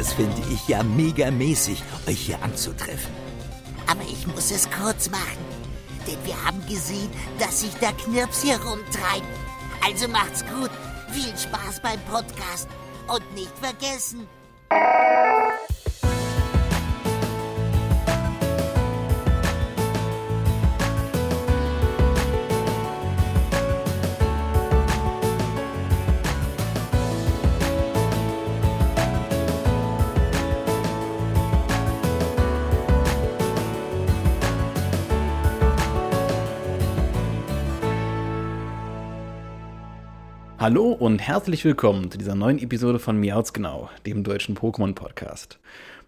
[0.00, 3.12] Das finde ich ja mega mäßig, euch hier anzutreffen.
[3.86, 5.44] Aber ich muss es kurz machen,
[6.06, 9.26] denn wir haben gesehen, dass sich der Knirps hier rumtreibt.
[9.84, 10.70] Also macht's gut,
[11.12, 12.68] viel Spaß beim Podcast
[13.08, 14.26] und nicht vergessen.
[40.70, 45.58] Hallo und herzlich willkommen zu dieser neuen Episode von Miauts Genau, dem deutschen Pokémon-Podcast.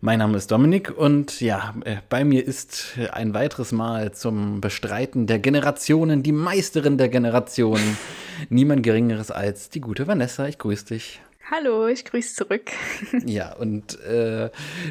[0.01, 5.27] Mein Name ist Dominik und ja, äh, bei mir ist ein weiteres Mal zum Bestreiten
[5.27, 7.99] der Generationen die Meisterin der Generationen.
[8.51, 10.47] Niemand Geringeres als die gute Vanessa.
[10.47, 11.21] Ich grüße dich.
[11.55, 12.71] Hallo, ich grüße zurück.
[13.27, 14.49] ja, und äh,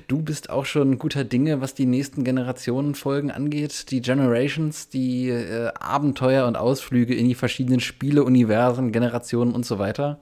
[0.08, 3.90] du bist auch schon guter Dinge, was die nächsten Generationen Folgen angeht.
[3.90, 9.80] Die Generations, die äh, Abenteuer und Ausflüge in die verschiedenen Spiele, Universen, Generationen und so
[9.80, 10.20] weiter.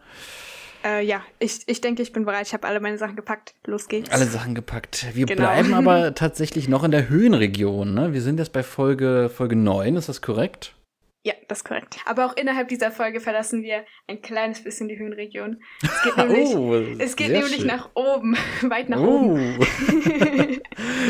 [0.86, 2.48] Äh, ja, ich, ich denke, ich bin bereit.
[2.48, 3.54] Ich habe alle meine Sachen gepackt.
[3.66, 4.10] Los geht's.
[4.10, 5.08] Alle Sachen gepackt.
[5.14, 5.42] Wir genau.
[5.42, 7.94] bleiben aber tatsächlich noch in der Höhenregion.
[7.94, 8.14] Ne?
[8.14, 10.74] Wir sind jetzt bei Folge, Folge 9, ist das korrekt?
[11.24, 11.98] Ja, das ist korrekt.
[12.06, 15.62] Aber auch innerhalb dieser Folge verlassen wir ein kleines bisschen die Höhenregion.
[15.84, 19.32] Es geht nämlich, oh, es geht nämlich nach oben, weit nach oh.
[19.32, 19.60] oben.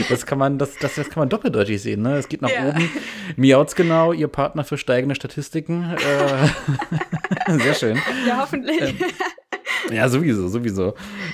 [0.09, 2.17] das kann man, das, das, das kann man doppeldeutig sehen, ne?
[2.17, 2.69] Es geht nach ja.
[2.69, 2.89] oben.
[3.35, 5.95] Miauts genau, ihr Partner für steigende Statistiken.
[5.95, 8.02] Äh, sehr schön.
[8.27, 8.81] Ja, hoffentlich.
[8.81, 8.97] Ähm,
[9.91, 10.94] ja, sowieso, sowieso.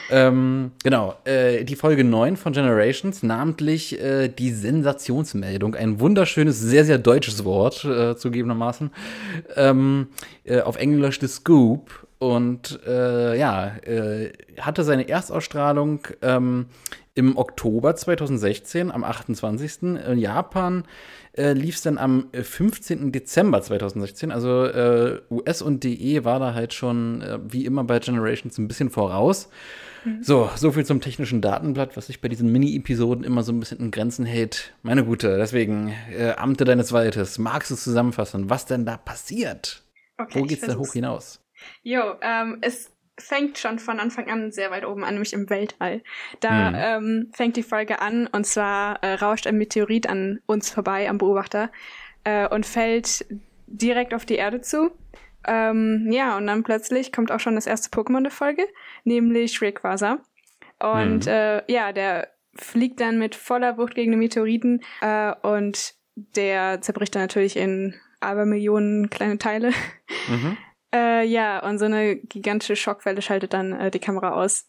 [0.09, 5.75] Ähm, genau, äh, die Folge 9 von Generations, namentlich äh, die Sensationsmeldung.
[5.75, 8.91] Ein wunderschönes, sehr, sehr deutsches Wort, äh, zugegebenermaßen.
[9.55, 10.07] Ähm,
[10.43, 12.07] äh, auf Englisch The Scoop.
[12.17, 16.67] Und äh, ja, äh, hatte seine Erstausstrahlung ähm,
[17.13, 19.83] im Oktober 2016, am 28.
[19.83, 20.85] in Japan
[21.37, 23.07] äh, lief es dann am 15.
[23.07, 24.31] Äh, Dezember 2016.
[24.31, 28.67] Also äh, US und DE war da halt schon, äh, wie immer bei Generations, ein
[28.67, 29.49] bisschen voraus.
[30.05, 30.23] Mhm.
[30.23, 33.79] So, so viel zum technischen Datenblatt, was sich bei diesen Mini-Episoden immer so ein bisschen
[33.79, 34.73] in Grenzen hält.
[34.83, 39.83] Meine Gute, deswegen, äh, Amte deines Waldes, magst du zusammenfassen, was denn da passiert?
[40.17, 41.41] Okay, Wo geht's denn hoch hinaus?
[41.83, 46.03] Jo, ähm, es fängt schon von Anfang an sehr weit oben an, nämlich im Weltall.
[46.41, 46.75] Da mhm.
[46.77, 51.17] ähm, fängt die Folge an und zwar äh, rauscht ein Meteorit an uns vorbei, am
[51.17, 51.71] Beobachter,
[52.23, 53.25] äh, und fällt
[53.67, 54.91] direkt auf die Erde zu.
[55.47, 58.67] Ähm, ja, und dann plötzlich kommt auch schon das erste Pokémon der Folge,
[59.03, 60.19] nämlich Rayquaza.
[60.79, 61.31] Und mhm.
[61.31, 67.15] äh, ja, der fliegt dann mit voller Wucht gegen den Meteoriten äh, und der zerbricht
[67.15, 69.71] dann natürlich in Abermillionen kleine Teile.
[70.27, 70.57] Mhm.
[70.93, 74.67] Äh, ja, und so eine gigantische Schockwelle schaltet dann äh, die Kamera aus.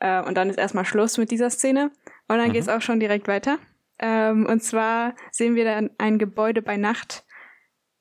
[0.00, 1.90] Äh, und dann ist erstmal Schluss mit dieser Szene.
[2.28, 2.52] Und dann mhm.
[2.52, 3.58] geht's auch schon direkt weiter.
[3.98, 7.24] Ähm, und zwar sehen wir dann ein Gebäude bei Nacht,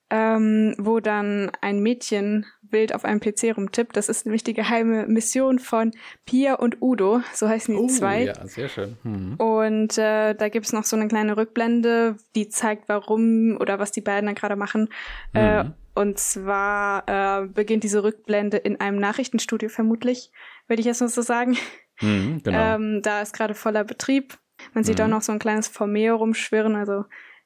[0.09, 3.95] ähm, wo dann ein Mädchen wild auf einem PC rumtippt.
[3.97, 5.91] Das ist nämlich die geheime Mission von
[6.25, 8.23] Pia und Udo, so heißen die oh, zwei.
[8.23, 8.97] Ja, sehr schön.
[9.03, 9.35] Mhm.
[9.35, 14.01] Und äh, da gibt's noch so eine kleine Rückblende, die zeigt, warum oder was die
[14.01, 14.89] beiden da gerade machen.
[15.33, 15.69] Äh, mhm.
[15.69, 20.31] Äh, und zwar äh, beginnt diese Rückblende in einem Nachrichtenstudio vermutlich,
[20.67, 21.57] würde ich jetzt mal so sagen.
[22.01, 22.75] Mhm, genau.
[22.75, 24.37] ähm, da ist gerade voller Betrieb.
[24.73, 25.05] Man sieht mhm.
[25.05, 27.05] auch noch so ein kleines Formeo rumschwirren, also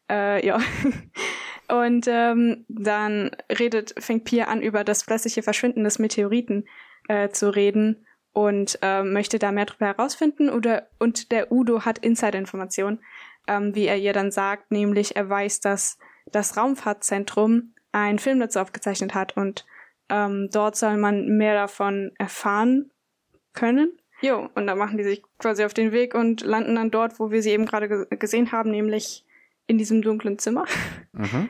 [0.09, 0.59] äh, ja.
[1.71, 6.67] Und ähm, dann redet, fängt Pia an, über das plötzliche Verschwinden des Meteoriten
[7.07, 10.49] äh, zu reden und äh, möchte da mehr darüber herausfinden.
[10.49, 12.99] Oder, und der Udo hat Insider-Informationen,
[13.47, 18.59] ähm, wie er ihr dann sagt, nämlich er weiß, dass das Raumfahrtzentrum einen Film dazu
[18.59, 19.65] aufgezeichnet hat und
[20.09, 22.91] ähm, dort soll man mehr davon erfahren
[23.53, 23.97] können.
[24.21, 27.31] Jo, und dann machen die sich quasi auf den Weg und landen dann dort, wo
[27.31, 29.25] wir sie eben gerade gesehen haben, nämlich
[29.67, 30.66] in diesem dunklen Zimmer.
[31.13, 31.49] Mhm.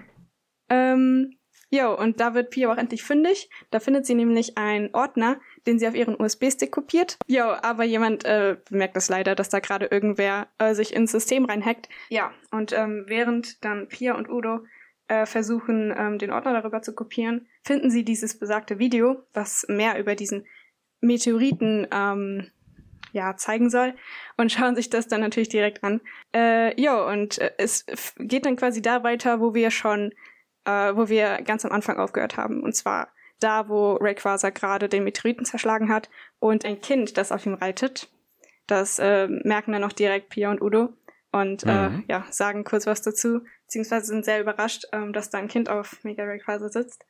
[0.72, 1.38] Ähm,
[1.70, 3.50] jo, und da wird Pia auch endlich fündig.
[3.70, 7.18] Da findet sie nämlich einen Ordner, den sie auf ihren USB-Stick kopiert.
[7.28, 11.46] Jo, aber jemand äh, bemerkt das leider, dass da gerade irgendwer äh, sich ins System
[11.46, 11.90] reinhackt.
[12.10, 14.62] Ja, und ähm, während dann Pia und Udo
[15.08, 20.00] äh, versuchen, ähm, den Ordner darüber zu kopieren, finden sie dieses besagte Video, was mehr
[20.00, 20.46] über diesen
[21.02, 22.50] Meteoriten ähm,
[23.12, 23.94] ja, zeigen soll
[24.38, 26.02] und schauen sich das dann natürlich direkt an.
[26.34, 27.86] Äh, ja, und äh, es
[28.18, 30.14] geht dann quasi da weiter, wo wir schon,
[30.66, 32.62] äh, wo wir ganz am Anfang aufgehört haben.
[32.62, 33.10] Und zwar
[33.40, 36.10] da, wo Rayquaza gerade den Meteoriten zerschlagen hat
[36.40, 38.10] und ein Kind, das auf ihm reitet.
[38.68, 40.94] Das äh, merken dann auch direkt Pia und Udo.
[41.31, 42.04] und äh, mhm.
[42.08, 45.69] äh, ja, sagen kurz was dazu, beziehungsweise sind sehr überrascht, ähm, dass da ein Kind
[45.69, 47.06] auf Mega Rayquaza sitzt.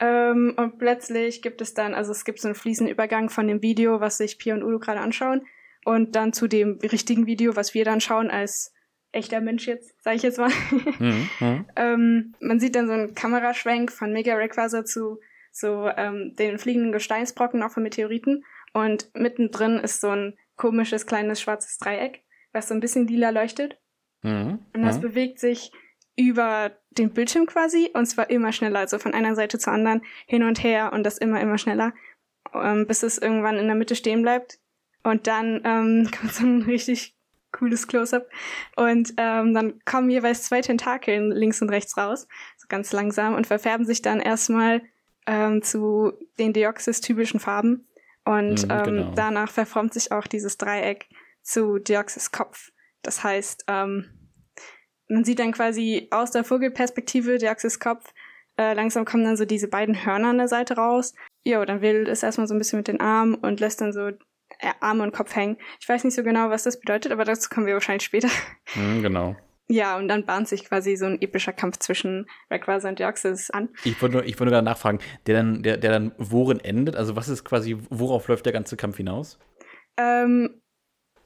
[0.00, 3.62] Ähm, und plötzlich gibt es dann, also es gibt so einen fließenden Übergang von dem
[3.62, 5.46] Video, was sich Pia und Udo gerade anschauen,
[5.84, 8.73] und dann zu dem richtigen Video, was wir dann schauen als
[9.14, 10.50] echter Mensch jetzt, sage ich jetzt mal.
[10.98, 11.64] Mhm, mhm.
[11.76, 15.20] ähm, man sieht dann so einen Kameraschwenk von Mega Rayquaza zu
[15.50, 21.40] so ähm, den fliegenden Gesteinsbrocken auch von Meteoriten und mittendrin ist so ein komisches kleines
[21.40, 22.22] schwarzes Dreieck,
[22.52, 23.78] was so ein bisschen lila leuchtet.
[24.22, 24.58] Mhm.
[24.72, 25.02] Und das mhm.
[25.02, 25.72] bewegt sich
[26.16, 30.42] über den Bildschirm quasi und zwar immer schneller, also von einer Seite zur anderen hin
[30.42, 31.92] und her und das immer, immer schneller,
[32.52, 34.58] ähm, bis es irgendwann in der Mitte stehen bleibt.
[35.02, 37.16] Und dann ähm, kommt so ein richtig
[37.54, 38.28] cooles Close-up.
[38.76, 43.46] Und ähm, dann kommen jeweils zwei Tentakeln links und rechts raus, so ganz langsam, und
[43.46, 44.82] verfärben sich dann erstmal
[45.26, 47.86] ähm, zu den Deoxys-typischen Farben.
[48.24, 49.12] Und mhm, ähm, genau.
[49.14, 51.06] danach verformt sich auch dieses Dreieck
[51.42, 52.70] zu Deoxys Kopf.
[53.02, 54.06] Das heißt, ähm,
[55.08, 58.12] man sieht dann quasi aus der Vogelperspektive Deoxys Kopf,
[58.56, 61.14] äh, langsam kommen dann so diese beiden Hörner an der Seite raus.
[61.44, 64.10] Jo, dann wedelt es erstmal so ein bisschen mit den Armen und lässt dann so
[64.80, 65.58] Arme und Kopf hängen.
[65.80, 68.28] Ich weiß nicht so genau, was das bedeutet, aber dazu kommen wir wahrscheinlich später.
[68.74, 69.36] Mhm, genau.
[69.68, 73.70] Ja, und dann bahnt sich quasi so ein epischer Kampf zwischen Rayquaza und Deoxys an.
[73.84, 76.96] Ich wollte nur, ich wollte nur nachfragen, der dann, der, der dann worin endet?
[76.96, 79.38] Also was ist quasi, worauf läuft der ganze Kampf hinaus?
[79.96, 80.60] Ähm,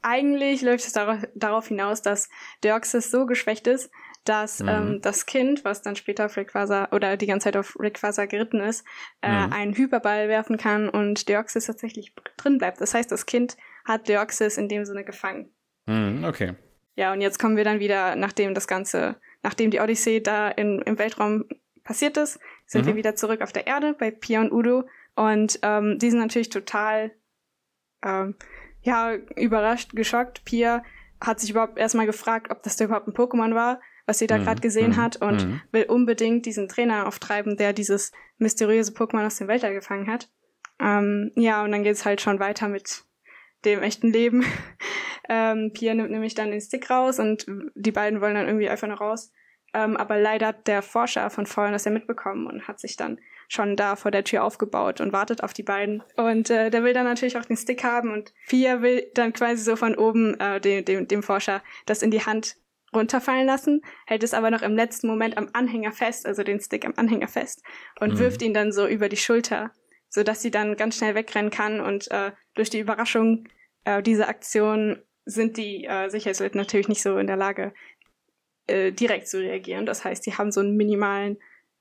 [0.02, 2.28] eigentlich läuft es darauf, darauf hinaus, dass
[2.62, 3.90] Deoxys so geschwächt ist,
[4.28, 4.68] dass mhm.
[4.68, 8.60] ähm, das Kind, was dann später auf Rayquaza oder die ganze Zeit auf Rayquaza geritten
[8.60, 8.84] ist,
[9.22, 9.52] äh, mhm.
[9.52, 12.80] einen Hyperball werfen kann und Deoxys tatsächlich drin bleibt.
[12.80, 15.50] Das heißt, das Kind hat Deoxys in dem Sinne gefangen.
[15.86, 16.54] Mhm, okay.
[16.94, 20.82] Ja, und jetzt kommen wir dann wieder, nachdem das Ganze, nachdem die Odyssee da in,
[20.82, 21.44] im Weltraum
[21.84, 22.98] passiert ist, sind wir mhm.
[22.98, 24.84] wieder zurück auf der Erde bei Pia und Udo.
[25.14, 27.12] Und ähm, die sind natürlich total
[28.04, 28.34] ähm,
[28.82, 30.44] ja, überrascht, geschockt.
[30.44, 30.84] Pia
[31.20, 34.38] hat sich überhaupt erstmal gefragt, ob das da überhaupt ein Pokémon war, was sie da
[34.38, 34.44] mhm.
[34.44, 34.96] gerade gesehen mhm.
[34.96, 35.60] hat und mhm.
[35.70, 40.30] will unbedingt diesen Trainer auftreiben, der dieses mysteriöse Pokémon aus dem Weltall gefangen hat.
[40.80, 43.04] Ähm, ja, und dann geht's halt schon weiter mit
[43.66, 44.46] dem echten Leben.
[45.28, 47.44] ähm, Pia nimmt nämlich dann den Stick raus und
[47.74, 49.30] die beiden wollen dann irgendwie einfach noch raus.
[49.74, 53.18] Ähm, aber leider hat der Forscher von vorhin das ja mitbekommen und hat sich dann
[53.46, 56.02] schon da vor der Tür aufgebaut und wartet auf die beiden.
[56.16, 59.62] Und äh, der will dann natürlich auch den Stick haben und Pia will dann quasi
[59.62, 62.56] so von oben äh, dem, dem, dem Forscher das in die Hand
[62.94, 66.84] runterfallen lassen, hält es aber noch im letzten Moment am Anhänger fest, also den Stick
[66.84, 67.62] am Anhänger fest
[68.00, 68.18] und mhm.
[68.18, 69.72] wirft ihn dann so über die Schulter
[70.08, 73.44] so dass sie dann ganz schnell wegrennen kann und äh, durch die Überraschung
[73.84, 77.74] äh, dieser Aktion sind die äh, Sicherheitsleute natürlich nicht so in der Lage,
[78.66, 79.84] äh, direkt zu reagieren.
[79.84, 81.36] Das heißt, die haben so ein minimalen,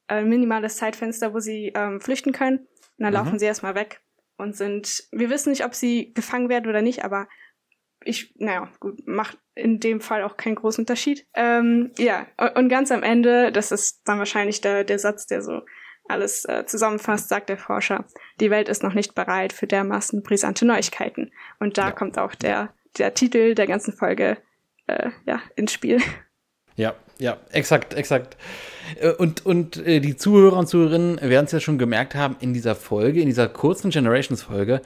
[0.09, 2.59] äh, minimales Zeitfenster, wo sie ähm, flüchten können.
[2.59, 3.19] Und dann mhm.
[3.19, 4.01] laufen sie erstmal weg
[4.37, 7.27] und sind, wir wissen nicht, ob sie gefangen werden oder nicht, aber
[8.03, 11.25] ich, naja, gut, macht in dem Fall auch keinen großen Unterschied.
[11.33, 15.61] Ähm, ja, und, ganz am Ende, das ist dann wahrscheinlich der, der Satz, der so
[16.07, 18.05] alles äh, zusammenfasst, sagt der Forscher,
[18.39, 21.31] die Welt ist noch nicht bereit für dermaßen brisante Neuigkeiten.
[21.59, 21.91] Und da ja.
[21.91, 24.37] kommt auch der, der Titel der ganzen Folge
[24.87, 26.01] äh, ja, ins Spiel.
[26.75, 28.37] Ja, ja, exakt, exakt.
[28.99, 32.53] Äh, und, und äh, die Zuhörer und Zuhörerinnen werden es ja schon gemerkt haben, in
[32.53, 34.81] dieser Folge, in dieser kurzen Generations-Folge,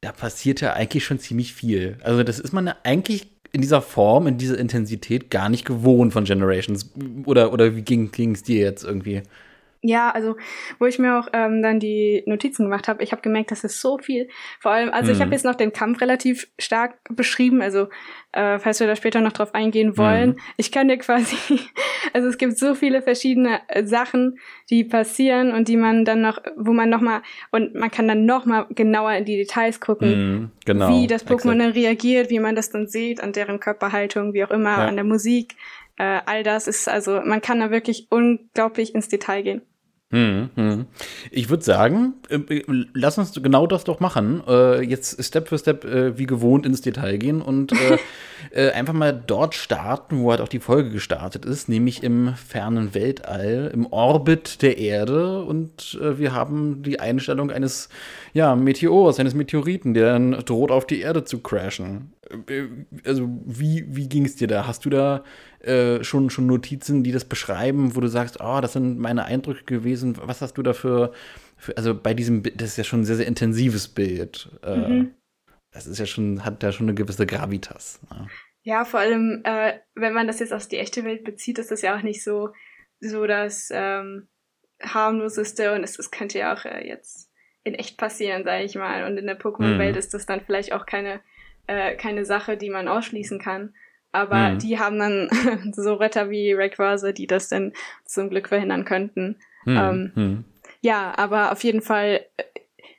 [0.00, 1.98] da passiert ja eigentlich schon ziemlich viel.
[2.02, 6.24] Also, das ist man eigentlich in dieser Form, in dieser Intensität gar nicht gewohnt von
[6.24, 6.90] Generations.
[7.24, 9.22] Oder, oder wie ging es dir jetzt irgendwie?
[9.86, 10.36] Ja, also
[10.78, 13.80] wo ich mir auch ähm, dann die Notizen gemacht habe, ich habe gemerkt, das ist
[13.80, 14.28] so viel.
[14.60, 15.14] Vor allem, also mhm.
[15.14, 17.88] ich habe jetzt noch den Kampf relativ stark beschrieben, also
[18.32, 20.30] äh, falls wir da später noch drauf eingehen wollen.
[20.30, 20.36] Mhm.
[20.56, 21.36] Ich kann dir quasi,
[22.12, 24.38] also es gibt so viele verschiedene äh, Sachen,
[24.70, 28.26] die passieren und die man dann noch, wo man noch mal und man kann dann
[28.26, 32.40] noch mal genauer in die Details gucken, mhm, genau, wie das Pokémon dann reagiert, wie
[32.40, 34.86] man das dann sieht, an deren Körperhaltung, wie auch immer, ja.
[34.86, 35.54] an der Musik.
[35.98, 39.62] Äh, all das ist also, man kann da wirklich unglaublich ins Detail gehen.
[40.12, 40.86] Hm, hm.
[41.32, 42.62] Ich würde sagen, äh, äh,
[42.94, 44.40] lass uns genau das doch machen.
[44.46, 47.72] Äh, jetzt Step für Step wie gewohnt ins Detail gehen und
[48.74, 53.70] einfach mal dort starten, wo halt auch die Folge gestartet ist, nämlich im fernen Weltall,
[53.74, 55.42] im Orbit der Erde.
[55.42, 57.88] Und wir haben die Einstellung eines
[58.32, 62.12] ja, Meteors, eines Meteoriten, der dann droht, auf die Erde zu crashen.
[63.04, 64.66] Also, wie, wie ging es dir da?
[64.66, 65.24] Hast du da
[65.60, 69.64] äh, schon, schon Notizen, die das beschreiben, wo du sagst, oh, das sind meine Eindrücke
[69.64, 70.16] gewesen.
[70.22, 71.12] Was hast du dafür?
[71.56, 74.50] Für, also bei diesem, das ist ja schon ein sehr, sehr intensives Bild.
[74.62, 75.14] Äh, mhm.
[75.72, 78.00] Das ist ja schon, hat ja schon eine gewisse Gravitas.
[78.10, 78.28] Ne?
[78.62, 81.82] Ja, vor allem, äh, wenn man das jetzt auf die echte Welt bezieht, ist das
[81.82, 82.50] ja auch nicht so,
[83.00, 84.26] so das ähm,
[84.82, 87.30] harmloseste und es, es könnte ja auch äh, jetzt
[87.62, 89.04] in echt passieren, sage ich mal.
[89.04, 89.98] Und in der Pokémon-Welt mhm.
[89.98, 91.20] ist das dann vielleicht auch keine,
[91.66, 93.74] äh, keine Sache, die man ausschließen kann.
[94.16, 94.58] Aber Mhm.
[94.60, 95.28] die haben dann
[95.74, 97.72] so Retter wie Rayquaza, die das dann
[98.04, 99.36] zum Glück verhindern könnten.
[99.64, 100.44] Hm, Ähm, hm.
[100.80, 102.44] Ja, aber auf jeden Fall, äh,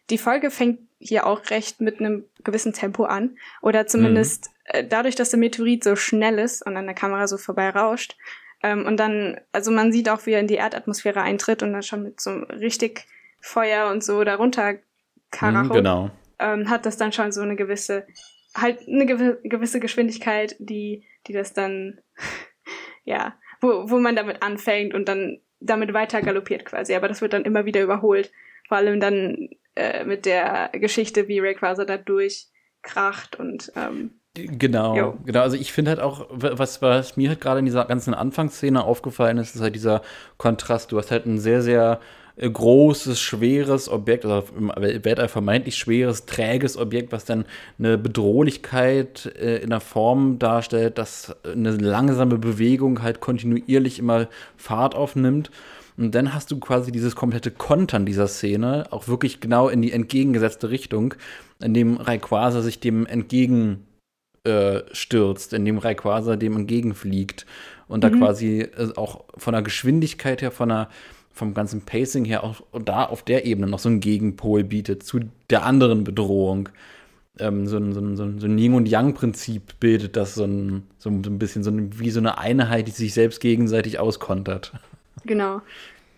[0.09, 3.37] die Folge fängt hier auch recht mit einem gewissen Tempo an.
[3.61, 7.37] Oder zumindest äh, dadurch, dass der Meteorit so schnell ist und an der Kamera so
[7.37, 8.15] vorbei rauscht.
[8.63, 11.83] Ähm, und dann, also man sieht auch, wie er in die Erdatmosphäre eintritt und dann
[11.83, 13.05] schon mit so richtig
[13.41, 14.79] Feuer und so darunter Hm,
[15.31, 16.09] Karacho, genau.
[16.39, 18.07] ähm, hat das dann schon so eine gewisse,
[18.55, 21.99] halt eine gewi gewisse Geschwindigkeit, die, die das dann,
[23.03, 26.93] ja, wo, wo man damit anfängt und dann damit weiter galoppiert quasi.
[26.95, 28.31] Aber das wird dann immer wieder überholt.
[28.67, 35.17] Vor allem dann äh, mit der Geschichte, wie Rayquaza da durchkracht und ähm, Genau, Jo.
[35.25, 35.41] genau.
[35.41, 39.39] Also ich finde halt auch, was, was mir halt gerade in dieser ganzen Anfangsszene aufgefallen
[39.39, 40.03] ist, ist halt dieser
[40.37, 40.91] Kontrast.
[40.91, 41.99] Du hast halt ein sehr, sehr
[42.39, 47.45] großes, schweres Objekt, also im Weltall vermeintlich schweres, träges Objekt, was dann
[47.79, 54.93] eine Bedrohlichkeit äh, in der Form darstellt, dass eine langsame Bewegung halt kontinuierlich immer Fahrt
[54.95, 55.49] aufnimmt.
[55.97, 59.91] Und dann hast du quasi dieses komplette Kontern dieser Szene, auch wirklich genau in die
[59.91, 61.15] entgegengesetzte Richtung,
[61.59, 63.87] in dem Rayquaza sich dem entgegen
[64.43, 67.47] äh, stürzt, indem Rayquaza dem entgegenfliegt
[67.87, 68.19] und da Mhm.
[68.19, 70.89] quasi äh, auch von der Geschwindigkeit her, von der,
[71.37, 75.19] vom ganzen Pacing her auch da auf der Ebene noch so einen Gegenpol bietet zu
[75.49, 76.69] der anderen Bedrohung.
[77.39, 80.43] Ähm, so ein, so ein, so ein, so ein Yin- und Yang-Prinzip bildet das so
[80.45, 84.73] ein, so ein bisschen so ein, wie so eine Einheit, die sich selbst gegenseitig auskontert.
[85.25, 85.61] genau.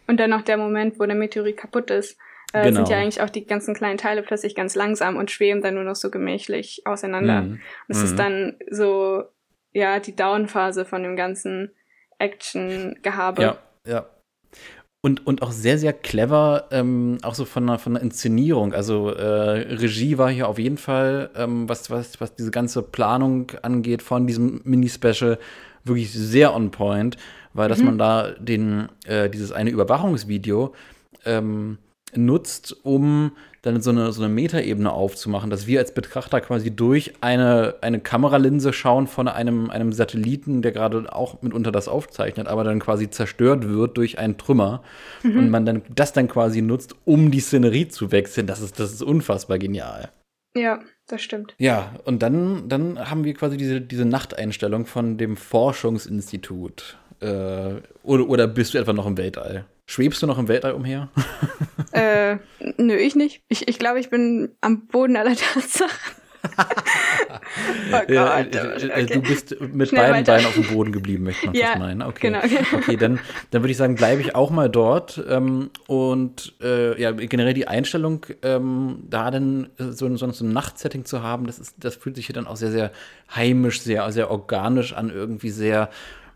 [0.08, 2.18] Und dann noch der Moment, wo der Meteorit kaputt ist,
[2.54, 2.78] äh, Genau.
[2.78, 5.84] sind ja eigentlich auch die ganzen kleinen Teile plötzlich ganz langsam und schweben dann nur
[5.84, 7.42] noch so gemächlich auseinander.
[7.42, 7.52] Mhm.
[7.52, 7.60] Und
[7.90, 8.04] es Mhm.
[8.06, 9.24] ist dann so,
[9.72, 11.70] ja, die Down-Phase von dem ganzen
[12.18, 13.42] Action-Gehabe.
[13.42, 14.06] Ja, ja.
[15.02, 18.74] Und, und auch sehr, sehr clever, ähm, auch so von der, von der Inszenierung.
[18.74, 19.24] Also äh,
[19.76, 24.28] Regie war hier auf jeden Fall, ähm, was, was, was diese ganze Planung angeht von
[24.28, 25.40] diesem Mini-Special,
[25.86, 27.16] wirklich sehr on point,
[27.54, 27.86] weil dass Mhm.
[27.86, 30.74] man da den, äh, dieses eine Überwachungsvideo
[31.26, 31.78] ähm,
[32.14, 37.14] nutzt, um dann so eine, so eine Metaebene aufzumachen, dass wir als Betrachter quasi durch
[37.22, 42.64] eine, eine Kameralinse schauen von einem, einem Satelliten, der gerade auch mitunter das aufzeichnet, aber
[42.64, 44.82] dann quasi zerstört wird durch einen Trümmer
[45.24, 48.48] und man dann das dann quasi nutzt, um die Szenerie zu wechseln.
[48.48, 50.10] Das ist, das ist unfassbar genial.
[50.56, 51.54] Ja, das stimmt.
[51.58, 56.98] Ja, und dann, dann haben wir quasi diese, diese Nachteinstellung von dem Forschungsinstitut.
[57.20, 59.66] Äh, oder, oder bist du etwa noch im Weltall?
[59.90, 61.10] Schwebst du noch im Weltall umher?
[61.94, 62.38] äh,
[62.78, 63.42] nö, ich nicht.
[63.48, 65.90] Ich, ich glaube, ich bin am Boden aller Tatsachen.
[67.92, 68.08] oh Gott.
[68.08, 69.06] Äh, äh, äh, okay.
[69.08, 70.34] Du bist mit Schnell beiden weiter.
[70.34, 72.04] Beinen auf dem Boden geblieben, möchte man Ja, meinen.
[72.04, 72.28] Okay.
[72.28, 72.78] genau, genau.
[72.78, 73.20] Okay, dann,
[73.50, 75.22] dann würde ich sagen, bleibe ich auch mal dort.
[75.28, 80.54] Ähm, und äh, ja, generell die Einstellung, ähm, da dann so, ein- so, so ein
[80.54, 82.92] Nachtsetting zu haben, das, ist, das fühlt sich hier dann auch sehr, sehr
[83.36, 85.90] heimisch, sehr, sehr organisch an, irgendwie sehr.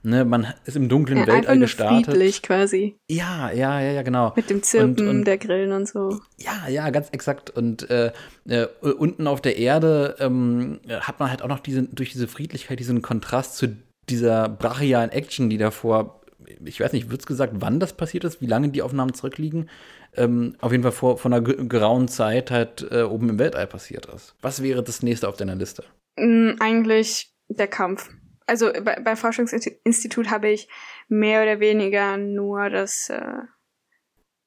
[0.06, 2.06] Ne, man ist im dunklen Ja, Weltall gestartet.
[2.08, 2.98] friedlich quasi.
[3.10, 4.34] Ja, ja, ja, ja, genau.
[4.36, 6.20] Mit dem Zirpen Und- und- der Grillen und so.
[6.38, 7.50] Ja, ja, ganz exakt.
[7.50, 8.12] Und äh,
[8.46, 12.80] äh, unten auf der Erde ähm, hat man halt auch noch diese, durch diese Friedlichkeit
[12.80, 13.78] diesen Kontrast zu
[14.10, 16.22] dieser brachialen Action, die davor,
[16.66, 19.70] ich weiß nicht, wird's gesagt, wann das passiert ist, wie lange die Aufnahmen zurückliegen,
[20.18, 24.08] ähm, auf jeden Fall vor, vor einer grauen Zeit halt äh, oben im Weltall passiert
[24.08, 24.36] ist.
[24.42, 25.86] Was wäre das nächste auf deiner Liste?
[26.18, 28.10] Mm, eigentlich der Kampf.
[28.48, 30.68] Also bei, bei Forschungsinstitut habe ich
[31.08, 33.22] mehr oder weniger nur das, äh,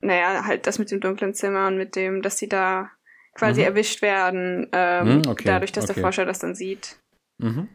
[0.00, 2.90] naja, halt das mit dem dunklen Zimmer und mit dem, dass sie da
[3.34, 3.66] quasi Mhm.
[3.66, 5.94] erwischt werden, ähm, Mhm, okay, dadurch, dass okay.
[5.94, 6.96] der Forscher das dann sieht.
[7.38, 7.68] Mhm.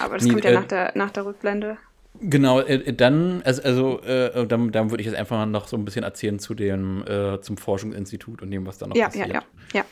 [0.00, 1.78] Aber das Nee, kommt ja äh, nach, der, nach der Rückblende.
[2.20, 5.84] Genau, äh, dann, also, also äh, dann, dann würde ich jetzt einfach noch so ein
[5.84, 9.28] bisschen erzählen zu dem, äh, zum Forschungsinstitut und dem, was da noch Ja, passiert.
[9.28, 9.42] ja, ja,
[9.74, 9.84] ja.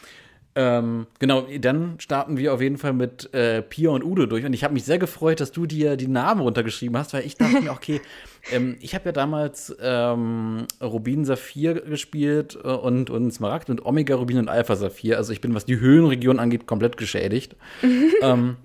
[0.57, 4.45] Ähm, genau, dann starten wir auf jeden Fall mit äh, Pia und Udo durch.
[4.45, 7.37] Und ich habe mich sehr gefreut, dass du dir die Namen runtergeschrieben hast, weil ich
[7.37, 8.01] dachte mir, okay,
[8.53, 14.15] ähm, ich habe ja damals ähm, Rubin Saphir gespielt äh, und, und Smaragd und Omega
[14.15, 15.17] Rubin und Alpha Saphir.
[15.17, 17.57] Also ich bin, was die Höhenregion angeht, komplett geschädigt.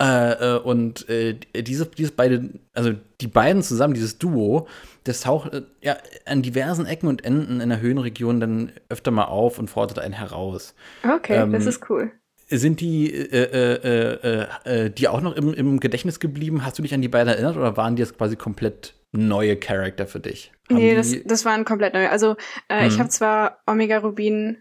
[0.00, 4.66] äh, äh, und äh, diese, dieses beide, also die beiden zusammen, dieses Duo,
[5.04, 9.24] das taucht äh, ja an diversen Ecken und Enden in der Höhenregion dann öfter mal
[9.26, 10.74] auf und fordert einen heraus.
[11.04, 12.12] Okay, Ähm, das ist cool.
[12.48, 16.64] Sind die, äh, äh, äh, äh, die auch noch im, im Gedächtnis geblieben?
[16.64, 20.06] Hast du dich an die beiden erinnert oder waren die jetzt quasi komplett neue Charakter
[20.06, 20.52] für dich?
[20.68, 22.08] Haben Nee, das, das waren komplett neu.
[22.08, 22.36] Also
[22.70, 23.00] äh, ich Mhm.
[23.00, 24.58] habe zwar Omega Rubin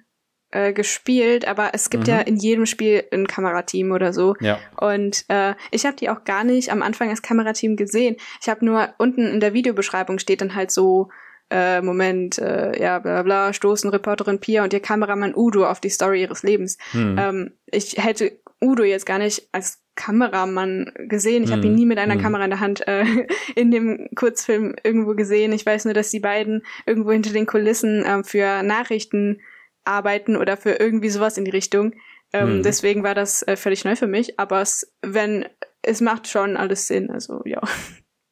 [0.52, 2.10] äh, gespielt, aber es gibt Mhm.
[2.14, 4.36] ja in jedem Spiel ein Kamerateam oder so.
[4.42, 4.60] ja.
[4.80, 8.16] Und äh, ich habe die auch gar nicht am Anfang als Kamerateam gesehen.
[8.42, 11.10] Ich habe nur unten in der Videobeschreibung steht dann halt so,
[11.50, 15.90] äh, Moment, äh, ja, bla bla, stoßen Reporterin Pia und ihr Kameramann Udo auf die
[15.90, 16.78] Story ihres Lebens.
[16.92, 17.18] Hm.
[17.20, 18.32] Ähm, ich hätte
[18.62, 21.44] Udo jetzt gar nicht als Kameramann gesehen.
[21.44, 21.78] Ich habe ihn Mhm.
[21.80, 22.22] nie mit einer Mhm.
[22.22, 23.04] Kamera in der Hand äh,
[23.56, 25.52] in dem Kurzfilm irgendwo gesehen.
[25.52, 29.42] Ich weiß nur, dass die beiden irgendwo hinter den Kulissen ähm, für Nachrichten
[29.86, 31.94] arbeiten oder für irgendwie sowas in die Richtung.
[32.34, 32.64] Ähm, Mhm.
[32.64, 34.40] Deswegen war das äh, völlig neu für mich.
[34.40, 35.46] Aber es, wenn
[35.82, 37.10] es macht schon alles Sinn.
[37.10, 37.62] Also ja.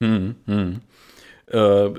[0.01, 0.81] Hm, hm.
[1.47, 1.89] Äh,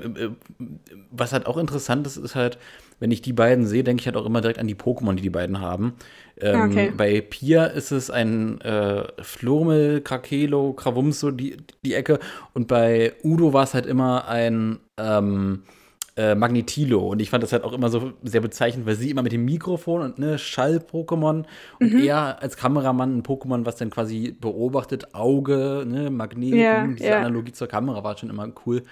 [1.11, 2.57] was halt auch interessant ist, ist halt,
[2.99, 5.21] wenn ich die beiden sehe, denke ich halt auch immer direkt an die Pokémon, die
[5.23, 5.93] die beiden haben.
[6.39, 6.93] Ähm, Okay.
[6.95, 12.19] Bei Pia ist es ein äh, Flurmel, Krakelo, Krawums, so die, die Ecke.
[12.53, 15.63] Und bei Udo war es halt immer ein ähm,
[16.21, 16.99] äh, Magnetilo.
[17.11, 19.43] Und ich fand das halt auch immer so sehr bezeichnend, weil sie immer mit dem
[19.45, 21.45] Mikrofon und ne, Schall-Pokémon
[21.79, 22.03] und Mhm.
[22.03, 27.17] er als Kameramann ein Pokémon, was dann quasi beobachtet, Auge, ne, Magneten, Ja, diese ja.
[27.19, 28.83] Analogie zur Kamera war schon immer cool.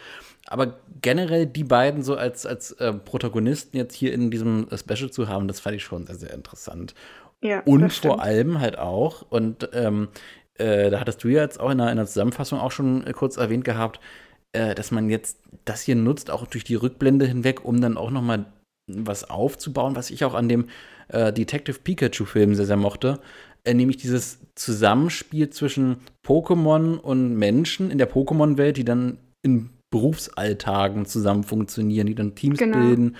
[0.47, 5.27] Aber generell die beiden so als, als äh, Protagonisten jetzt hier in diesem Special zu
[5.27, 6.95] haben, das fand ich schon sehr, sehr interessant.
[7.41, 10.07] ja Und vor allem halt auch, und ähm,
[10.55, 13.37] äh, da hattest du ja jetzt auch in einer, in einer Zusammenfassung auch schon kurz
[13.37, 13.99] erwähnt gehabt,
[14.53, 18.11] äh, dass man jetzt das hier nutzt, auch durch die Rückblende hinweg, um dann auch
[18.11, 18.45] noch mal
[18.87, 20.65] was aufzubauen, was ich auch an dem
[21.09, 23.19] äh, Detective Pikachu-Film sehr, sehr mochte,
[23.63, 31.05] äh, nämlich dieses Zusammenspiel zwischen Pokémon und Menschen in der Pokémon-Welt, die dann in Berufsalltagen
[31.05, 32.77] zusammen funktionieren, die dann Teams Genau.
[32.77, 33.15] bilden.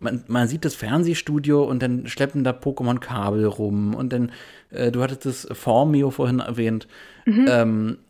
[0.00, 4.30] Man, man sieht das Fernsehstudio und dann schleppen da Pokémon-Kabel rum und dann,
[4.70, 6.86] äh, du hattest das Formio vorhin erwähnt,
[7.26, 8.07] ähm, äh,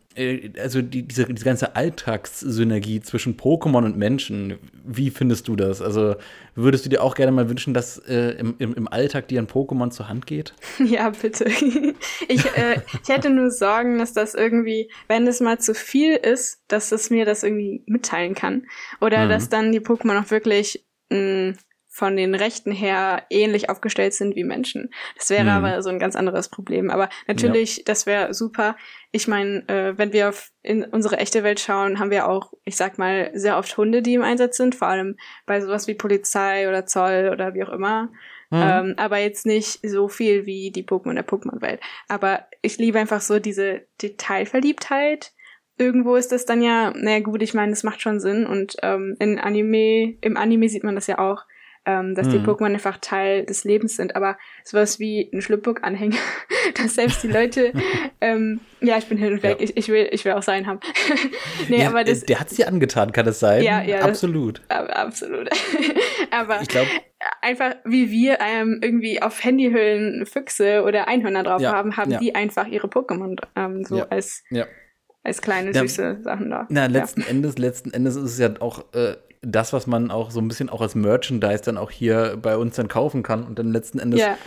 [0.59, 5.81] also die, diese, diese ganze Alltagssynergie zwischen Pokémon und Menschen, wie findest du das?
[5.81, 6.15] Also
[6.55, 9.47] würdest du dir auch gerne mal wünschen, dass äh, im, im, im Alltag dir ein
[9.47, 10.53] Pokémon zur Hand geht?
[10.79, 11.45] Ja, bitte.
[12.27, 16.63] Ich, äh, ich hätte nur Sorgen, dass das irgendwie, wenn es mal zu viel ist,
[16.67, 18.65] dass es mir das irgendwie mitteilen kann.
[19.01, 19.29] Oder Mhm.
[19.29, 21.53] dass dann die Pokémon auch wirklich mh,
[21.91, 24.89] von den Rechten her ähnlich aufgestellt sind wie Menschen.
[25.17, 25.49] Das wäre Mhm.
[25.49, 26.89] aber so ein ganz anderes Problem.
[26.91, 28.77] Aber natürlich, das wäre super.
[29.11, 32.75] Ich meine, äh, wenn wir auf in unsere echte Welt schauen, haben wir auch, ich
[32.75, 36.69] sag mal, sehr oft Hunde, die im Einsatz sind, vor allem bei sowas wie Polizei
[36.69, 38.09] oder Zoll oder wie auch immer.
[38.51, 41.79] Ähm, aber jetzt nicht so viel wie die Pokémon der Pokémon-Welt.
[42.07, 45.33] Aber ich liebe einfach so diese Detailverliebtheit.
[45.77, 48.45] Irgendwo ist das dann ja, naja gut, ich meine, das macht schon Sinn.
[48.45, 51.43] Und ähm, in Anime, im Anime sieht man das ja auch,
[51.85, 52.45] ähm, dass die Mhm.
[52.45, 54.15] Pokémon einfach Teil des Lebens sind.
[54.15, 56.17] Aber sowas wie ein Schlüpfbook-Anhänger,
[56.75, 57.73] dass selbst die Leute,
[58.21, 59.63] ähm, ja, ich bin hin und weg, Ja.
[59.63, 60.79] ich, ich will, ich will auch sein haben.
[61.69, 63.63] nee, Ja, aber das, äh, der hat es dir angetan, kann es sein?
[63.63, 64.61] Ja, ja, das- Absolut.
[64.69, 65.49] aber absolut.
[66.31, 66.89] aber Ich glaube,
[67.41, 72.19] einfach wie wir ähm, irgendwie auf Handyhüllen Füchse oder Einhörner drauf Ja, haben, haben ja.
[72.19, 74.43] die einfach ihre Pokémon ähm, so Ja, als,
[75.23, 76.65] als kleine süße Sachen da.
[76.69, 80.39] Na, letzten Endes, letzten Endes ist es ja auch äh, das, was man auch so
[80.41, 83.71] ein bisschen auch als Merchandise dann auch hier bei uns dann kaufen kann und dann
[83.71, 84.37] letzten Endes Ja.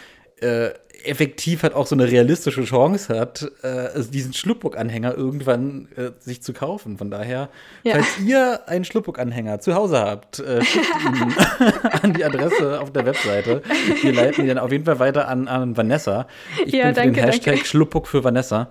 [0.40, 0.70] äh,
[1.04, 6.42] effektiv halt auch so eine realistische Chance hat, äh, also diesen Schluppuck-Anhänger irgendwann äh, sich
[6.42, 6.96] zu kaufen.
[6.98, 7.48] Von daher,
[7.82, 7.94] Ja.
[7.94, 11.34] falls ihr einen Schluppuck-Anhänger zu Hause habt, äh, schickt ihn
[12.02, 13.62] an die Adresse auf der Webseite.
[14.02, 16.28] Wir leiten ihn dann auf jeden Fall weiter an, an Vanessa.
[16.66, 17.66] Ich Ja, bin für danke, den Hashtag danke.
[17.68, 18.70] Schluppuck für Vanessa.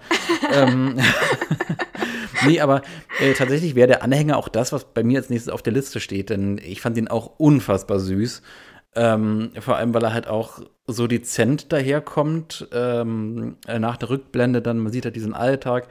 [0.54, 0.98] ähm,
[2.48, 2.82] nee, aber
[3.20, 6.00] äh, tatsächlich wäre der Anhänger auch das, was bei mir als nächstes auf der Liste
[6.00, 8.42] steht, denn ich fand ihn auch unfassbar süß.
[8.94, 14.62] Ähm, vor allem, weil er halt auch so dezent daherkommt, ähm, äh, nach der Rückblende
[14.62, 15.88] dann, man sieht halt diesen Alltag,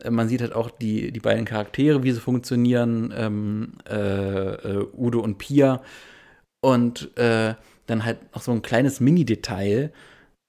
[0.00, 4.86] äh, man sieht halt auch die, die beiden Charaktere, wie sie funktionieren, ähm, äh, äh,
[4.92, 5.80] Udo und Pia.
[6.60, 7.54] Und äh,
[7.86, 9.92] dann halt noch so ein kleines Mini-Detail,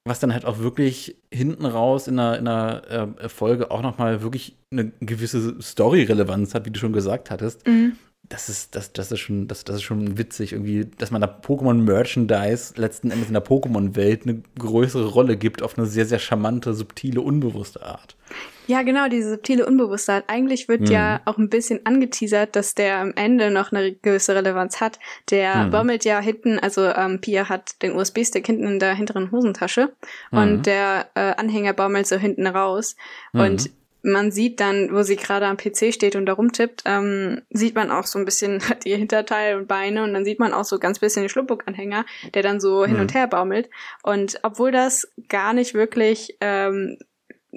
[0.06, 3.98] was dann halt auch wirklich hinten raus in einer, in einer äh, Folge auch noch
[3.98, 7.68] mal wirklich eine gewisse Story-Relevanz hat, wie du schon gesagt hattest.
[7.68, 7.94] Mhm.
[8.30, 11.28] Das ist, das, das ist schon, das, das ist schon witzig, irgendwie, dass man da
[11.28, 16.74] Pokémon-Merchandise letzten Endes in der Pokémon-Welt eine größere Rolle gibt, auf eine sehr, sehr charmante,
[16.74, 18.16] subtile, unbewusste Art.
[18.68, 20.24] Ja, genau, diese subtile Unbewusstheit.
[20.28, 20.88] Eigentlich wird Mhm.
[20.88, 25.00] ja auch ein bisschen angeteasert, dass der am Ende noch eine gewisse Relevanz hat.
[25.30, 25.72] Der Mhm.
[25.72, 29.94] baumelt ja hinten, also ähm, Pia hat den USB-Stick hinten in der hinteren Hosentasche
[30.32, 30.38] Mhm.
[30.40, 32.96] und der äh, Anhänger baumelt so hinten raus.
[33.34, 33.70] Und
[34.08, 37.90] man sieht dann, wo sie gerade am PC steht und da rumtippt, ähm, sieht man
[37.90, 40.78] auch so ein bisschen hat ihr Hinterteil und Beine und dann sieht man auch so
[40.80, 43.02] ganz bisschen den Schluppuck-Anhänger, der dann so hin Mhm.
[43.02, 43.70] und her baumelt.
[44.04, 46.98] Und obwohl das gar nicht wirklich ähm,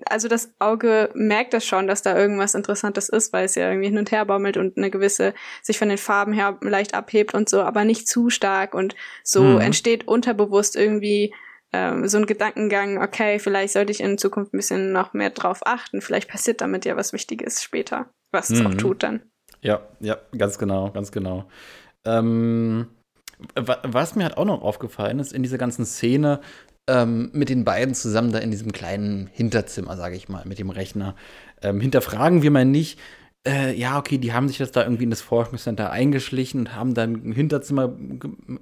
[0.06, 3.88] also das Auge merkt das schon, dass da irgendwas Interessantes ist, weil es ja irgendwie
[3.88, 7.48] hin und her baumelt und eine gewisse sich von den Farben her leicht abhebt und
[7.48, 9.60] so, aber nicht zu stark und so Mhm.
[9.60, 11.34] entsteht unterbewusst irgendwie
[11.72, 15.60] ähm, so ein Gedankengang, okay, vielleicht sollte ich in Zukunft ein bisschen noch mehr drauf
[15.66, 18.78] achten, vielleicht passiert damit ja was Wichtiges später, was es auch Mhm.
[18.78, 19.22] tut dann.
[19.60, 21.48] Ja, ja, ganz genau, ganz genau.
[22.04, 22.88] Ähm,
[23.54, 26.40] wa- was mir halt auch noch aufgefallen ist in dieser ganzen Szene,
[26.88, 30.70] ähm, mit den beiden zusammen da in diesem kleinen Hinterzimmer, sage ich mal, mit dem
[30.70, 31.14] Rechner.
[31.62, 32.98] Ähm, hinterfragen wir mal nicht,
[33.46, 36.94] äh, ja, okay, die haben sich das da irgendwie in das Forschungscenter eingeschlichen und haben
[36.94, 37.94] dann ein Hinterzimmer,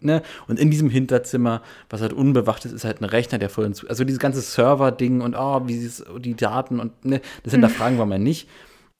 [0.01, 0.23] ne?
[0.47, 4.05] Und in diesem Hinterzimmer, was halt unbewacht ist, ist halt ein Rechner, der voll Also
[4.05, 8.19] dieses ganze Server-Ding und oh, wie sie die Daten und ne, das hinterfragen wir mal
[8.19, 8.49] nicht.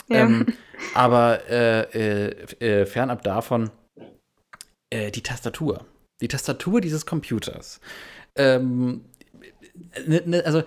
[0.09, 0.19] Ja.
[0.19, 0.47] Ähm,
[0.95, 3.71] aber äh, äh, äh, fernab davon,
[4.89, 5.85] äh, die Tastatur.
[6.21, 7.81] Die Tastatur dieses Computers.
[8.37, 9.01] Ähm,
[10.07, 10.63] ne, ne, also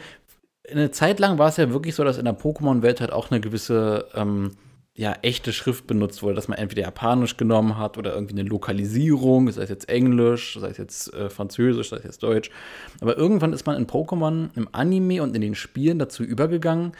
[0.69, 3.41] eine Zeit lang war es ja wirklich so, dass in der Pokémon-Welt halt auch eine
[3.41, 4.51] gewisse ähm,
[4.99, 9.49] ja, echte Schrift benutzt wurde, dass man entweder Japanisch genommen hat oder irgendwie eine Lokalisierung,
[9.49, 12.51] sei es jetzt Englisch, sei es jetzt äh, Französisch, sei es jetzt Deutsch.
[12.99, 16.91] Aber irgendwann ist man in Pokémon, im Anime und in den Spielen dazu übergegangen,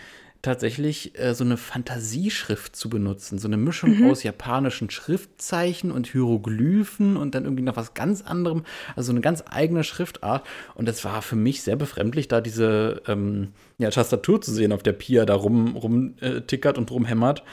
[0.41, 3.39] tatsächlich äh, so eine Fantasieschrift zu benutzen.
[3.39, 4.10] So eine Mischung mhm.
[4.10, 8.63] aus japanischen Schriftzeichen und Hieroglyphen und dann irgendwie noch was ganz anderem.
[8.95, 10.45] Also eine ganz eigene Schriftart.
[10.75, 14.84] Und das war für mich sehr befremdlich, da diese ähm, ja, Tastatur zu sehen, auf
[14.84, 17.43] der Pia da rum, rum äh, tickert und rumhämmert.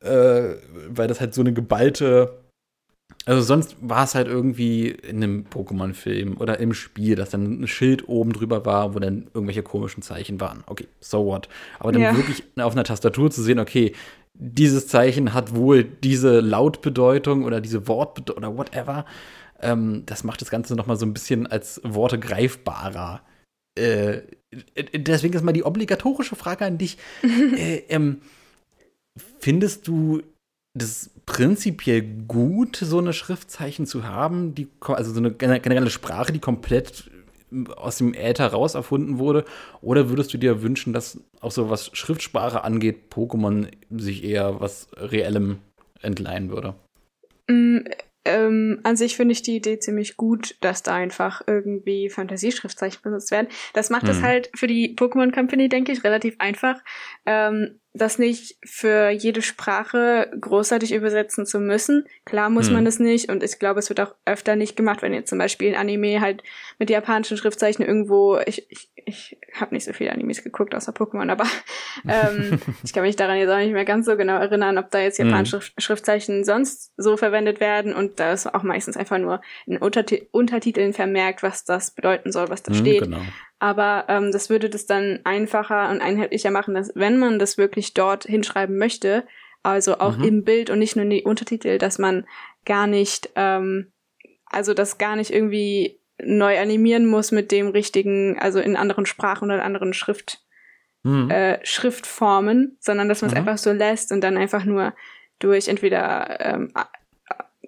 [0.00, 0.56] Äh,
[0.88, 2.45] weil das halt so eine geballte
[3.24, 7.68] also sonst war es halt irgendwie in einem Pokémon-Film oder im Spiel, dass dann ein
[7.68, 10.62] Schild oben drüber war, wo dann irgendwelche komischen Zeichen waren.
[10.66, 11.48] Okay, so what.
[11.80, 12.16] Aber dann ja.
[12.16, 13.94] wirklich auf einer Tastatur zu sehen, okay,
[14.34, 19.06] dieses Zeichen hat wohl diese Lautbedeutung oder diese Wortbedeutung oder whatever.
[19.60, 23.22] Ähm, das macht das Ganze noch mal so ein bisschen als Worte greifbarer.
[23.76, 24.22] Äh,
[24.94, 26.98] deswegen ist mal die obligatorische Frage an dich.
[27.56, 28.20] äh, ähm,
[29.40, 30.22] findest du
[30.74, 36.38] das prinzipiell gut, so eine Schriftzeichen zu haben, die, also so eine generelle Sprache, die
[36.38, 37.10] komplett
[37.76, 39.44] aus dem Äther raus erfunden wurde?
[39.80, 44.88] Oder würdest du dir wünschen, dass auch so was Schriftsprache angeht, Pokémon sich eher was
[44.96, 45.58] Reellem
[46.00, 46.74] entleihen würde?
[48.26, 53.30] Ähm, an sich finde ich die Idee ziemlich gut, dass da einfach irgendwie Fantasieschriftzeichen benutzt
[53.30, 53.46] werden.
[53.72, 54.22] Das macht es mhm.
[54.22, 56.80] halt für die Pokémon Company, denke ich, relativ einfach,
[57.24, 62.04] ähm, das nicht für jede Sprache großartig übersetzen zu müssen.
[62.24, 62.74] Klar muss hm.
[62.74, 65.38] man das nicht und ich glaube, es wird auch öfter nicht gemacht, wenn jetzt zum
[65.38, 66.42] Beispiel ein Anime halt
[66.78, 71.30] mit japanischen Schriftzeichen irgendwo, ich, ich, ich habe nicht so viele Animes geguckt außer Pokémon,
[71.30, 71.44] aber
[72.08, 74.98] ähm, ich kann mich daran jetzt auch nicht mehr ganz so genau erinnern, ob da
[74.98, 75.66] jetzt japanische hm.
[75.78, 80.92] Schriftzeichen sonst so verwendet werden und da ist auch meistens einfach nur in Unterti Untertiteln
[80.92, 83.02] vermerkt, was das bedeuten soll, was da hm, steht.
[83.04, 83.20] Genau.
[83.60, 87.94] Aber ähm, das würde das dann einfacher und einheitlicher machen, dass wenn man das wirklich
[87.94, 89.24] dort hinschreiben möchte,
[89.62, 90.24] also auch mhm.
[90.24, 92.26] im Bild und nicht nur in die Untertitel, dass man
[92.64, 93.92] gar nicht, ähm,
[94.46, 99.50] also das gar nicht irgendwie neu animieren muss mit dem richtigen, also in anderen Sprachen
[99.50, 100.42] oder anderen Schrift,
[101.02, 101.30] mhm.
[101.30, 103.40] äh, Schriftformen, sondern dass man es mhm.
[103.40, 104.94] einfach so lässt und dann einfach nur
[105.38, 106.72] durch entweder ähm,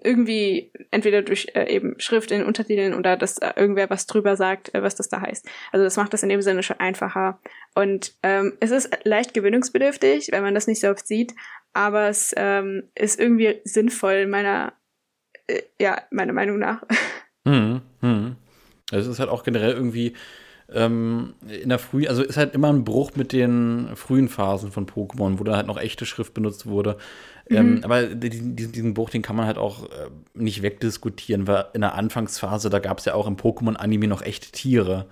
[0.02, 4.74] irgendwie entweder durch äh, eben Schrift in Untertiteln oder dass äh, irgendwer was drüber sagt,
[4.74, 5.48] äh, was das da heißt.
[5.72, 7.40] Also das macht das in dem Sinne schon einfacher.
[7.74, 11.34] Und ähm, es ist leicht gewöhnungsbedürftig, wenn man das nicht so oft sieht,
[11.72, 14.72] aber es ähm, ist irgendwie sinnvoll meiner,
[15.46, 16.82] äh, ja, meiner Meinung nach.
[17.46, 18.17] Hm, hm.
[18.90, 20.14] Es ist halt auch generell irgendwie
[20.72, 24.86] ähm, in der frühen, also ist halt immer ein Bruch mit den frühen Phasen von
[24.86, 26.98] Pokémon, wo da halt noch echte Schrift benutzt wurde.
[27.48, 27.76] Ähm, mhm.
[27.76, 31.80] Ähm, aber diesen, diesen Bruch, den kann man halt auch äh, nicht wegdiskutieren, weil in
[31.80, 35.06] der Anfangsphase, da gab es ja auch im Pokémon-Anime noch echte Tiere.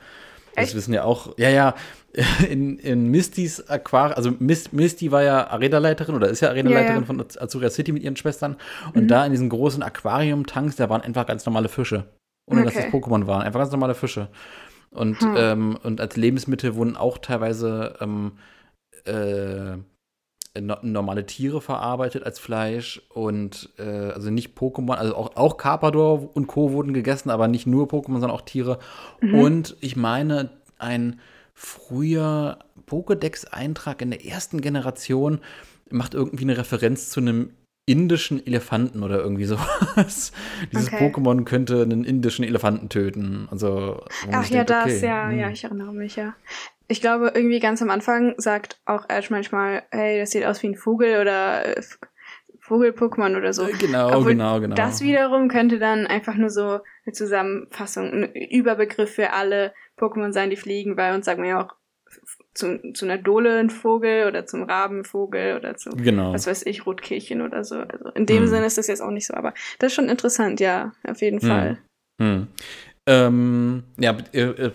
[0.54, 0.68] Echt?
[0.68, 1.74] Das wissen ja auch, ja, ja,
[2.50, 7.00] in, in Mistys Aquarium, also Mist, Misty war ja Arena-Leiterin oder ist ja Arena-Leiterin ja,
[7.00, 7.06] ja.
[7.06, 8.56] von Azuria City mit ihren Schwestern.
[8.94, 9.08] Und mhm.
[9.08, 12.04] da in diesen großen Aquarium-Tanks, da waren einfach ganz normale Fische.
[12.46, 12.74] Ohne okay.
[12.74, 13.42] dass das Pokémon waren.
[13.42, 14.28] Einfach ganz normale Fische.
[14.90, 15.35] Und, hm.
[15.37, 18.32] ähm, und als Lebensmittel wurden auch teilweise ähm,
[19.04, 19.76] äh,
[20.61, 26.46] normale Tiere verarbeitet als Fleisch und äh, also nicht Pokémon, also auch, auch Carpador und
[26.46, 26.72] Co.
[26.72, 28.78] wurden gegessen, aber nicht nur Pokémon, sondern auch Tiere.
[29.20, 29.35] Mhm.
[29.35, 31.20] Und ich meine, ein
[31.52, 35.40] früher Pokédex-Eintrag in der ersten Generation
[35.90, 37.50] macht irgendwie eine Referenz zu einem
[37.87, 40.33] indischen Elefanten oder irgendwie sowas.
[40.72, 41.07] Dieses okay.
[41.07, 43.49] Pokémon könnte einen indischen Elefanten töten.
[43.51, 45.38] Also, Ach ja, denkt, das, okay, ja, hm.
[45.38, 46.35] ja, ich erinnere mich, ja.
[46.88, 50.68] Ich glaube, irgendwie ganz am Anfang sagt auch Ash manchmal, hey, das sieht aus wie
[50.68, 51.83] ein Vogel oder äh,
[52.61, 53.68] Vogel-Pokémon oder so.
[53.68, 54.75] Äh, genau, Obwohl genau, genau.
[54.75, 60.51] Das wiederum könnte dann einfach nur so eine Zusammenfassung, ein Überbegriff für alle Pokémon sein,
[60.51, 61.75] die fliegen, weil uns sagen wir ja auch
[62.57, 66.33] zu, zu einer Dole ein Vogel oder zum Rabenvogel oder zu, genau.
[66.33, 67.77] was weiß ich, Rotkehlchen oder so.
[67.77, 68.49] Also in dem hm.
[68.49, 71.40] Sinne ist das jetzt auch nicht so, aber das ist schon interessant, ja, auf jeden
[71.40, 71.49] hm.
[71.49, 71.79] Fall.
[72.21, 72.47] Hm.
[73.09, 74.73] Ähm, ja, äh, äh,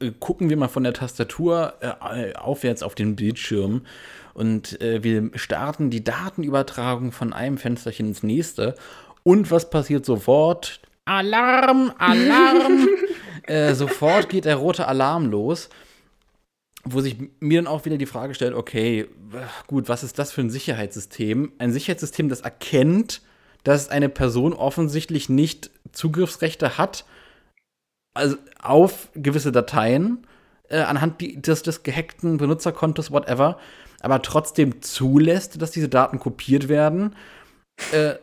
[0.00, 3.82] äh, gucken wir mal von der Tastatur äh, aufwärts auf den Bildschirm
[4.38, 8.76] und äh, wir starten die Datenübertragung von einem Fensterchen ins nächste.
[9.24, 10.80] Und was passiert sofort?
[11.06, 12.88] Alarm, Alarm!
[13.42, 15.70] äh, sofort geht der rote Alarm los,
[16.92, 19.06] wo sich mir dann auch wieder die Frage stellt, okay,
[19.66, 21.52] gut, was ist das für ein Sicherheitssystem?
[21.58, 23.22] Ein Sicherheitssystem, das erkennt,
[23.64, 27.04] dass eine Person offensichtlich nicht Zugriffsrechte hat
[28.18, 30.26] also auf gewisse Dateien
[30.68, 33.58] äh, anhand die, des, des gehackten Benutzerkontos, whatever,
[34.00, 37.14] aber trotzdem zulässt, dass diese Daten kopiert werden.
[37.92, 38.14] Äh,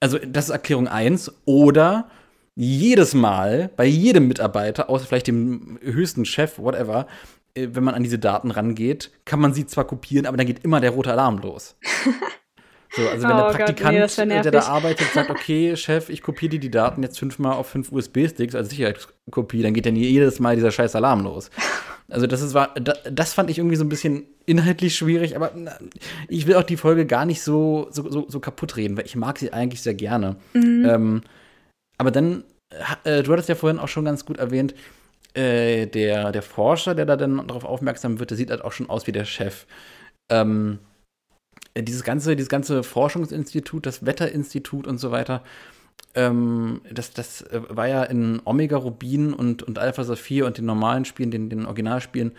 [0.00, 1.32] also, das ist Erklärung 1.
[1.44, 2.10] Oder
[2.56, 7.06] jedes Mal bei jedem Mitarbeiter, außer vielleicht dem höchsten Chef, whatever,
[7.54, 10.80] wenn man an diese Daten rangeht, kann man sie zwar kopieren, aber dann geht immer
[10.80, 11.76] der rote Alarm los.
[12.96, 16.22] So, also wenn oh der Praktikant, Gott, nee, der da arbeitet, sagt, okay, Chef, ich
[16.22, 20.38] kopiere dir die Daten jetzt fünfmal auf fünf USB-Sticks als Sicherheitskopie, dann geht dann jedes
[20.38, 21.50] Mal dieser scheiß Alarm los.
[22.08, 25.50] Also das ist, war, das fand ich irgendwie so ein bisschen inhaltlich schwierig, aber
[26.28, 29.16] ich will auch die Folge gar nicht so, so, so, so kaputt reden, weil ich
[29.16, 30.36] mag sie eigentlich sehr gerne.
[30.52, 30.86] Mhm.
[30.88, 31.22] Ähm,
[31.98, 32.44] aber dann,
[33.04, 34.74] äh, du hattest ja vorhin auch schon ganz gut erwähnt,
[35.34, 38.88] äh, der, der Forscher, der da dann darauf aufmerksam wird, der sieht halt auch schon
[38.88, 39.66] aus wie der Chef.
[40.30, 40.78] Ähm,
[41.76, 45.42] dieses ganze, dieses ganze Forschungsinstitut, das Wetterinstitut und so weiter,
[46.14, 50.66] ähm, das, das äh, war ja in Omega Rubin und, und Alpha Saphir und den
[50.66, 52.32] normalen Spielen, den, den Originalspielen,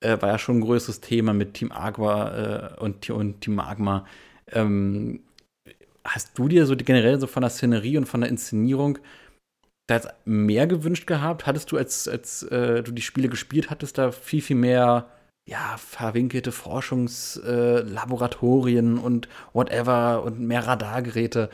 [0.00, 4.06] äh, war ja schon ein größeres Thema mit Team Agua äh, und, und Team Magma.
[4.52, 5.20] Ähm,
[6.04, 8.98] hast du dir so generell so von der Szenerie und von der Inszenierung
[9.88, 11.46] da jetzt mehr gewünscht gehabt?
[11.46, 15.08] Hattest du, als, als äh, du die Spiele gespielt hattest, da viel, viel mehr
[15.48, 21.48] ja, verwinkelte Forschungslaboratorien äh, und whatever und mehr Radargeräte,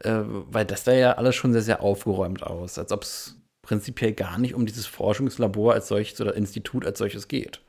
[0.00, 4.12] äh, weil das sah ja alles schon sehr, sehr aufgeräumt aus, als ob es prinzipiell
[4.12, 7.60] gar nicht um dieses Forschungslabor als solches oder Institut als solches geht.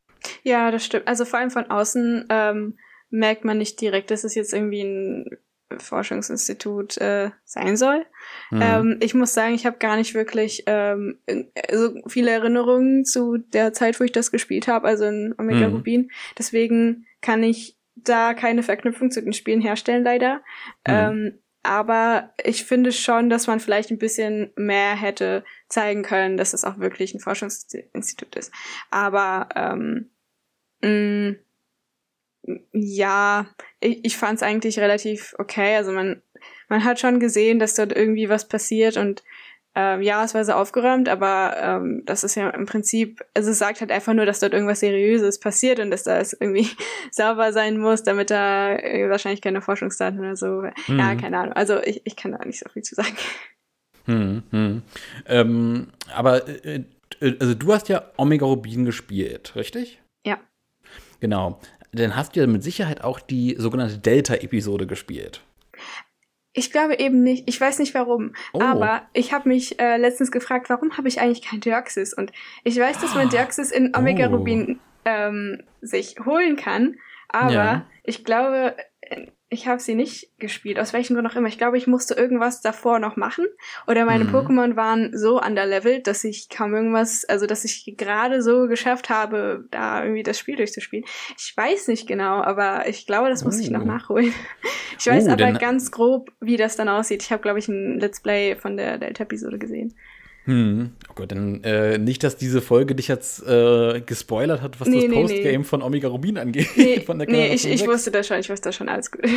[0.43, 1.07] Ja, das stimmt.
[1.07, 2.77] Also vor allem von außen ähm,
[3.09, 5.25] merkt man nicht direkt, dass es jetzt irgendwie ein
[5.79, 8.05] Forschungsinstitut äh, sein soll.
[8.51, 8.61] Mhm.
[8.61, 11.19] Ähm, ich muss sagen, ich habe gar nicht wirklich ähm,
[11.71, 15.75] so viele Erinnerungen zu der Zeit, wo ich das gespielt habe, also in Omega mhm.
[15.75, 16.11] Rubin.
[16.37, 20.37] Deswegen kann ich da keine Verknüpfung zu den Spielen herstellen, leider.
[20.87, 20.93] Mhm.
[20.93, 26.53] Ähm, aber ich finde schon, dass man vielleicht ein bisschen mehr hätte zeigen können, dass
[26.53, 28.51] es auch wirklich ein Forschungsinstitut ist.
[28.91, 30.11] Aber ähm,
[30.81, 31.37] mh,
[32.71, 33.47] ja,
[33.79, 35.75] ich, ich fand es eigentlich relativ okay.
[35.75, 36.21] Also man,
[36.69, 39.23] man hat schon gesehen, dass dort irgendwie was passiert und
[39.75, 43.57] ähm, ja, es war sehr aufgeräumt, aber ähm, das ist ja im Prinzip, also es
[43.57, 46.67] sagt halt einfach nur, dass dort irgendwas Seriöses passiert und dass da es irgendwie
[47.11, 50.63] sauber sein muss, damit da äh, wahrscheinlich keine Forschungsdaten oder so.
[50.87, 50.99] Mhm.
[50.99, 51.53] Ja, keine Ahnung.
[51.53, 53.15] Also ich, ich kann da nicht so viel zu sagen.
[54.05, 54.81] Hm, hm.
[55.25, 56.83] Ähm, aber äh,
[57.19, 60.01] äh also du hast ja Omega Rubin gespielt, richtig?
[60.25, 60.39] Ja.
[61.19, 61.59] Genau
[61.93, 65.41] dann hast du ja mit Sicherheit auch die sogenannte Delta-Episode gespielt.
[66.53, 67.47] Ich glaube eben nicht.
[67.47, 68.33] Ich weiß nicht warum.
[68.53, 68.61] Oh.
[68.61, 72.13] Aber ich habe mich äh, letztens gefragt, warum habe ich eigentlich kein Deoxys?
[72.13, 72.31] Und
[72.63, 74.35] ich weiß, dass man Deoxys in Omega oh.
[74.35, 76.95] Rubin ähm, sich holen kann.
[77.29, 77.85] Aber ja.
[78.03, 78.75] ich glaube,
[79.53, 81.47] ich habe sie nicht gespielt, aus welchem Grund auch immer.
[81.47, 83.45] Ich glaube, ich musste irgendwas davor noch machen.
[83.87, 84.35] Oder meine mhm.
[84.35, 89.65] Pokémon waren so underlevelt, dass ich kaum irgendwas, also dass ich gerade so geschafft habe,
[89.71, 91.05] da irgendwie das Spiel durchzuspielen.
[91.37, 93.61] Ich weiß nicht genau, aber ich glaube, das muss oh.
[93.61, 93.85] ich noch oh.
[93.85, 94.33] nachholen.
[94.99, 97.23] Ich weiß oh, aber ganz grob, wie das dann aussieht.
[97.23, 99.95] Ich habe, glaube ich, ein Let's Play von der Delta-Episode gesehen.
[100.45, 100.91] Hm.
[101.09, 105.01] Oh Gott, dann äh, nicht, dass diese Folge dich jetzt äh, gespoilert hat, was nee,
[105.01, 105.63] das nee, Postgame nee.
[105.63, 106.67] von Omega Rubin angeht.
[106.75, 109.21] Nee, nee ich, ich wusste das schon, ich wusste das schon, alles gut.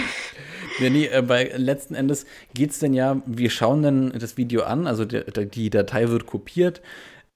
[0.78, 4.62] Nee, nee, äh, bei letzten Endes geht es denn ja, wir schauen dann das Video
[4.62, 6.82] an, also die, die Datei wird kopiert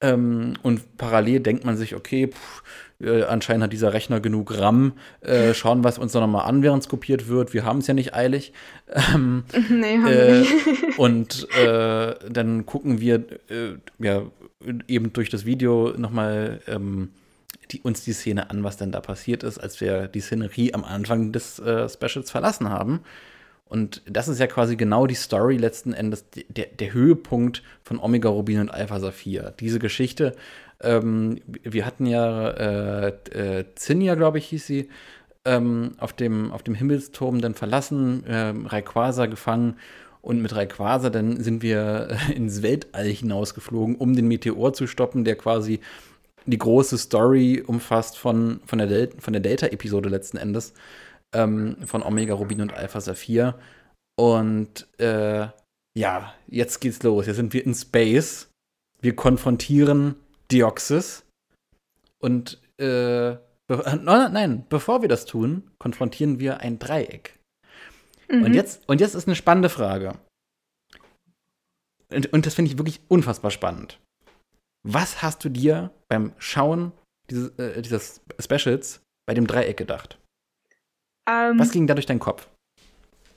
[0.02, 2.62] ähm, und parallel denkt man sich, okay, pff,
[3.00, 4.92] äh, anscheinend hat dieser Rechner genug RAM.
[5.20, 7.54] Äh, schauen wir es uns doch nochmal an, während es kopiert wird.
[7.54, 8.52] Wir haben es ja nicht eilig.
[8.92, 10.52] Ähm, nee, haben äh, wir nicht.
[10.98, 14.22] und äh, dann gucken wir äh, ja
[14.88, 17.10] eben durch das Video nochmal ähm,
[17.70, 20.84] die, uns die Szene an, was denn da passiert ist, als wir die Szenerie am
[20.84, 23.00] Anfang des äh, Specials verlassen haben.
[23.70, 28.28] Und das ist ja quasi genau die Story letzten Endes, der, der Höhepunkt von Omega
[28.28, 29.54] Rubin und Alpha Saphir.
[29.60, 30.34] Diese Geschichte
[30.82, 34.88] ähm, wir hatten ja äh, äh, Zinnia, glaube ich, hieß sie,
[35.44, 39.76] ähm, auf, dem, auf dem Himmelsturm dann verlassen, äh, Rayquaza gefangen
[40.22, 45.36] und mit Rayquaza dann sind wir ins Weltall hinausgeflogen, um den Meteor zu stoppen, der
[45.36, 45.80] quasi
[46.46, 50.74] die große Story umfasst von, von der, Del der Delta-Episode letzten Endes,
[51.32, 53.56] ähm, von Omega Rubin und Alpha Saphir.
[54.16, 55.46] Und äh,
[55.94, 57.26] ja, jetzt geht's los.
[57.26, 58.48] Jetzt sind wir in Space.
[59.00, 60.16] Wir konfrontieren
[60.50, 61.24] Deoxys.
[62.18, 63.36] Und äh,
[64.02, 67.38] nein, bevor wir das tun, konfrontieren wir ein Dreieck.
[68.28, 68.44] Mhm.
[68.44, 70.18] Und, jetzt, und jetzt ist eine spannende Frage.
[72.12, 74.00] Und, und das finde ich wirklich unfassbar spannend.
[74.82, 76.92] Was hast du dir beim Schauen
[77.30, 80.18] dieses, äh, dieses Specials bei dem Dreieck gedacht?
[81.28, 82.48] Ähm, Was ging da durch deinen Kopf?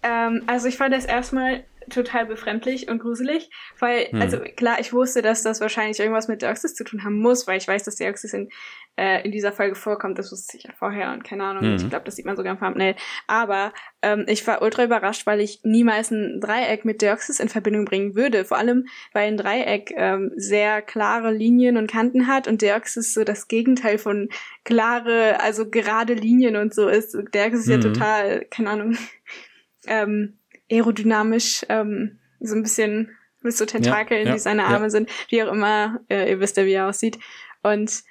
[0.04, 4.22] ähm, also ich fand das erstmal total befremdlich und gruselig, weil, Hm.
[4.22, 7.58] also klar, ich wusste, dass das wahrscheinlich irgendwas mit Deoxys zu tun haben muss, weil
[7.58, 8.50] ich weiß, dass Deoxys in,
[8.96, 11.76] äh, in dieser Folge vorkommt, das wusste ich ja vorher und keine Ahnung, Mhm.
[11.78, 12.96] ich glaube, das sieht man sogar im Thumbnail.
[13.28, 17.86] Aber ähm, ich war ultra überrascht, weil ich niemals ein Dreieck mit Deoxys in Verbindung
[17.86, 22.62] bringen würde, vor allem, weil ein Dreieck ähm, sehr klare Linien und Kanten hat und
[22.62, 24.30] Deoxys so das Gegenteil von
[24.64, 27.14] klare, also gerade Linien und so ist.
[27.34, 27.82] Deoxys ist ja Mhm.
[27.82, 28.98] total, keine Ahnung,
[29.88, 30.38] ähm,
[30.74, 34.66] aerodynamisch, ähm, so ein bisschen mit so Tentakeln, ja, die seine.
[34.66, 37.20] Arme sind, wie auch immer, äh, ihr wisst ja, wie er aussieht.
[37.62, 38.04] Und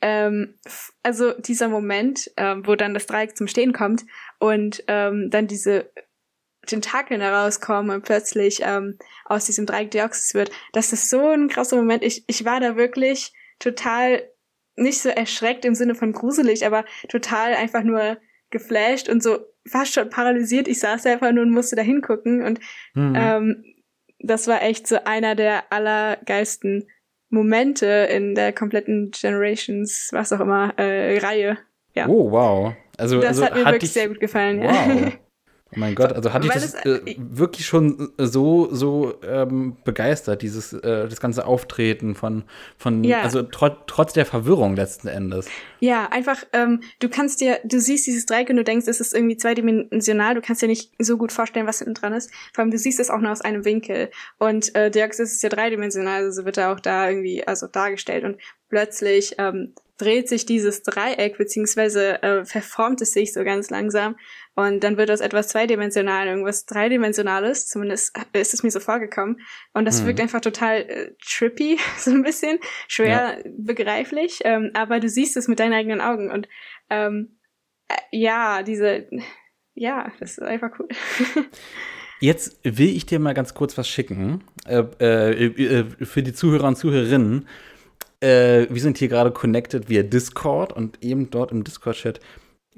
[0.00, 0.58] ähm,
[1.02, 4.04] also dieser Moment, ähm, wo dann das Dreieck zum Stehen kommt
[4.38, 5.92] und ähm, dann diese
[6.66, 11.76] Tentakeln herauskommen und plötzlich ähm, aus diesem Dreieck Deoxys wird, das ist so ein krasser
[11.76, 12.02] Moment.
[12.02, 14.28] Ich, ich war da wirklich total
[14.74, 18.18] nicht so erschreckt im Sinne von gruselig, aber total einfach nur
[18.50, 20.68] geflasht und so fast schon paralysiert.
[20.68, 22.60] Ich saß einfach nur und musste da hingucken und
[22.94, 23.14] Mhm.
[23.16, 23.64] ähm,
[24.18, 26.86] das war echt so einer der allergeilsten
[27.30, 31.58] Momente in der kompletten Generations, was auch immer, äh, Reihe.
[31.94, 32.06] ja.
[32.08, 32.74] Oh, wow.
[32.98, 34.60] Also, Das also hat mir hat wirklich dich, sehr gut gefallen.
[34.60, 35.12] Wow.
[35.74, 40.42] Oh mein Gott, also hat dich das es- äh, wirklich schon so so ähm, begeistert,
[40.42, 42.44] dieses äh, das ganze Auftreten von
[42.76, 43.22] von Ja.
[43.22, 45.48] also tro trotz der Verwirrung letzten Endes.
[45.80, 49.14] Ja, einfach, ähm, du kannst dir, du siehst dieses Dreieck und du denkst, es ist
[49.14, 52.30] irgendwie zweidimensional, du kannst dir nicht so gut vorstellen, was hinten dran ist.
[52.52, 54.10] Vor allem, du siehst es auch nur aus einem Winkel.
[54.38, 58.22] Und äh, Deoxys ist ja dreidimensional, also wird er auch da irgendwie also dargestellt.
[58.24, 58.36] Und
[58.68, 64.16] plötzlich ähm, dreht sich dieses Dreieck, beziehungsweise äh, verformt es sich so ganz langsam.
[64.54, 69.40] Und dann wird aus etwas zweidimensional irgendwas dreidimensionales, zumindest ist es mir so vorgekommen.
[69.72, 70.06] Und das Mhm.
[70.08, 75.48] wirkt einfach total äh, trippy, so ein bisschen, schwer begreiflich, ähm, aber du siehst es
[75.48, 76.30] mit deinen eigenen Augen.
[76.30, 76.48] Und
[76.90, 77.38] ähm,
[77.88, 79.08] äh, ja, diese,
[79.74, 80.88] ja, das ist einfach cool.
[82.20, 86.68] Jetzt will ich dir mal ganz kurz was schicken äh, äh, äh, für die Zuhörer
[86.68, 87.48] und Zuhörerinnen.
[88.20, 92.20] Äh, wir sind hier gerade connected via Discord und eben dort im Discord-Chat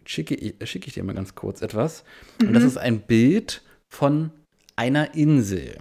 [0.06, 2.04] schicke ich, schicke ich dir mal ganz kurz etwas.
[2.40, 2.68] Und das Mhm.
[2.68, 4.30] ist ein Bild von
[4.76, 5.78] einer Insel,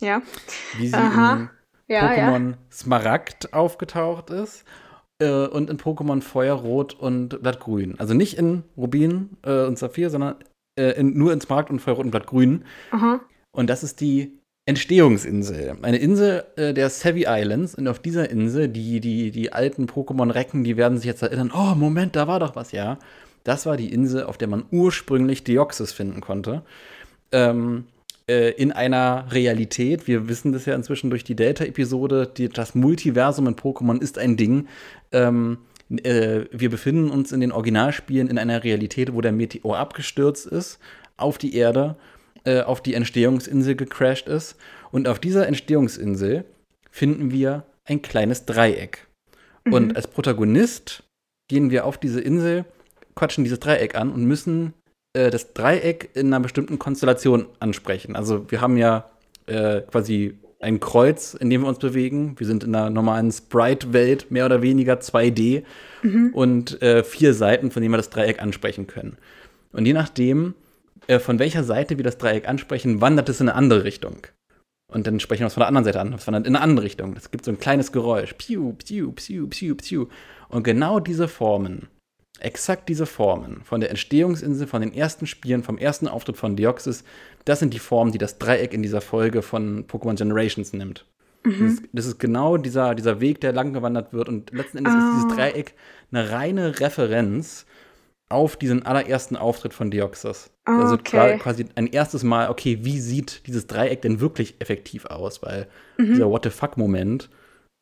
[0.00, 0.22] ja,
[0.78, 1.34] wie sie Aha.
[1.34, 1.50] in
[1.88, 2.28] ja, ja.
[2.28, 4.64] Pokémon Smaragd aufgetaucht ist
[5.20, 7.98] äh, und in Pokémon Feuerrot und Blattgrün.
[7.98, 10.36] Also nicht in Rubin äh, und Saphir, sondern
[10.78, 12.64] äh, in, nur in Smaragd und Feuerrot und Blattgrün.
[12.92, 13.20] Aha.
[13.52, 15.76] Und das ist die Entstehungsinsel.
[15.82, 17.74] Eine Insel äh, der Savvy Islands.
[17.74, 21.74] Und auf dieser Insel, die, die, die alten Pokémon-Recken, die werden sich jetzt erinnern, oh,
[21.74, 22.98] Moment, da war doch was, ja.
[23.44, 26.62] Das war die Insel, auf der man ursprünglich Deoxys finden konnte.
[27.32, 27.84] Ähm,
[28.28, 33.56] äh, in einer Realität, wir wissen das ja inzwischen durch die Delta-Episode, das Multiversum in
[33.56, 34.68] Pokémon ist ein Ding.
[35.10, 35.58] Ähm,
[35.90, 40.78] äh, wir befinden uns in den Originalspielen in einer Realität, wo der Meteor abgestürzt ist
[41.16, 41.96] auf die Erde,
[42.44, 44.56] äh, auf die Entstehungsinsel gecrashed ist.
[44.90, 46.44] Und auf dieser Entstehungsinsel
[46.90, 49.06] finden wir ein kleines Dreieck.
[49.70, 51.04] Und als Protagonist
[51.48, 52.64] gehen wir auf diese Insel,
[53.20, 54.72] quatschen dieses Dreieck an und müssen
[55.12, 58.16] äh, das Dreieck in einer bestimmten Konstellation ansprechen.
[58.16, 59.10] Also wir haben ja
[59.46, 62.34] äh, quasi ein Kreuz, in dem wir uns bewegen.
[62.38, 65.64] Wir sind in einer normalen Sprite-Welt, mehr oder weniger 2D
[66.32, 69.18] und äh, vier Seiten, von denen wir das Dreieck ansprechen können.
[69.72, 70.54] Und je nachdem,
[71.06, 74.26] äh, von welcher Seite wir das Dreieck ansprechen, wandert es in eine andere Richtung.
[74.90, 76.14] Und dann sprechen wir es von der anderen Seite an.
[76.14, 77.14] Es wandert in eine andere Richtung.
[77.16, 78.34] Es gibt so ein kleines Geräusch.
[78.34, 80.06] Piu, piu, piu, piu, piu.
[80.48, 81.88] Und genau diese Formen,
[82.40, 87.04] exakt diese Formen von der Entstehungsinsel, von den ersten Spielen, vom ersten Auftritt von Deoxys,
[87.44, 91.06] das sind die Formen, die das Dreieck in dieser Folge von Pokémon Generations nimmt.
[91.42, 94.28] Das, ist, das ist genau dieser, dieser Weg, der lang gewandert wird.
[94.28, 95.12] Und letzten Endes ist Ah.
[95.22, 95.74] dieses Dreieck
[96.12, 97.64] eine reine Referenz
[98.28, 100.50] auf diesen allerersten Auftritt von Deoxys.
[100.66, 101.10] Also Okay.
[101.10, 105.42] qua- quasi ein erstes Mal, okay, wie sieht dieses Dreieck denn wirklich effektiv aus?
[105.42, 105.66] Weil
[105.98, 107.30] dieser What the fuck-Moment,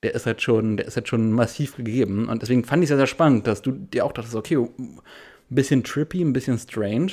[0.02, 2.28] der ist halt schon, der ist halt schon massiv gegeben.
[2.28, 5.00] Und deswegen fand ich es sehr, sehr spannend, dass du dir auch dachtest, okay, ein
[5.48, 7.12] bisschen trippy, ein bisschen strange.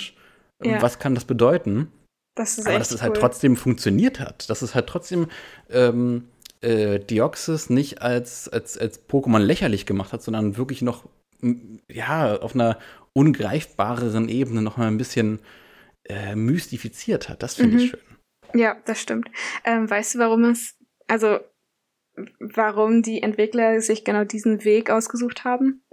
[0.64, 0.82] Ja.
[0.82, 1.92] Was kann das bedeuten?
[2.36, 3.08] Das ist Aber dass es cool.
[3.08, 4.50] halt trotzdem funktioniert hat.
[4.50, 5.28] Dass es halt trotzdem
[5.70, 6.26] ähm,
[6.62, 11.08] äh, Deoxys nicht als, als, als Pokémon lächerlich gemacht hat, sondern wirklich noch,
[11.90, 12.78] ja, auf einer
[13.14, 15.40] ungreifbareren Ebene noch mal ein bisschen
[16.08, 17.42] äh, mystifiziert hat.
[17.44, 17.88] Das finde ich Mhm.
[17.88, 18.60] schön.
[18.62, 19.30] Ja, das stimmt.
[19.64, 20.76] Ähm, weißt du, warum es,
[21.08, 21.40] also
[22.40, 25.84] warum die Entwickler sich genau diesen Weg ausgesucht haben?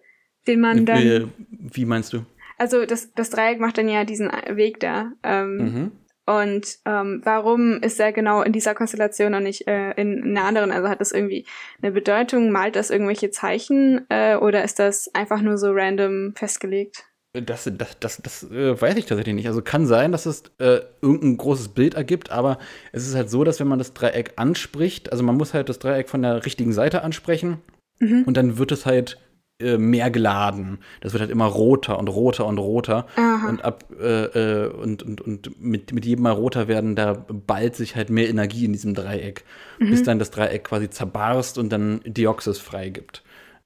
[0.46, 0.98] Den man dann.
[0.98, 2.24] Äh, wie meinst du?
[2.58, 5.12] Also das, das Dreieck macht dann ja diesen Weg da.
[5.22, 5.92] Ähm, Mhm.
[6.24, 10.70] Und ähm, warum ist er genau in dieser Konstellation und nicht äh, in einer anderen?
[10.70, 11.46] Also hat das irgendwie
[11.82, 12.52] eine Bedeutung?
[12.52, 17.06] Malt das irgendwelche Zeichen äh, oder ist das einfach nur so random festgelegt?
[17.34, 19.46] Das, das, das, das äh, weiß ich tatsächlich nicht.
[19.46, 22.58] Also kann sein, dass es äh, irgendein großes Bild ergibt, aber
[22.92, 25.78] es ist halt so, dass wenn man das Dreieck anspricht, also man muss halt das
[25.78, 27.62] Dreieck von der richtigen Seite ansprechen
[28.00, 28.24] mhm.
[28.26, 29.18] und dann wird es halt
[29.62, 30.78] äh, mehr geladen.
[31.00, 33.06] Das wird halt immer roter und roter und roter.
[33.16, 33.48] Aha.
[33.48, 37.76] Und ab äh, äh, und, und, und mit, mit jedem Mal roter werden, da ballt
[37.76, 39.44] sich halt mehr Energie in diesem Dreieck,
[39.78, 39.90] mhm.
[39.90, 43.22] bis dann das Dreieck quasi zerbarst und dann Dioxys freigibt.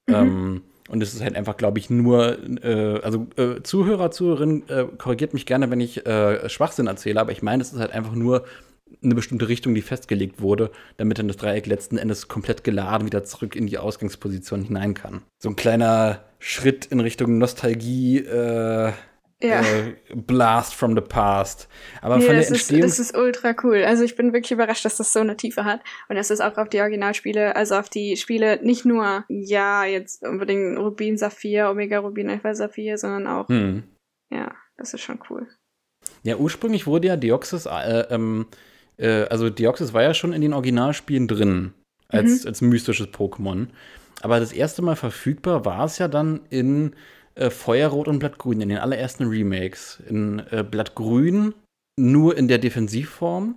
[0.07, 0.15] Mhm.
[0.15, 4.85] Ähm, und es ist halt einfach, glaube ich, nur, äh, also äh, Zuhörer, Zuhörerin, äh,
[4.97, 8.13] korrigiert mich gerne, wenn ich äh, Schwachsinn erzähle, aber ich meine, es ist halt einfach
[8.13, 8.45] nur
[9.03, 13.23] eine bestimmte Richtung, die festgelegt wurde, damit dann das Dreieck letzten Endes komplett geladen wieder
[13.23, 15.21] zurück in die Ausgangsposition hinein kann.
[15.39, 18.91] So ein kleiner Schritt in Richtung Nostalgie, äh,
[19.41, 19.61] ja.
[19.61, 21.67] äh, Blast from the Past.
[22.01, 22.83] Aber nee, von der Entstehung.
[22.83, 23.83] Ist, das ist ultra cool.
[23.83, 25.81] Also ich bin wirklich überrascht, dass das so eine Tiefe hat.
[26.09, 30.23] Und das ist auch auf die Originalspiele, also auf die Spiele nicht nur, ja, jetzt
[30.25, 33.83] unbedingt Rubin, Saphir, Omega Rubin, Alpha Saphir, sondern auch, hm.
[34.31, 35.47] ja, das ist schon cool.
[36.23, 38.47] Ja, ursprünglich wurde ja Deoxys, äh, ähm,
[38.97, 41.73] äh, also Deoxys war ja schon in den Originalspielen drin,
[42.09, 42.47] als, mhm.
[42.47, 43.67] als mystisches Pokémon.
[44.21, 46.95] Aber das erste Mal verfügbar war es ja dann in
[47.37, 50.01] äh, Feuerrot und Blattgrün, in den allerersten Remakes.
[50.07, 51.53] In äh, Blattgrün
[51.99, 53.55] nur in der Defensivform.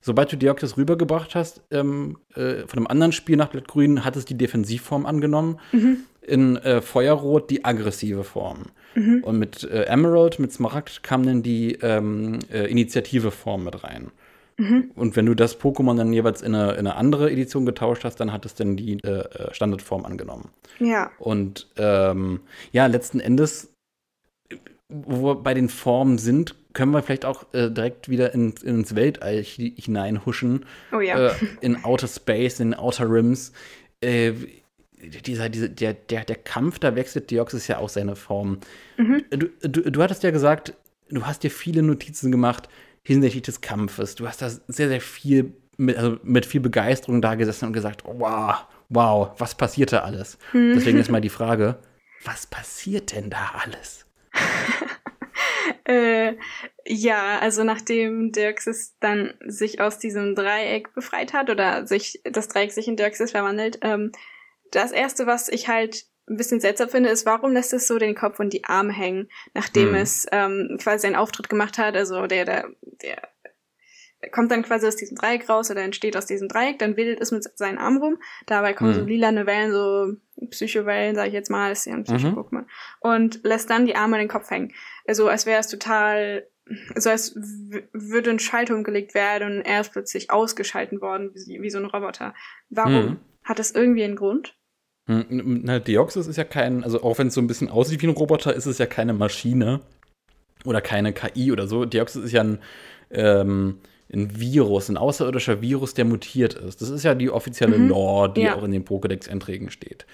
[0.00, 4.24] Sobald du Deoxys rübergebracht hast, ähm, äh, von einem anderen Spiel nach Blattgrün, hat es
[4.24, 5.58] die Defensivform angenommen.
[5.72, 5.98] Mhm.
[6.22, 8.66] In äh, Feuerrot die aggressive Form.
[8.94, 9.24] Mhm.
[9.24, 14.12] Und mit äh, Emerald, mit Smaragd kam dann die ähm, äh, Initiative-Form mit rein.
[14.58, 14.90] Mhm.
[14.96, 18.16] Und wenn du das Pokémon dann jeweils in eine, in eine, andere Edition getauscht hast,
[18.16, 20.50] dann hat es dann die äh, äh, Standardform angenommen.
[20.80, 21.12] Ja.
[21.18, 22.40] Und ähm,
[22.72, 23.72] ja, letzten Endes,
[24.88, 28.96] wo wir bei den Formen sind, können wir vielleicht auch äh, direkt wieder in, ins
[28.96, 30.66] Weltall hineinhuschen.
[30.92, 31.28] Oh ja.
[31.28, 33.52] Äh, in Outer Space, in Outer Rims.
[34.00, 34.32] Äh,
[35.00, 38.58] dieser, dieser, der, der, der Kampf, da wechselt Deoxys ja auch seine Form.
[38.96, 39.22] Mhm.
[39.30, 40.74] Du, du, du hattest ja gesagt,
[41.08, 42.68] du hast dir viele Notizen gemacht
[43.08, 44.16] hinsichtlich des Kampfes.
[44.16, 48.02] Du hast da sehr, sehr viel mit, also mit viel Begeisterung da gesessen und gesagt,
[48.04, 50.36] wow, wow, was passiert da alles?
[50.50, 50.74] Hm.
[50.74, 51.78] Deswegen ist mal die Frage,
[52.22, 54.04] was passiert denn da alles?
[55.84, 56.34] äh,
[56.84, 62.72] ja, also nachdem Dirxis dann sich aus diesem Dreieck befreit hat oder sich das Dreieck
[62.72, 64.12] sich in Dirxis verwandelt, ähm,
[64.70, 68.14] das erste, was ich halt ein bisschen seltsam finde, ist, warum lässt es so den
[68.14, 69.94] Kopf und die Arme hängen, nachdem hm.
[69.94, 71.96] es ähm, quasi einen Auftritt gemacht hat.
[71.96, 72.68] Also der, der,
[73.02, 73.30] der
[74.30, 77.30] kommt dann quasi aus diesem Dreieck raus oder entsteht aus diesem Dreieck, dann wedelt es
[77.30, 78.18] mit seinen Armen rum.
[78.46, 79.00] Dabei kommen hm.
[79.00, 80.16] so lilane Wellen, so
[80.50, 82.60] Psychowellen, sage ich jetzt mal, ist ja ein Psycho-Pokémon.
[82.60, 82.66] Mhm.
[83.00, 84.72] Und lässt dann die Arme in den Kopf hängen.
[85.06, 86.46] Also als wäre es total
[86.96, 91.70] so als würde ein Schalter umgelegt werden und er ist plötzlich ausgeschalten worden, wie, wie
[91.70, 92.34] so ein Roboter.
[92.68, 92.92] Warum?
[92.92, 93.16] Mhm.
[93.42, 94.57] Hat das irgendwie einen Grund?
[95.08, 98.06] Hm, na, Deoxys ist ja kein, also auch wenn es so ein bisschen aussieht wie
[98.06, 99.80] ein Roboter, ist es ja keine Maschine
[100.64, 101.86] oder keine KI oder so.
[101.86, 102.58] Deoxys ist ja ein,
[103.10, 103.78] ähm,
[104.12, 106.82] ein Virus, ein außerirdischer Virus, der mutiert ist.
[106.82, 107.88] Das ist ja die offizielle mhm.
[107.88, 108.54] Lore, die ja.
[108.54, 110.06] auch in den Pokédex-Einträgen steht.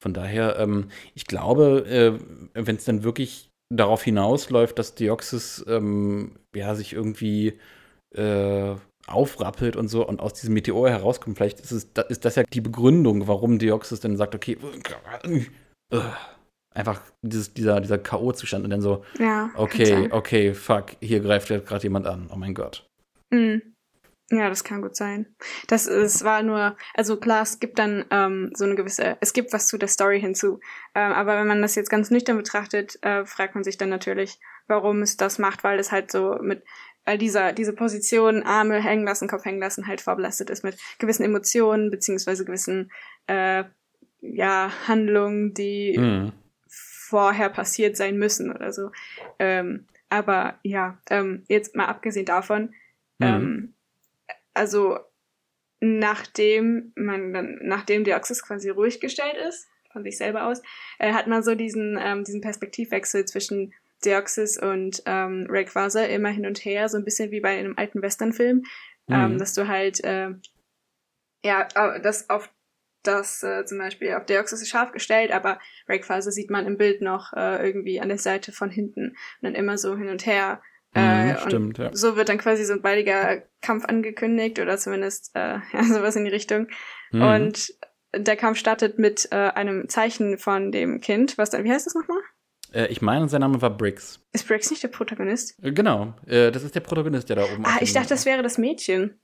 [0.00, 2.18] Von daher, ähm, ich glaube, äh,
[2.54, 7.58] wenn es dann wirklich darauf hinausläuft, dass Deoxys ähm, ja, sich irgendwie
[8.14, 8.74] äh,
[9.10, 11.36] aufrappelt und so und aus diesem Meteor herauskommt.
[11.36, 14.56] Vielleicht ist, es, ist das ja die Begründung, warum Deoxys dann sagt, okay,
[15.92, 16.00] äh,
[16.74, 21.58] einfach dieses, dieser, dieser K.O.-Zustand und dann so, ja, okay, okay, fuck, hier greift ja
[21.58, 22.30] gerade jemand an.
[22.32, 22.86] Oh mein Gott.
[23.30, 23.62] Mhm.
[24.32, 25.26] Ja, das kann gut sein.
[25.66, 29.52] Das es war nur, also klar, es gibt dann ähm, so eine gewisse, es gibt
[29.52, 30.60] was zu der Story hinzu.
[30.94, 34.38] Ähm, aber wenn man das jetzt ganz nüchtern betrachtet, äh, fragt man sich dann natürlich,
[34.68, 36.62] warum es das macht, weil es halt so mit
[37.04, 41.24] weil dieser, diese Position, Arme hängen lassen, Kopf hängen lassen, halt vorbelastet ist mit gewissen
[41.24, 42.90] Emotionen, beziehungsweise gewissen,
[43.26, 43.64] äh,
[44.20, 46.32] ja, Handlungen, die mhm.
[46.68, 48.90] vorher passiert sein müssen oder so.
[49.38, 52.74] Ähm, aber ja, ähm, jetzt mal abgesehen davon,
[53.18, 53.26] mhm.
[53.26, 53.74] ähm,
[54.52, 54.98] also
[55.80, 60.62] nachdem man dann, nachdem Deoxys quasi ruhig gestellt ist, von sich selber aus,
[60.98, 63.72] äh, hat man so diesen, ähm, diesen Perspektivwechsel zwischen
[64.04, 68.02] Deoxys und ähm, Rayquaza immer hin und her, so ein bisschen wie bei einem alten
[68.02, 68.62] Westernfilm,
[69.08, 69.32] ähm, mhm.
[69.32, 70.30] ähm, dass du halt, äh,
[71.44, 71.68] ja,
[72.02, 72.50] das auf
[73.02, 77.00] das äh, zum Beispiel auf Deoxys ist scharf gestellt, aber Rayquaza sieht man im Bild
[77.00, 80.60] noch äh, irgendwie an der Seite von hinten und dann immer so hin und her.
[80.94, 81.90] Äh, mhm, stimmt, ja.
[81.94, 86.24] So wird dann quasi so ein baldiger Kampf angekündigt oder zumindest äh, ja, sowas in
[86.24, 86.68] die Richtung.
[87.12, 87.22] Mhm.
[87.22, 87.74] Und
[88.14, 91.94] der Kampf startet mit äh, einem Zeichen von dem Kind, was dann, wie heißt das
[91.94, 92.20] nochmal?
[92.72, 94.20] Äh, ich meine, sein Name war Briggs.
[94.32, 95.58] Ist Briggs nicht der Protagonist?
[95.62, 98.42] Äh, genau, äh, das ist der Protagonist, der da oben Ah, ich dachte, das wäre
[98.42, 99.20] das Mädchen.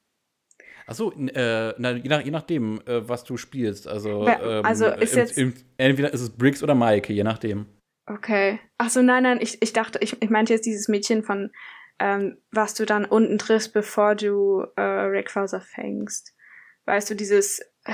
[0.88, 3.88] Achso, äh, na, je, nach, je nachdem, äh, was du spielst.
[3.88, 7.66] Also, Wer- also ist im, jetzt- im, entweder ist es Briggs oder Maike, je nachdem.
[8.06, 8.60] Okay.
[8.78, 11.50] Ach so, nein, nein, ich, ich dachte, ich, ich meinte jetzt dieses Mädchen von,
[11.98, 16.34] ähm, was du dann unten triffst, bevor du äh, Rayquaza fängst.
[16.84, 17.92] Weißt du, dieses, äh,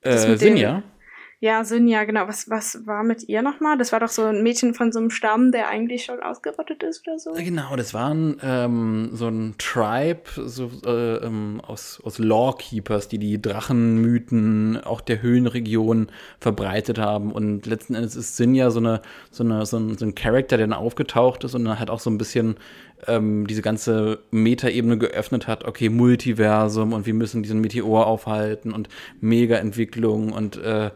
[0.00, 0.82] Das Äh, Sinja?
[1.40, 3.78] Ja, Sinja, genau, was, was war mit ihr nochmal?
[3.78, 7.06] Das war doch so ein Mädchen von so einem Stamm, der eigentlich schon ausgerottet ist
[7.06, 7.32] oder so.
[7.34, 13.40] Genau, das waren ähm, so ein Tribe so, äh, ähm, aus, aus Lawkeepers, die die
[13.40, 16.08] Drachenmythen auch der Höhenregion
[16.40, 17.30] verbreitet haben.
[17.30, 20.66] Und letzten Endes ist Sinja so, eine, so, eine, so, ein, so ein Charakter, der
[20.66, 22.56] dann aufgetaucht ist und dann halt auch so ein bisschen
[23.06, 25.64] ähm, diese ganze Metaebene geöffnet hat.
[25.64, 28.88] Okay, Multiversum und wir müssen diesen Meteor aufhalten und
[29.20, 30.90] Mega-Entwicklung und äh,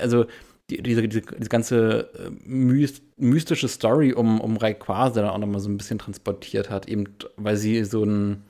[0.00, 0.26] also
[0.70, 5.60] die, diese, diese, diese ganze äh, myst, mystische Story um, um Rayquaza dann auch nochmal
[5.60, 7.04] so ein bisschen transportiert hat, eben
[7.36, 8.42] weil sie so ein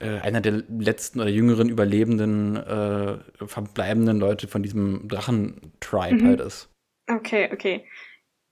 [0.00, 6.26] äh, einer der letzten oder jüngeren überlebenden, äh, verbleibenden Leute von diesem Drachen-Tribe Mhm.
[6.26, 6.68] halt ist.
[7.10, 7.84] Okay, okay.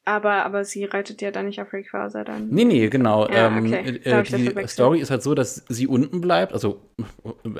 [0.08, 2.48] Aber, aber sie reitet ja dann nicht auf Rayquaza dann.
[2.48, 3.28] Nee, nee, genau.
[3.28, 4.00] Ja, ähm, okay.
[4.04, 4.66] äh, ich das die.
[4.68, 6.80] Story ist halt so, dass sie unten bleibt, also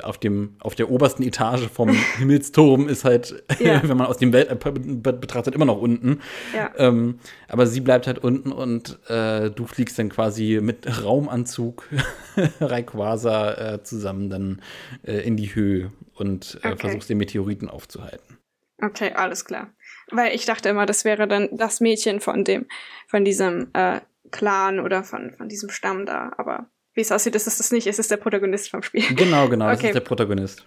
[0.01, 3.81] auf dem auf der obersten Etage vom Himmelsturm ist halt, Ja.
[3.87, 6.21] wenn man aus dem Welt be- betrachtet, immer noch unten.
[6.55, 6.71] Ja.
[6.77, 7.19] Ähm,
[7.49, 11.83] aber sie bleibt halt unten und äh, du fliegst dann quasi mit Raumanzug
[12.61, 14.61] Rayquaza äh, zusammen dann
[15.03, 16.77] äh, in die Höhe und äh, Okay.
[16.77, 18.37] versuchst den Meteoriten aufzuhalten.
[18.81, 19.73] Okay, alles klar.
[20.11, 22.65] Weil ich dachte immer, das wäre dann das Mädchen von dem,
[23.07, 23.99] von diesem äh,
[24.31, 26.31] Clan oder von, von diesem Stamm da.
[26.37, 27.87] Aber wie es aussieht, ist es das nicht.
[27.87, 29.03] Es ist der Protagonist vom Spiel.
[29.15, 29.87] Genau, genau, das Okay.
[29.87, 30.65] ist der Protagonist.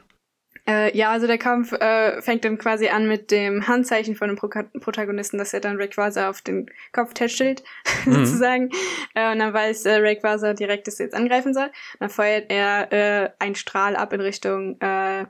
[0.68, 4.36] Äh, ja, also der Kampf äh, fängt dann quasi an mit dem Handzeichen von dem
[4.36, 4.48] Pro
[4.80, 7.62] Protagonisten, dass er dann Rayquaza auf den Kopf tätschelt,
[8.04, 8.12] Mhm.
[8.26, 8.70] sozusagen.
[9.14, 11.70] Äh, und dann weiß äh, Rayquaza direkt, dass er jetzt angreifen soll.
[11.98, 15.24] Dann feuert er äh, einen Strahl ab in Richtung äh,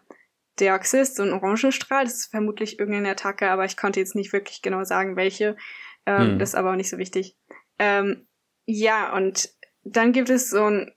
[0.61, 2.05] Deoxys, so ein Orangenstrahl.
[2.05, 5.57] Das ist vermutlich irgendeine Attacke, aber ich konnte jetzt nicht wirklich genau sagen, welche.
[6.07, 6.39] Ähm, Hm.
[6.39, 7.37] Das ist aber auch nicht so wichtig.
[7.79, 8.27] Ähm,
[8.67, 9.51] ja, und
[9.85, 10.93] dann gibt es so ein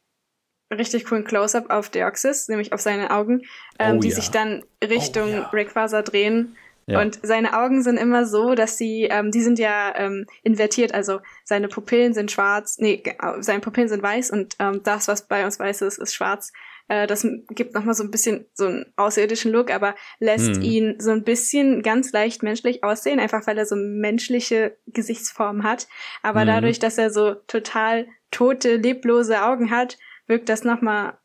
[0.72, 3.42] richtig coolen Close-up auf Deoxys, nämlich auf seine Augen,
[3.80, 4.16] ähm, Oh die ja.
[4.16, 5.50] sich dann Richtung Oh ja.
[5.52, 6.56] Rayquaza drehen.
[6.86, 7.00] Ja.
[7.00, 11.22] Und seine Augen sind immer so, dass sie, ähm, die sind ja ähm, invertiert, also
[11.46, 13.02] seine Pupillen sind schwarz, nee,
[13.40, 16.52] seine Pupillen sind weiß und ähm, das, was bei uns weiß ist, ist schwarz.
[16.88, 20.62] Äh, das gibt nochmal so ein bisschen so einen außerirdischen Look, aber lässt Hm.
[20.62, 25.88] ihn so ein bisschen ganz leicht menschlich aussehen, einfach weil er so menschliche Gesichtsform hat.
[26.22, 26.48] Aber Mhm.
[26.48, 31.18] dadurch, dass er so total tote, leblose Augen hat, wirkt das nochmal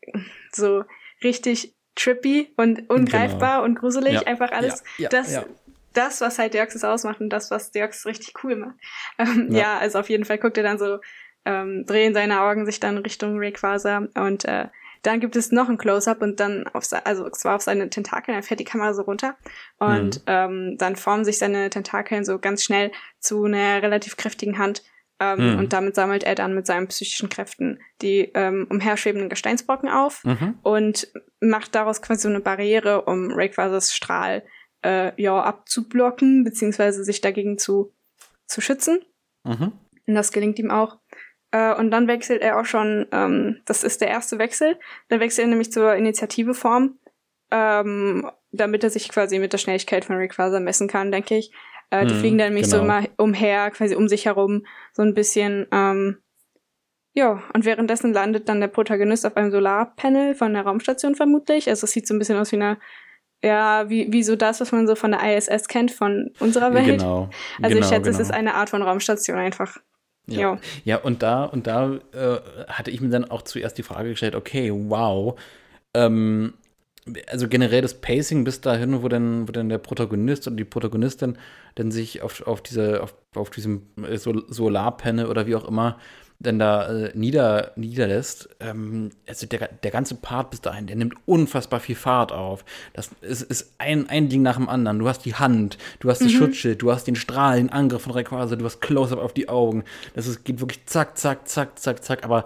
[0.53, 0.83] so
[1.23, 4.13] richtig trippy und ungreifbar und gruselig.
[4.13, 5.45] Ja, Einfach alles ja, ja, das,
[5.93, 8.75] das, was halt Deoxys ausmacht und das, was Deoxys richtig cool macht.
[9.17, 9.59] Ähm, ja.
[9.59, 9.77] Ja.
[9.79, 10.99] also auf jeden Fall guckt er dann so,
[11.45, 14.67] ähm, drehen seine Augen sich dann Richtung Rayquaza und äh,
[15.03, 18.43] dann gibt es noch ein Close-up und dann auf, also zwar auf seine Tentakeln, dann
[18.43, 19.35] fährt die Kamera so runter
[19.77, 20.23] und Mhm.
[20.27, 24.83] ähm, dann formen sich seine Tentakeln so ganz schnell zu einer relativ kräftigen Hand
[25.21, 25.59] ähm, Mhm.
[25.59, 30.59] und damit sammelt er dann mit seinen psychischen Kräften die ähm, umherschwebenden Gesteinsbrocken auf Mhm.
[30.63, 31.07] und
[31.41, 34.43] macht daraus quasi so eine Barriere, um Rayquazas Strahl
[34.85, 37.93] äh, ja abzublocken, beziehungsweise sich dagegen zu,
[38.47, 38.99] zu schützen.
[39.43, 39.73] Mhm.
[40.07, 40.98] Und das gelingt ihm auch.
[41.51, 44.77] Äh, und dann wechselt er auch schon, ähm, das ist der erste Wechsel,
[45.07, 46.99] dann wechselt er nämlich zur Initiative-Form,
[47.51, 51.51] ähm, damit er sich quasi mit der Schnelligkeit von Rayquaza messen kann, denke ich.
[51.89, 52.97] Äh, die Mhm, fliegen dann nämlich so genau.
[52.99, 56.17] immer umher, quasi um sich herum, so ein bisschen, ähm,
[57.13, 61.67] ja, und währenddessen landet dann der Protagonist auf einem Solarpanel von der Raumstation vermutlich.
[61.67, 62.77] Also es sieht so ein bisschen aus wie eine,
[63.43, 66.85] ja, wie, wie so das, was man so von der ISS kennt, von unserer Welt.
[66.85, 67.29] Genau.
[67.61, 68.29] Also genau, ich schätze, es genau.
[68.29, 69.79] ist eine Art von Raumstation einfach.
[70.31, 70.39] Ja.
[70.39, 70.59] Ja.
[70.85, 74.35] ja, und da, und da äh, hatte ich mir dann auch zuerst die Frage gestellt,
[74.35, 75.39] okay, wow.
[75.93, 76.53] Ähm,
[77.27, 81.37] also generell das Pacing bis dahin, wo dann, wo dann der Protagonist oder die Protagonistin
[81.75, 85.97] dann sich auf, auf diese, auf, auf diesem äh, Sol Solarpanel oder wie auch immer
[86.41, 91.15] dann da äh, nieder, niederlässt, ähm, also der, der ganze Part bis dahin, der nimmt
[91.25, 92.63] unfassbar viel Fahrt auf.
[92.93, 94.99] Das ist, ist ein, ein Ding nach dem anderen.
[94.99, 98.13] Du hast die Hand, du hast das Schutzschild, du hast den Strahl, den Angriff von
[98.13, 99.83] Rayquaza, du hast Close-Up auf die Augen.
[100.13, 102.45] Das ist, geht wirklich zack, zack, zack, zack, zack, aber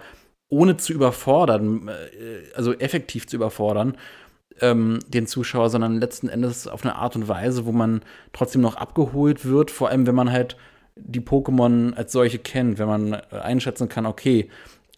[0.50, 3.96] ohne zu überfordern, äh, also effektiv zu überfordern,
[4.60, 8.02] ähm, den Zuschauer, sondern letzten Endes auf eine Art und Weise, wo man
[8.34, 10.58] trotzdem noch abgeholt wird, vor allem wenn man halt
[10.96, 14.50] die Pokémon als solche kennt, wenn man äh, einschätzen kann, okay,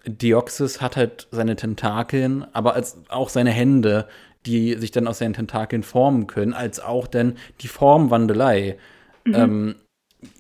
[0.06, 4.08] Deoxys hat halt seine Tentakeln, aber als auch seine Hände,
[4.46, 8.78] die sich dann aus seinen Tentakeln formen können, als auch dann die Formwandelei.
[9.26, 9.76] Ähm,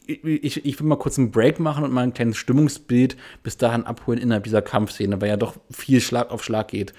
[0.05, 3.85] ich, ich will mal kurz einen Break machen und mal ein kleines Stimmungsbild bis dahin
[3.85, 6.93] abholen innerhalb dieser Kampfszene, weil ja doch viel Schlag auf Schlag geht.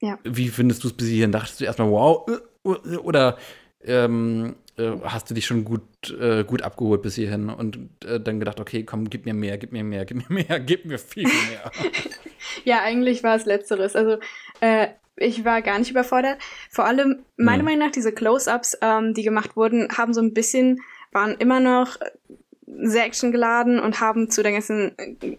[0.00, 0.18] Ja.
[0.24, 1.32] Wie findest du es bis hierhin?
[1.32, 3.36] Dachtest du erstmal, wow, äh, äh, oder
[3.82, 5.82] ähm, äh, hast du dich schon gut,
[6.20, 9.72] äh, gut abgeholt bis hierhin und äh, dann gedacht, okay, komm, gib mir mehr, gib
[9.72, 11.70] mir mehr, gib mir mehr, gib mir viel mehr.
[12.64, 13.96] ja, eigentlich war es letzteres.
[13.96, 14.18] Also
[14.60, 16.38] äh, ich war gar nicht überfordert.
[16.70, 17.64] Vor allem, meiner ja.
[17.64, 20.80] Meinung nach, diese Close-Ups, ähm, die gemacht wurden, haben so ein bisschen,
[21.12, 21.98] waren immer noch
[22.82, 24.92] sehr actiongeladen und haben zu der ganzen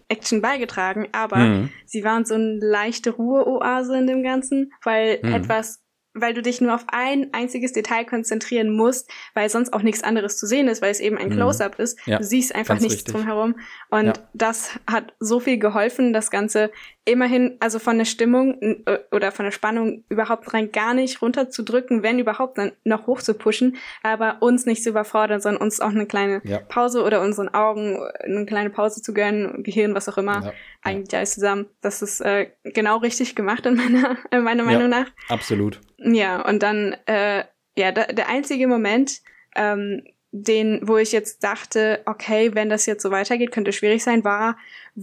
[0.08, 1.70] Action beigetragen, aber mhm.
[1.86, 5.32] sie waren so eine leichte Ruheoase in dem Ganzen, weil mhm.
[5.32, 5.79] etwas
[6.14, 10.36] weil du dich nur auf ein einziges Detail konzentrieren musst, weil sonst auch nichts anderes
[10.36, 11.34] zu sehen ist, weil es eben ein mhm.
[11.34, 11.98] Close-up ist.
[12.06, 13.14] Ja, du siehst einfach nichts richtig.
[13.14, 13.56] drumherum.
[13.90, 14.12] Und ja.
[14.34, 16.70] das hat so viel geholfen, das Ganze
[17.10, 22.02] immerhin, also von der Stimmung äh, oder von der Spannung überhaupt rein gar nicht runterzudrücken,
[22.02, 25.90] wenn überhaupt dann noch hoch zu pushen, aber uns nicht zu überfordern, sondern uns auch
[25.90, 26.58] eine kleine ja.
[26.58, 30.52] Pause oder unseren Augen eine kleine Pause zu gönnen, Gehirn, was auch immer, ja.
[30.82, 31.66] eigentlich alles zusammen.
[31.80, 35.06] Das ist äh, genau richtig gemacht in meiner, in meiner Meinung nach.
[35.28, 35.80] Absolut.
[35.98, 37.44] Ja, und dann, äh,
[37.76, 39.20] ja, da, der einzige Moment,
[39.56, 40.02] ähm,
[40.32, 44.56] den, wo ich jetzt dachte, okay, wenn das jetzt so weitergeht, könnte schwierig sein, war,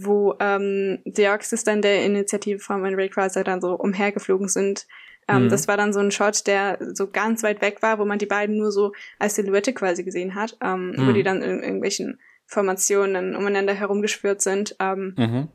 [0.04, 4.86] wo ähm, Deoxys dann der Initiative von Raycraft dann so umhergeflogen sind.
[5.28, 5.48] Ähm, mhm.
[5.50, 8.26] Das war dann so ein Shot, der so ganz weit weg war, wo man die
[8.26, 11.08] beiden nur so als Silhouette quasi gesehen hat, ähm, mhm.
[11.08, 14.74] wo die dann in irgendwelchen Formationen umeinander herumgeschwört sind.
[14.80, 15.48] Ähm, mhm.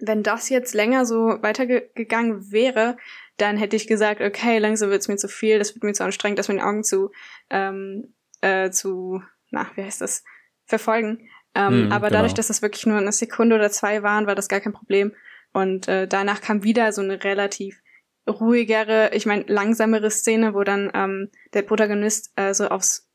[0.00, 2.96] Wenn das jetzt länger so weitergegangen wäre,
[3.36, 6.38] dann hätte ich gesagt, okay, langsam wird's mir zu viel, das wird mir zu anstrengend,
[6.38, 7.10] das mit den Augen zu
[7.50, 10.24] ähm, äh, zu, na, wie heißt das,
[10.64, 11.28] verfolgen.
[11.54, 12.18] Ähm, mm, aber genau.
[12.18, 15.12] dadurch, dass das wirklich nur eine Sekunde oder zwei waren, war das gar kein Problem.
[15.52, 17.82] Und äh, danach kam wieder so eine relativ
[18.28, 23.08] ruhigere, ich meine langsamere Szene, wo dann ähm, der Protagonist äh, so aufs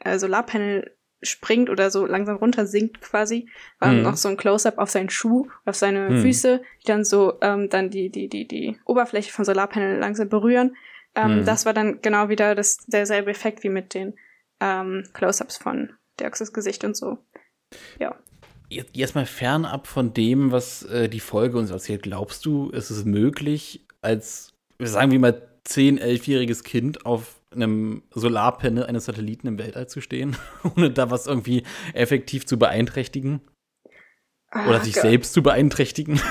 [0.00, 3.48] äh, Solarpanel springt oder so langsam runter sinkt quasi.
[3.78, 4.02] War mhm.
[4.02, 6.22] noch so ein Close-up auf seinen Schuh, auf seine mhm.
[6.22, 10.76] Füße, die dann so ähm, dann die die die die Oberfläche von Solarpanel langsam berühren.
[11.14, 11.44] Ähm, mhm.
[11.44, 14.14] Das war dann genau wieder das derselbe Effekt wie mit den
[14.60, 17.18] ähm, Close-ups von Deoxys Gesicht und so.
[17.98, 18.16] Ja.
[18.68, 22.90] Jetzt, jetzt mal fernab von dem, was äh, die Folge uns erzählt, glaubst du, ist
[22.90, 29.58] es möglich, als, sagen wir mal, 10-, 11-jähriges Kind auf einem Solarpanel eines Satelliten im
[29.58, 30.36] Weltall zu stehen,
[30.76, 31.64] ohne da was irgendwie
[31.94, 33.40] effektiv zu beeinträchtigen?
[34.52, 35.02] Oder sich Gott.
[35.02, 36.20] selbst zu beeinträchtigen?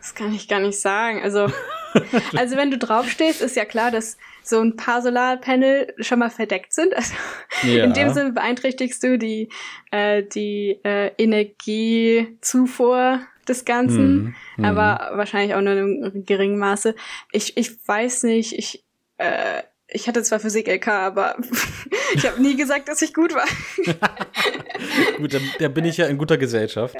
[0.00, 1.22] Das kann ich gar nicht sagen.
[1.22, 1.52] Also,
[2.34, 4.16] also wenn du draufstehst, ist ja klar, dass
[4.50, 6.94] so ein paar Solarpanel schon mal verdeckt sind.
[6.94, 7.14] Also
[7.62, 7.84] ja.
[7.84, 9.48] in dem Sinne beeinträchtigst du die,
[9.90, 16.94] äh, die äh, Energiezufuhr des Ganzen, hm, aber wahrscheinlich auch nur in einem geringen Maße.
[17.32, 18.84] Ich, ich weiß nicht, ich,
[19.16, 21.36] äh, ich hatte zwar Physik LK, aber
[22.14, 23.46] ich habe nie gesagt, dass ich gut war.
[25.18, 26.94] gut, dann, dann, bin ich ja in guter Gesellschaft.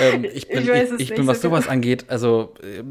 [0.00, 1.74] Ähm, ich bin, ich, ich, ich bin was so sowas genau.
[1.74, 2.82] angeht, also äh,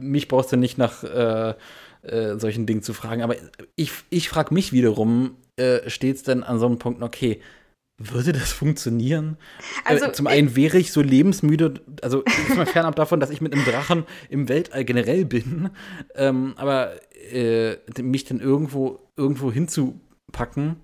[0.00, 1.54] mich brauchst du nicht nach äh,
[2.02, 3.22] äh, solchen Dingen zu fragen.
[3.22, 3.36] Aber
[3.76, 7.40] ich, ich frage mich wiederum, äh, steht es denn an so einem Punkt, okay,
[7.98, 9.36] würde das funktionieren?
[9.84, 13.30] Äh, also, äh, zum einen wäre ich so lebensmüde, also ist mal fernab davon, dass
[13.30, 15.70] ich mit einem Drachen im Weltall generell bin,
[16.14, 16.92] ähm, aber
[17.30, 20.76] äh, mich dann irgendwo, irgendwo hinzupacken,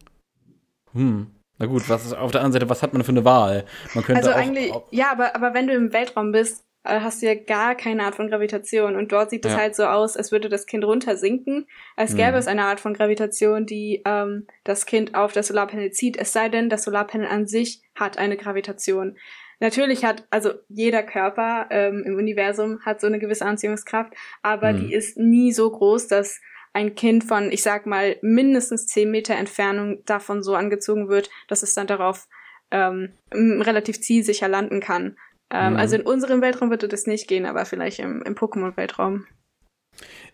[0.93, 1.29] hm.
[1.59, 3.65] Na gut, was ist auf der anderen Seite, was hat man für eine Wahl?
[3.95, 7.27] Man könnte also eigentlich, auch, ja, aber, aber wenn du im Weltraum bist, hast du
[7.27, 8.97] ja gar keine Art von Gravitation.
[8.97, 9.59] Und dort sieht es ja.
[9.59, 11.67] halt so aus, als würde das Kind runtersinken,
[11.97, 12.39] als gäbe mhm.
[12.39, 16.17] es eine Art von Gravitation, die ähm, das Kind auf das Solarpanel zieht.
[16.17, 19.17] Es sei denn, das Solarpanel an sich hat eine Gravitation.
[19.59, 24.13] Natürlich hat, also jeder Körper ähm, im Universum hat so eine gewisse Anziehungskraft,
[24.43, 24.81] aber mhm.
[24.81, 26.41] die ist nie so groß, dass
[26.75, 31.63] ein Kind von, ich sag mal, mindestens zehn Meter Entfernung davon so angezogen wird, dass
[31.63, 32.29] es dann darauf
[32.71, 35.17] ähm, relativ zielsicher landen kann.
[35.51, 35.79] Ähm, mhm.
[35.79, 39.27] Also in unserem Weltraum würde das nicht gehen, aber vielleicht im, im Pokémon-Weltraum.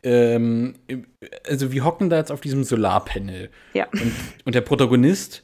[0.03, 0.75] Ähm,
[1.47, 3.51] also wir hocken da jetzt auf diesem Solarpanel.
[3.75, 3.87] Ja.
[3.93, 4.13] Und,
[4.45, 5.43] und der Protagonist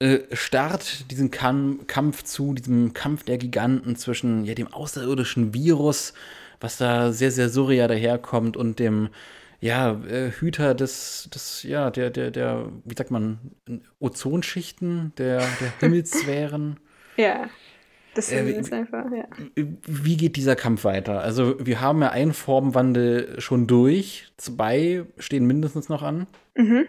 [0.00, 6.14] äh, starrt diesen Kam Kampf zu, diesem Kampf der Giganten zwischen ja, dem außerirdischen Virus,
[6.60, 9.10] was da sehr, sehr surreal daherkommt, und dem
[9.60, 13.38] ja, äh, Hüter des, des, ja, der, der, der, wie sagt man,
[13.98, 16.80] Ozonschichten, der, der Himmelssphären.
[17.16, 17.48] ja.
[18.14, 19.26] Das äh, ist einfach, ja.
[19.54, 21.20] Wie geht dieser Kampf weiter?
[21.20, 26.26] Also, wir haben ja einen Formwandel schon durch, zwei stehen mindestens noch an.
[26.54, 26.86] Mhm.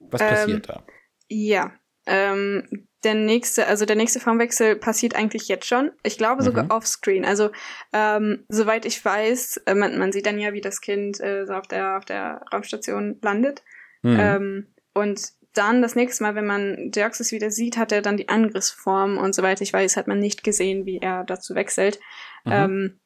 [0.00, 0.86] Was passiert ähm, da?
[1.28, 1.72] Ja,
[2.06, 5.92] ähm, der nächste, also der nächste Formwechsel passiert eigentlich jetzt schon.
[6.02, 6.70] Ich glaube sogar mhm.
[6.70, 7.24] offscreen.
[7.24, 7.50] Also
[7.92, 11.54] ähm, soweit ich weiß, äh, man, man sieht dann ja, wie das Kind äh, so
[11.54, 13.62] auf der auf der Raumstation landet.
[14.02, 14.16] Mhm.
[14.18, 18.28] Ähm, und dann das nächste Mal, wenn man Deoxys wieder sieht, hat er dann die
[18.28, 21.98] Angriffsform und soweit ich weiß, hat man nicht gesehen, wie er dazu wechselt.
[22.44, 22.52] Mhm.
[22.52, 23.00] Ähm,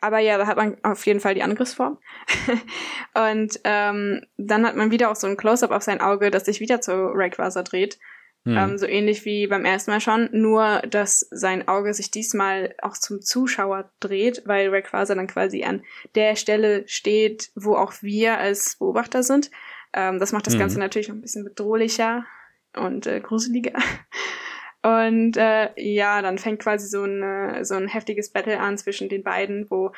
[0.00, 1.98] aber ja, da hat man auf jeden Fall die Angriffsform.
[3.14, 6.60] und ähm, dann hat man wieder auch so ein Close-up auf sein Auge, das sich
[6.60, 7.98] wieder zu Rayquaza dreht.
[8.44, 8.56] Mhm.
[8.56, 12.96] Ähm, so ähnlich wie beim ersten Mal schon, nur dass sein Auge sich diesmal auch
[12.96, 15.82] zum Zuschauer dreht, weil Rayquaza dann quasi an
[16.14, 19.50] der Stelle steht, wo auch wir als Beobachter sind.
[19.92, 20.60] Ähm, das macht das mhm.
[20.60, 22.24] Ganze natürlich noch ein bisschen bedrohlicher
[22.76, 23.78] und äh, gruseliger.
[24.80, 29.24] Und äh, ja, dann fängt quasi so, eine, so ein heftiges Battle an zwischen den
[29.24, 29.90] beiden, wo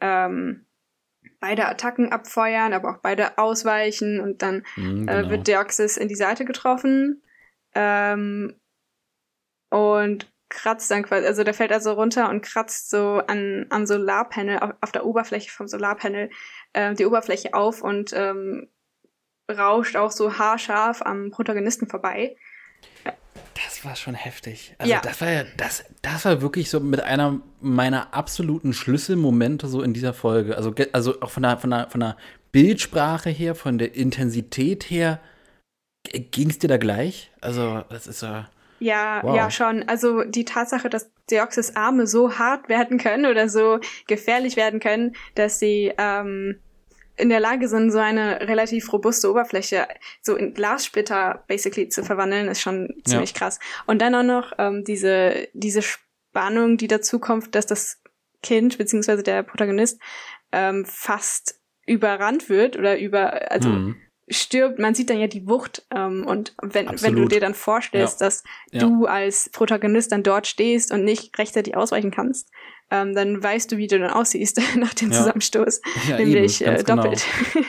[0.00, 0.64] ähm,
[1.38, 5.12] beide Attacken abfeuern, aber auch beide ausweichen und dann mhm, genau.
[5.12, 7.22] äh, wird Deoxys in die Seite getroffen
[7.74, 8.58] ähm,
[9.70, 14.58] und kratzt dann quasi, also der fällt also runter und kratzt so an, am Solarpanel,
[14.58, 16.30] auf, auf der Oberfläche vom Solarpanel
[16.72, 18.68] äh, die Oberfläche auf und ähm,
[19.50, 22.36] rauscht auch so haarscharf am Protagonisten vorbei.
[23.54, 24.74] Das war schon heftig.
[24.78, 25.00] Also ja.
[25.00, 29.92] das war ja, das, das war wirklich so mit einer meiner absoluten Schlüsselmomente so in
[29.92, 30.56] dieser Folge.
[30.56, 32.16] Also, also auch von der, von der, von der
[32.52, 35.20] Bildsprache her, von der Intensität her,
[36.04, 37.30] ging es dir da gleich?
[37.40, 38.48] Also, das ist ja.
[38.80, 39.36] Ja, wow.
[39.36, 39.88] ja, schon.
[39.88, 43.78] Also die Tatsache, dass Deoxys Arme so hart werden können oder so
[44.08, 46.58] gefährlich werden können, dass sie ähm,
[47.22, 49.86] in der Lage sind, so eine relativ robuste Oberfläche
[50.20, 53.38] so in Glassplitter basically zu verwandeln, ist schon ziemlich ja.
[53.38, 53.60] krass.
[53.86, 58.02] Und dann auch noch ähm, diese, diese Spannung, die dazu kommt, dass das
[58.42, 60.00] Kind beziehungsweise der Protagonist
[60.50, 63.96] ähm, fast überrannt wird oder über, also mhm.
[64.28, 64.80] stirbt.
[64.80, 68.26] Man sieht dann ja die Wucht ähm, und wenn, wenn du dir dann vorstellst, ja.
[68.26, 68.42] dass
[68.72, 68.80] ja.
[68.80, 72.50] du als Protagonist dann dort stehst und nicht rechtzeitig ausweichen kannst,
[72.92, 75.18] ähm, dann weißt du, wie du dann aussiehst nach dem ja.
[75.18, 75.80] Zusammenstoß.
[76.08, 77.02] Ja, Nämlich eben, äh, genau.
[77.02, 77.24] doppelt.
[77.52, 77.66] Genau.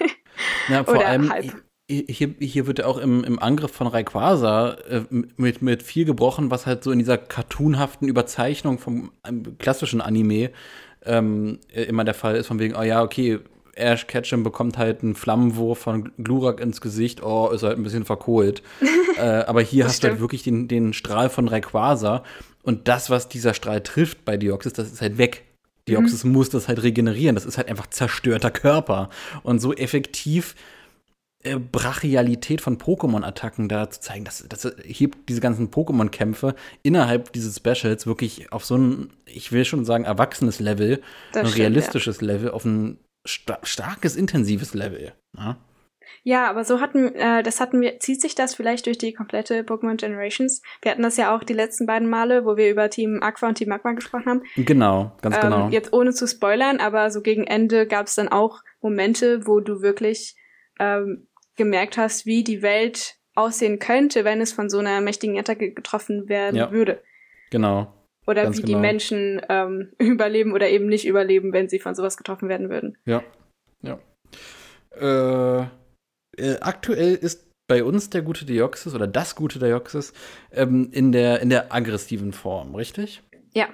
[0.69, 1.63] ja, vor Oder allem, halb.
[1.89, 6.49] Hier, hier wird ja auch im, im Angriff von Rayquaza äh, mit, mit viel gebrochen,
[6.49, 9.11] was halt so in dieser cartoonhaften Überzeichnung vom
[9.59, 10.51] klassischen Anime
[11.05, 13.39] ähm, immer der Fall ist, von wegen, oh ja, okay,
[13.75, 18.05] Ash Ketchum bekommt halt einen Flammenwurf von Glurak ins Gesicht, oh, ist halt ein bisschen
[18.05, 18.63] verkohlt.
[19.17, 20.03] äh, aber hier hast stimmt.
[20.03, 22.23] du halt wirklich den, den Strahl von Rayquaza
[22.63, 25.43] und das, was dieser Strahl trifft bei Deoxys, das ist halt weg.
[25.87, 26.31] Deoxys mhm.
[26.31, 27.35] muss das halt regenerieren.
[27.35, 29.09] Das ist halt einfach zerstörter Körper.
[29.43, 30.55] Und so effektiv
[31.43, 37.57] äh, Brachialität von Pokémon-Attacken da zu zeigen, das, das hebt diese ganzen Pokémon-Kämpfe innerhalb dieses
[37.57, 41.01] Specials wirklich auf so ein, ich will schon sagen, erwachsenes Level,
[41.33, 42.27] das ein stimmt, realistisches ja.
[42.27, 42.97] Level, auf ein
[43.27, 45.11] sta starkes, intensives Level.
[45.37, 45.57] Ja?
[46.25, 49.61] Ja, aber so hatten, äh, das hatten wir, zieht sich das vielleicht durch die komplette
[49.63, 50.61] Pokémon Generations?
[50.81, 53.55] Wir hatten das ja auch die letzten beiden Male, wo wir über Team Aqua und
[53.55, 54.43] Team Magma gesprochen haben.
[54.55, 55.69] Genau, ganz ähm, genau.
[55.69, 59.81] Jetzt ohne zu spoilern, aber so gegen Ende gab es dann auch Momente, wo du
[59.81, 60.35] wirklich
[60.79, 65.71] ähm, gemerkt hast, wie die Welt aussehen könnte, wenn es von so einer mächtigen Attacke
[65.73, 67.01] getroffen werden ja, würde.
[67.51, 67.93] Genau.
[68.25, 68.67] Oder wie genau.
[68.67, 72.97] die Menschen ähm, überleben oder eben nicht überleben, wenn sie von sowas getroffen werden würden.
[73.03, 73.23] Ja.
[73.81, 73.99] Ja.
[74.95, 75.67] Äh
[76.37, 80.13] äh, aktuell ist bei uns der gute Deoxys oder das gute Deoxys
[80.51, 83.23] ähm, in, der, in der aggressiven Form, richtig?
[83.53, 83.69] Ja.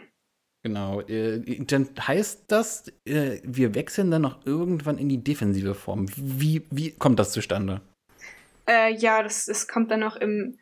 [0.63, 1.01] Genau.
[1.01, 6.07] Äh, dann heißt das, äh, wir wechseln dann noch irgendwann in die defensive Form.
[6.15, 7.81] Wie, wie kommt das zustande?
[8.67, 10.57] Äh, ja, das, das kommt dann noch im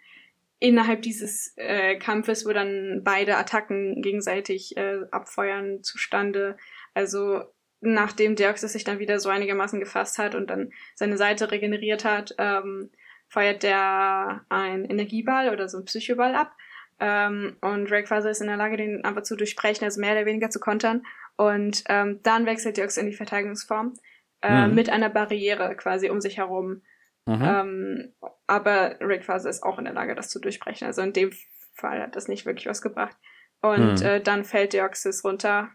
[0.60, 6.58] innerhalb dieses äh, Kampfes, wo dann beide Attacken gegenseitig äh, abfeuern zustande.
[6.94, 7.44] Also
[7.80, 12.34] nachdem Deoxys sich dann wieder so einigermaßen gefasst hat und dann seine Seite regeneriert hat,
[12.38, 12.92] ähm,
[13.30, 16.56] feuert der ein Energieball oder so ein Psychoball ab.
[17.00, 20.50] Ähm, und Rayquaza ist in der Lage, den einfach zu durchbrechen, also mehr oder weniger
[20.50, 21.04] zu kontern.
[21.36, 23.94] Und ähm, dann wechselt Deoxys in die Verteidigungsform
[24.42, 24.76] äh, mhm.
[24.76, 26.82] mit einer Barriere quasi um sich herum.
[27.26, 27.42] Mhm.
[27.44, 28.14] Ähm,
[28.48, 30.88] aber Rayquaza ist auch in der Lage, das zu durchbrechen.
[30.88, 31.32] Also in dem
[31.76, 33.16] Fall hat das nicht wirklich was gebracht.
[33.62, 34.06] Und mhm.
[34.06, 35.70] äh, dann fällt Deoxys runter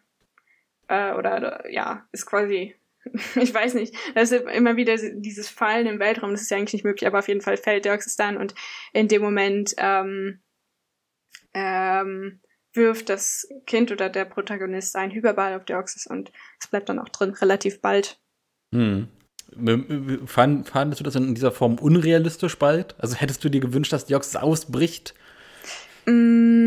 [0.92, 2.74] äh, oder ja, ist quasi,
[3.34, 6.74] ich weiß nicht, das ist immer wieder dieses Fallen im Weltraum, das ist ja eigentlich
[6.74, 8.54] nicht möglich, aber auf jeden Fall fällt Deoxys dann und
[8.92, 10.40] in dem Moment ähm,
[11.54, 12.40] ähm,
[12.74, 16.30] wirft das Kind oder der Protagonist einen Hyperball auf Deoxys und
[16.60, 18.20] es bleibt dann auch drin, relativ bald.
[18.74, 19.08] Hm.
[20.26, 22.94] Fand, fandest du das in dieser Form unrealistisch bald?
[22.98, 25.14] Also hättest du dir gewünscht, dass Deoxys ausbricht?
[26.06, 26.61] Mm,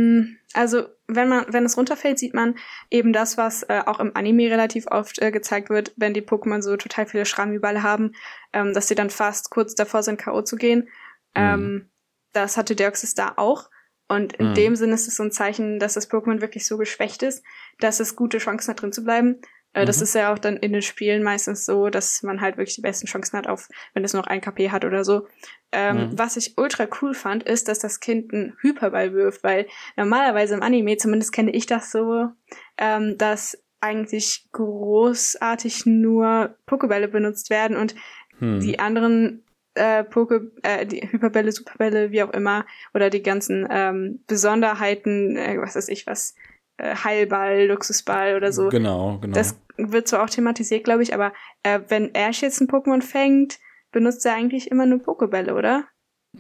[0.56, 2.56] also wenn man, wenn es runterfällt, sieht man
[2.89, 6.62] eben das, was äh, auch im Anime relativ oft äh, gezeigt wird, wenn die Pokémon
[6.62, 8.14] so total viele Schrammen überall haben,
[8.53, 10.41] ähm, dass sie dann fast kurz davor sind, K.O.
[10.41, 10.89] zu gehen.
[11.36, 11.43] Mhm.
[11.43, 11.89] Ähm,
[12.32, 13.70] das hatte Deoxys da auch.
[14.08, 14.53] Und in mhm.
[14.53, 17.43] dem Sinne ist es so ein Zeichen, dass das Pokémon wirklich so geschwächt ist,
[17.80, 19.41] dass es gute Chancen hat, drin zu bleiben.
[19.76, 22.76] Äh, das ist ja auch dann in den Spielen meistens so, dass man halt wirklich
[22.76, 25.28] die besten Chancen hat, auf, wenn es noch ein KP hat oder so.
[25.71, 26.17] Ähm, Mhm.
[26.17, 29.67] Was ich ultra cool fand, ist, dass das Kind einen Hyperball wirft, weil
[29.97, 32.30] normalerweise im Anime, zumindest kenne ich das so,
[32.78, 37.95] ähm, dass eigentlich großartig nur Pokebälle benutzt werden und
[38.39, 38.59] Hm.
[38.59, 39.43] die anderen
[39.76, 45.57] äh, Poke, äh, die Hyperbälle, Superbälle, wie auch immer, oder die ganzen ähm, Besonderheiten, äh,
[45.59, 46.34] was weiß ich was,
[46.78, 48.69] äh, Heilball, Luxusball oder so.
[48.69, 49.34] Genau, genau.
[49.34, 53.59] Das wird zwar auch thematisiert, glaube ich, aber äh, wenn Ash jetzt ein Pokémon fängt,
[53.91, 55.86] benutzt er eigentlich immer nur Pokebälle, oder?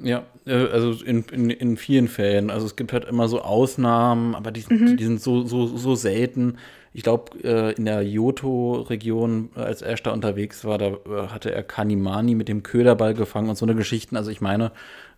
[0.03, 2.49] Ja, äh, also in, in, in vielen Fällen.
[2.49, 4.97] Also es gibt halt immer so Ausnahmen, aber die, sind- Mhm.
[4.97, 6.57] die sind so, so, so selten.
[6.95, 11.53] Ich glaube, äh, in der Johto-Region, äh, als Ash da unterwegs war, da äh, hatte
[11.53, 14.15] er Kanimani mit dem Köderball gefangen und so eine Geschichten.
[14.15, 14.71] Also ich meine,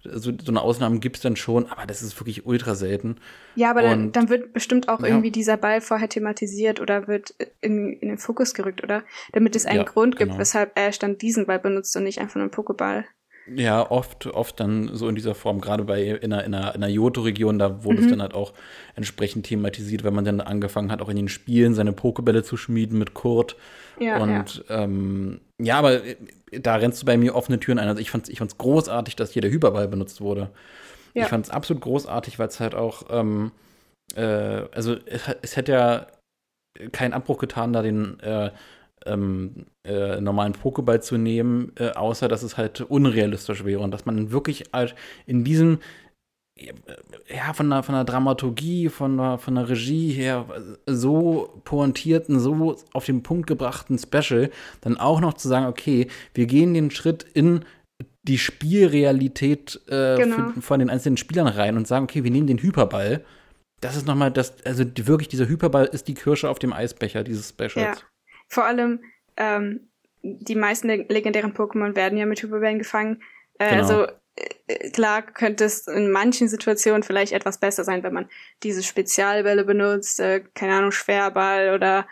[0.03, 3.17] so, so eine Ausnahme gibt es dann schon, aber das ist wirklich ultra selten.
[3.55, 5.07] Ja, aber dann, dann wird bestimmt auch Ja.
[5.07, 9.03] irgendwie dieser Ball vorher thematisiert oder wird in, in den Fokus gerückt, oder?
[9.33, 10.39] Damit es einen Ja, Grund gibt, genau.
[10.39, 13.03] weshalb Ash dann diesen Ball benutzt und nicht einfach nur einen Pokéball.
[13.55, 16.83] Ja, oft, oft dann so in dieser Form, gerade bei in einer, in einer, in
[16.83, 18.03] einer Johto-Region, da wurde Mhm.
[18.03, 18.53] es dann halt auch
[18.95, 22.99] entsprechend thematisiert, wenn man dann angefangen hat, auch in den Spielen seine Pokebälle zu schmieden
[22.99, 23.55] mit Kurt.
[23.99, 24.23] Ja, ja.
[24.23, 26.17] und ähm, ja, aber äh,
[26.51, 27.87] da rennst du bei mir offene Türen ein.
[27.87, 30.49] Also ich fand's, ich fand's großartig, dass hier der Hyperball benutzt wurde.
[31.13, 31.23] Ja.
[31.23, 33.51] Ich fand's absolut großartig, weil es halt auch, ähm,
[34.15, 36.07] äh, also es, es hätte ja
[36.91, 38.51] keinen Abbruch getan, da den äh,
[39.05, 44.05] ähm, äh, normalen Pokéball zu nehmen, äh, außer dass es halt unrealistisch wäre und dass
[44.05, 44.95] man wirklich halt
[45.25, 45.79] in diesem
[47.29, 50.45] ja, von der, von der Dramaturgie, von der, von der Regie her
[50.85, 54.49] so pointierten, so auf den Punkt gebrachten Special,
[54.81, 57.63] dann auch noch zu sagen, okay, wir gehen den Schritt in
[58.27, 60.51] die Spielrealität äh, Genau.
[60.51, 63.23] für, von den einzelnen Spielern rein und sagen, okay, wir nehmen den Hyperball.
[63.79, 67.23] Das ist nochmal das, also die, wirklich dieser Hyperball ist die Kirsche auf dem Eisbecher
[67.23, 67.75] dieses Specials.
[67.75, 67.95] Ja.
[68.47, 69.03] Vor allem,
[69.37, 69.89] ähm,
[70.21, 73.21] die meisten leg- legendären Pokémon werden ja mit Hyperbällen gefangen.
[73.59, 73.81] Äh, Genau.
[73.81, 74.07] Also
[74.67, 78.29] äh, klar könnte es in manchen Situationen vielleicht etwas besser sein, wenn man
[78.63, 82.07] diese Spezialbälle benutzt, äh, keine Ahnung, Schwerball oder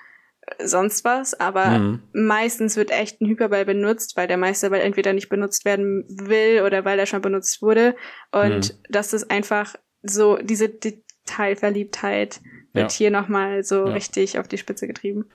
[0.57, 2.01] äh, sonst was, aber Mhm.
[2.13, 6.85] meistens wird echt ein Hyperball benutzt, weil der Meisterball entweder nicht benutzt werden will oder
[6.85, 7.95] weil er schon benutzt wurde.
[8.31, 8.77] Und Mhm.
[8.89, 12.41] das ist einfach so, diese Detailverliebtheit
[12.73, 12.97] wird Ja.
[12.97, 13.93] hier nochmal so Ja.
[13.93, 15.29] richtig auf die Spitze getrieben.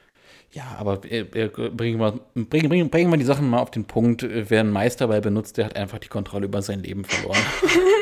[0.52, 4.26] Ja, aber äh, bringen, wir, bringen, bringen, bringen wir die Sachen mal auf den Punkt.
[4.28, 7.38] Wer einen Meisterball benutzt, der hat einfach die Kontrolle über sein Leben verloren.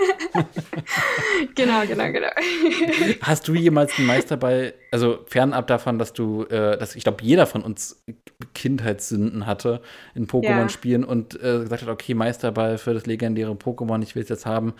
[1.55, 2.29] Genau, genau, genau.
[3.23, 7.47] Hast du jemals einen Meisterball, also fernab davon, dass du, äh, dass ich glaube, jeder
[7.47, 8.03] von uns
[8.55, 9.81] Kindheitssünden hatte
[10.15, 14.29] in Pokémon-Spielen und äh, gesagt hat, okay, Meisterball für das legendäre Pokémon, ich will es
[14.29, 14.75] jetzt haben.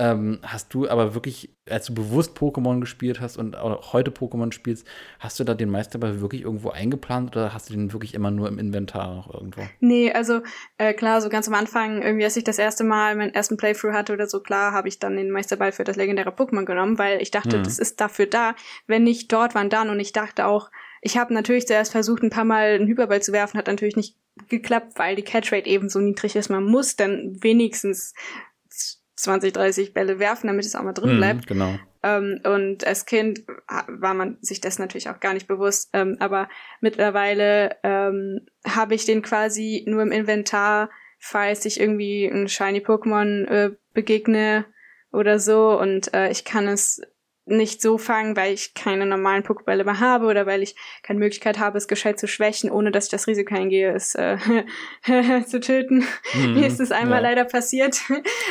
[0.00, 4.50] Ähm, hast du aber wirklich, als du bewusst Pokémon gespielt hast und auch heute Pokémon
[4.50, 4.86] spielst,
[5.18, 8.48] hast du da den Meisterball wirklich irgendwo eingeplant oder hast du den wirklich immer nur
[8.48, 9.60] im Inventar noch irgendwo?
[9.80, 10.40] Nee, also
[10.78, 13.92] äh, klar, so ganz am Anfang, irgendwie, als ich das erste Mal meinen ersten Playthrough
[13.92, 17.20] hatte oder so, klar, habe ich dann den Meisterball für das legendäre Pokémon genommen, weil
[17.20, 17.64] ich dachte, Mhm.
[17.64, 18.54] das ist dafür da.
[18.86, 19.90] Wenn nicht dort, wann dann?
[19.90, 20.70] Und ich dachte auch,
[21.02, 24.16] ich habe natürlich zuerst versucht, ein paar Mal einen Hyperball zu werfen, hat natürlich nicht
[24.48, 26.48] geklappt, weil die Catchrate eben so niedrig ist.
[26.48, 28.14] Man muss dann wenigstens
[29.22, 31.42] 20, 30 Bälle werfen, damit es auch mal drin bleibt.
[31.42, 31.78] Mhm, genau.
[32.02, 33.44] Ähm, und als Kind
[33.88, 35.90] war man sich das natürlich auch gar nicht bewusst.
[35.92, 36.48] Ähm, aber
[36.80, 43.46] mittlerweile ähm, habe ich den quasi nur im Inventar, falls ich irgendwie ein Shiny Pokémon
[43.46, 44.64] äh, begegne
[45.12, 45.78] oder so.
[45.78, 47.02] Und äh, ich kann es
[47.50, 51.58] nicht so fangen, weil ich keine normalen Pokébälle mehr habe oder weil ich keine Möglichkeit
[51.58, 54.38] habe, es gescheit zu schwächen, ohne dass ich das Risiko eingehe, es äh,
[55.46, 56.04] zu töten.
[56.34, 57.28] Mhm, Mir ist es einmal ja.
[57.30, 58.00] leider passiert.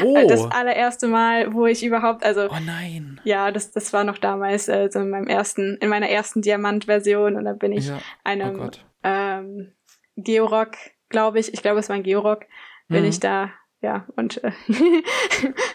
[0.03, 0.25] Oh.
[0.27, 3.19] Das allererste Mal, wo ich überhaupt, also oh nein.
[3.23, 7.35] ja, das, das war noch damals äh, so in meinem ersten, in meiner ersten Diamant-Version
[7.35, 7.97] und da bin ich Ja.
[7.97, 8.85] Oh einem Gott.
[9.03, 9.73] ähm,
[10.15, 10.71] Georock,
[11.09, 12.45] glaube ich, ich glaube es war ein Georock,
[12.87, 13.09] bin Mhm.
[13.09, 13.51] ich da,
[13.81, 14.51] ja, und äh,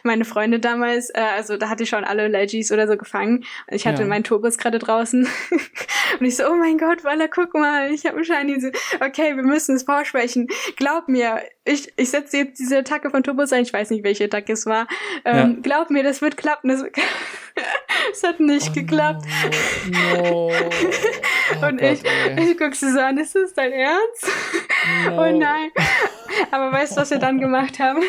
[0.03, 3.87] meine Freunde damals, äh, also da hatte ich schon alle Legis oder so gefangen ich
[3.87, 4.09] hatte Ja.
[4.09, 5.27] meinen Turbos gerade draußen
[6.21, 8.69] und ich so, oh mein Gott, Walla, guck mal, ich habe einen Shiny, so,
[9.05, 13.53] okay, wir müssen es vorsprechen, glaub mir, ich, ich setze jetzt diese Attacke von Turbos
[13.53, 14.87] ein, ich weiß nicht, welche Attacke es war,
[15.25, 16.83] ähm, glaub mir, das wird klappen, das
[18.13, 19.25] es hat nicht Oh geklappt.
[19.91, 20.51] No.
[20.51, 22.51] Oh Und Gott, ich, ey.
[22.51, 24.29] ich guck sie so an, ist das dein Ernst?
[25.07, 25.23] No.
[25.23, 25.71] Oh nein.
[26.51, 28.03] Aber weißt du, was wir dann gemacht haben?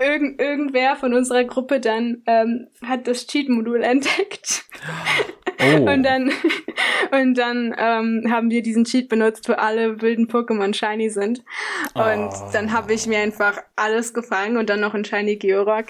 [0.00, 4.64] Irgend, irgendwer von unserer Gruppe dann ähm, hat das Cheat-Modul entdeckt.
[5.58, 5.90] Oh.
[5.90, 6.32] Und dann,
[7.12, 11.38] und dann ähm, haben wir diesen Cheat benutzt, wo alle wilden Pokémon shiny sind.
[11.94, 12.50] Und Oh.
[12.52, 15.86] dann habe ich mir einfach alles gefangen und dann noch ein Shiny Georock.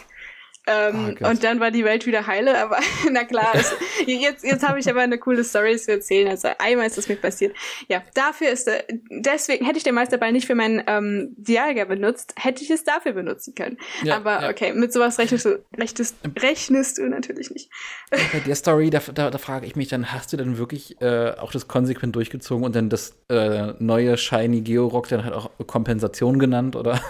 [0.67, 2.79] Ähm, oh und dann war die Welt wieder heile, aber
[3.11, 3.73] na klar, es,
[4.07, 6.29] jetzt, jetzt habe ich aber eine coole Story zu erzählen.
[6.29, 7.55] Also einmal ist das mir passiert.
[7.89, 12.35] Ja, dafür ist, äh, deswegen hätte ich den Meisterball nicht für meinen ähm, Dialga benutzt,
[12.37, 13.79] hätte ich es dafür benutzen können.
[14.03, 14.51] Ja, aber ja.
[14.51, 17.71] okay, mit sowas rechnest du, rechnest, rechnest du natürlich nicht.
[18.11, 21.31] Bei der Story, da, da, da frage ich mich dann, hast du dann wirklich äh,
[21.39, 26.39] auch das konsequent durchgezogen und dann das äh, neue Shiny Georock dann halt auch Kompensation
[26.39, 27.01] genannt, oder?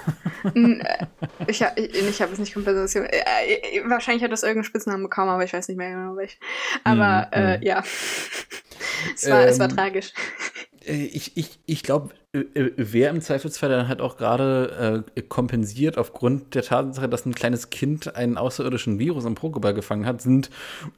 [0.54, 1.06] Äh,
[1.46, 3.04] ich, ich, ich habe es nicht Kompensation.
[3.04, 3.45] Äh,
[3.86, 6.38] wahrscheinlich hat das irgendeinen Spitznamen bekommen, aber ich weiß nicht mehr genau welchen.
[6.84, 7.62] Aber mm, äh, mm.
[7.62, 7.84] ja,
[9.14, 10.12] es, war, ähm, es war tragisch.
[10.86, 16.54] Äh, ich, ich, ich glaube, wer im Zweifelsfall dann halt auch gerade äh, kompensiert aufgrund
[16.54, 20.50] der Tatsache, dass ein kleines Kind einen außerirdischen Virus im Pokéball gefangen hat, sind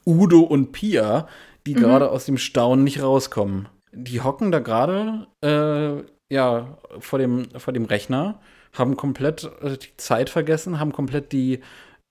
[0.04, 1.28] Udo und Pia,
[1.66, 1.80] die mhm.
[1.80, 3.68] gerade aus dem Staunen nicht rauskommen.
[3.92, 8.40] Die hocken da gerade äh, ja vor dem, vor dem Rechner,
[8.72, 11.60] haben komplett die Zeit vergessen, haben komplett die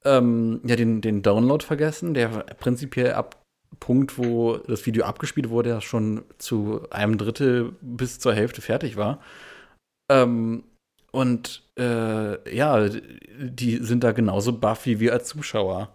[0.05, 3.41] ähm, ja, den, den Download vergessen, der prinzipiell ab
[3.79, 9.21] Punkt, wo das Video abgespielt wurde, schon zu einem Drittel bis zur Hälfte fertig war.
[10.09, 10.63] Ähm,
[11.11, 15.93] und äh, ja, die sind da genauso buff wie wir als Zuschauer.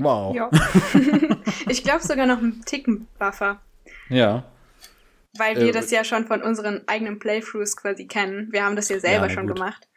[0.00, 0.34] Wow.
[0.34, 0.50] Ja.
[1.68, 3.60] ich glaube sogar noch einen Ticken buffer.
[4.08, 4.44] Ja.
[5.36, 8.52] Weil wir äh, das ja schon von unseren eigenen Playthroughs quasi kennen.
[8.52, 9.56] Wir haben das ja selber ja, schon gut.
[9.56, 9.88] gemacht.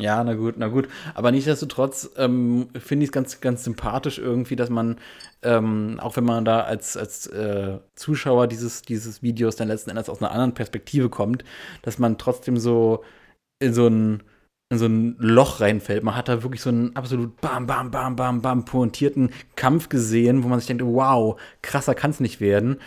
[0.00, 0.88] Ja, na gut, na gut.
[1.14, 4.98] Aber nichtsdestotrotz ähm, finde ich es ganz, ganz sympathisch irgendwie, dass man,
[5.42, 10.08] ähm, auch wenn man da als, als äh, Zuschauer dieses, dieses Videos dann letzten Endes
[10.08, 11.44] aus einer anderen Perspektive kommt,
[11.82, 13.04] dass man trotzdem so
[13.60, 14.22] in so ein,
[14.70, 16.02] in so ein Loch reinfällt.
[16.02, 20.42] Man hat da wirklich so einen absolut bam, bam, bam, bam, bam pointierten Kampf gesehen,
[20.42, 22.80] wo man sich denkt, wow, krasser kann es nicht werden.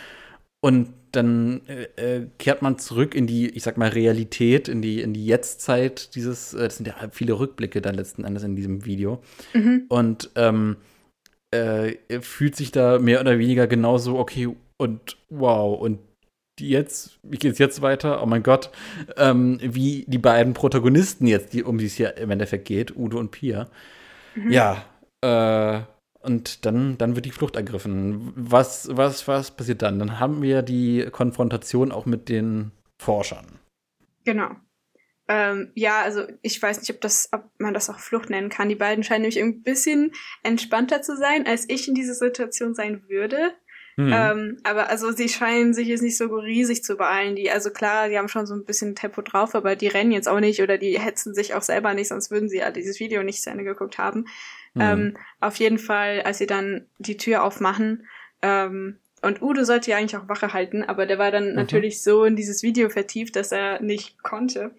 [0.60, 5.00] Und dann äh, äh, kehrt man zurück in die, ich sag mal, Realität, in die,
[5.00, 8.84] in die Jetztzeit dieses, äh, das sind ja viele Rückblicke dann letzten Endes in diesem
[8.84, 9.22] Video.
[9.54, 9.86] Mhm.
[9.88, 10.76] Und ähm,
[11.50, 14.48] äh, fühlt sich da mehr oder weniger genauso, okay,
[14.78, 15.98] und wow, und
[16.60, 18.22] jetzt, wie geht's jetzt weiter?
[18.22, 18.70] Oh mein Gott,
[19.16, 23.18] ähm, wie die beiden Protagonisten jetzt, die, um die es hier im Endeffekt geht, Udo
[23.18, 23.68] und Pia.
[24.34, 24.50] Mhm.
[24.50, 24.84] Ja,
[25.22, 25.80] äh,
[26.26, 28.32] und dann, dann wird die Flucht ergriffen.
[28.34, 29.98] Was, was, was passiert dann?
[29.98, 33.46] Dann haben wir die Konfrontation auch mit den Forschern.
[34.24, 34.50] Genau.
[35.28, 38.68] Ähm, ja, also ich weiß nicht, ob, das, ob man das auch Flucht nennen kann.
[38.68, 40.12] Die beiden scheinen nämlich ein bisschen
[40.42, 43.52] entspannter zu sein, als ich in dieser Situation sein würde.
[43.96, 44.12] Mhm.
[44.12, 47.34] Ähm, aber also sie scheinen sich jetzt nicht so riesig zu beeilen.
[47.34, 50.28] Die, also klar, die haben schon so ein bisschen Tempo drauf, aber die rennen jetzt
[50.28, 53.22] auch nicht oder die hetzen sich auch selber nicht, sonst würden sie ja dieses Video
[53.22, 54.26] nicht zu Ende geguckt haben.
[54.76, 54.82] Mhm.
[54.82, 58.06] Ähm, auf jeden Fall, als sie dann die Tür aufmachen,
[58.42, 61.54] ähm, und Udo sollte ja eigentlich auch Wache halten, aber der war dann mhm.
[61.56, 64.72] natürlich so in dieses Video vertieft, dass er nicht konnte.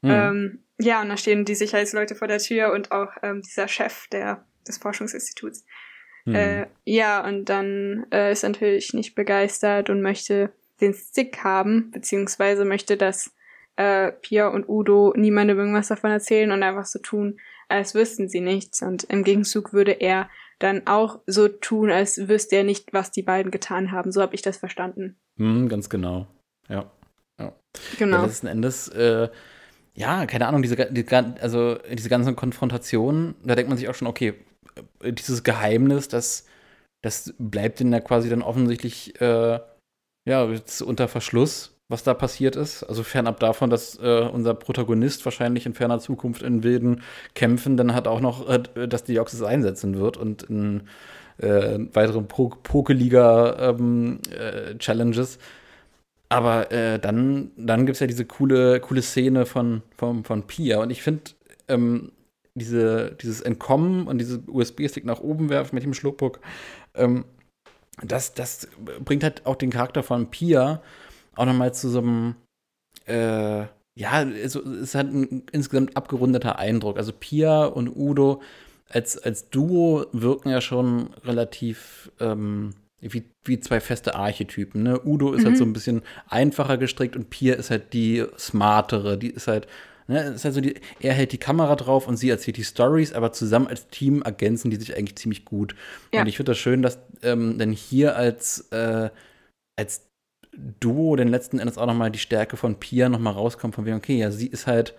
[0.00, 0.10] Mhm.
[0.10, 4.08] Ähm, ja, und da stehen die Sicherheitsleute vor der Tür und auch ähm, dieser Chef
[4.08, 5.64] der, des Forschungsinstituts.
[6.24, 6.34] Mhm.
[6.34, 11.90] Äh, ja, und dann äh, ist er natürlich nicht begeistert und möchte den Stick haben,
[11.92, 13.32] beziehungsweise möchte, dass
[13.76, 17.38] äh, Pia und Udo niemandem irgendwas davon erzählen und einfach so tun,
[17.72, 18.82] als wüssten sie nichts.
[18.82, 23.22] Und im Gegenzug würde er dann auch so tun, als wüsste er nicht, was die
[23.22, 24.12] beiden getan haben.
[24.12, 25.16] So habe ich das verstanden.
[25.38, 26.26] Hm, ganz genau.
[26.68, 26.90] Ja.
[27.40, 27.52] ja.
[27.98, 28.18] Genau.
[28.18, 29.28] Ja, letzten Endes, äh,
[29.94, 34.08] ja, keine Ahnung, diese, die, also diese ganze Konfrontation, da denkt man sich auch schon,
[34.08, 34.34] okay,
[35.00, 36.46] äh, dieses Geheimnis, das,
[37.02, 39.58] das bleibt ihnen ja quasi dann offensichtlich äh,
[40.28, 40.48] ja,
[40.84, 42.82] unter Verschluss was da passiert ist.
[42.82, 47.02] Also fernab davon, dass äh, unser Protagonist wahrscheinlich in ferner Zukunft in wilden
[47.34, 50.84] Kämpfen dann hat auch noch, äh, dass die Oxys einsetzen wird und in
[51.38, 55.36] äh, weiteren po Pokeliga-Challenges.
[55.36, 55.44] Ähm, äh,
[56.28, 60.80] Aber äh, dann, dann gibt es ja diese coole, coole Szene von, von, von Pia.
[60.80, 61.22] Und ich finde,
[61.68, 62.12] ähm,
[62.54, 66.40] diese, dieses Entkommen und diese USB-Stick nach oben werfen mit dem Schluckbook,
[66.94, 67.24] ähm,
[68.02, 68.68] das, das
[69.04, 70.82] bringt halt auch den Charakter von Pia
[71.36, 72.34] auch nochmal zu so einem,
[73.06, 73.64] äh,
[73.94, 76.96] ja, es, es hat ein insgesamt abgerundeter Eindruck.
[76.96, 78.42] Also Pia und Udo
[78.88, 84.82] als, als Duo wirken ja schon relativ ähm, wie, wie zwei feste Archetypen.
[84.82, 85.00] Ne?
[85.04, 85.46] Udo ist mhm.
[85.46, 89.66] halt so ein bisschen einfacher gestrickt und Pia ist halt die smartere, die ist halt
[90.08, 93.12] Ne, ist halt so die, er hält die Kamera drauf und sie erzählt die Stories,
[93.12, 95.76] aber zusammen als Team ergänzen die sich eigentlich ziemlich gut.
[96.12, 96.20] Ja.
[96.20, 99.10] Und ich finde das schön, dass ähm, denn hier als, äh,
[99.78, 100.08] als
[100.80, 104.18] Duo denn letzten Endes auch nochmal die Stärke von Pia nochmal rauskommt, von wegen, okay,
[104.18, 104.94] ja, sie ist halt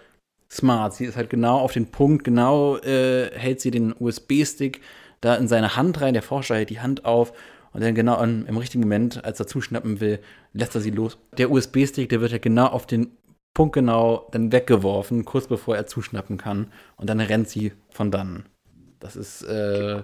[0.51, 4.81] smart, sie ist halt genau auf den Punkt, genau äh, hält sie den USB-Stick
[5.21, 7.33] da in seine Hand rein, der Forscher hält die Hand auf
[7.71, 10.19] und dann genau an, im richtigen Moment, als er zuschnappen will,
[10.53, 11.17] lässt er sie los.
[11.37, 13.17] Der USB-Stick, der wird ja genau auf den
[13.53, 18.45] Punkt genau dann weggeworfen, kurz bevor er zuschnappen kann und dann rennt sie von dann.
[18.99, 20.03] Das ist, äh,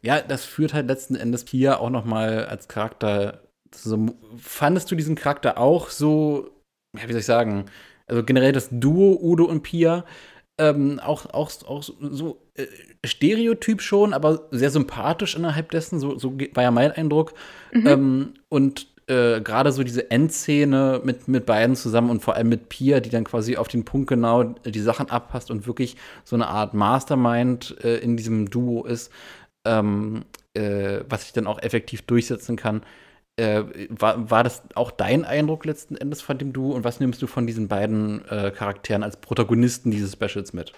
[0.00, 3.42] ja, das führt halt letzten Endes Pia auch noch mal als Charakter
[3.74, 4.06] so,
[4.38, 6.50] fandest du diesen Charakter auch so,
[6.96, 7.66] ja, wie soll ich sagen,
[8.06, 10.04] also generell das Duo Udo und Pia,
[10.58, 12.66] ähm, auch, auch, auch so äh,
[13.04, 17.32] Stereotyp schon, aber sehr sympathisch innerhalb dessen, so, so war ja mein Eindruck.
[17.72, 17.86] Mhm.
[17.86, 22.68] Ähm, und äh, gerade so diese Endszene mit, mit beiden zusammen und vor allem mit
[22.68, 26.46] Pia, die dann quasi auf den Punkt genau die Sachen abpasst und wirklich so eine
[26.48, 29.10] Art Mastermind äh, in diesem Duo ist,
[29.64, 32.82] ähm, äh, was sich dann auch effektiv durchsetzen kann.
[33.36, 37.22] Äh, war, war das auch dein Eindruck letzten Endes von dem Duo und was nimmst
[37.22, 40.72] du von diesen beiden äh, Charakteren als Protagonisten dieses Specials mit?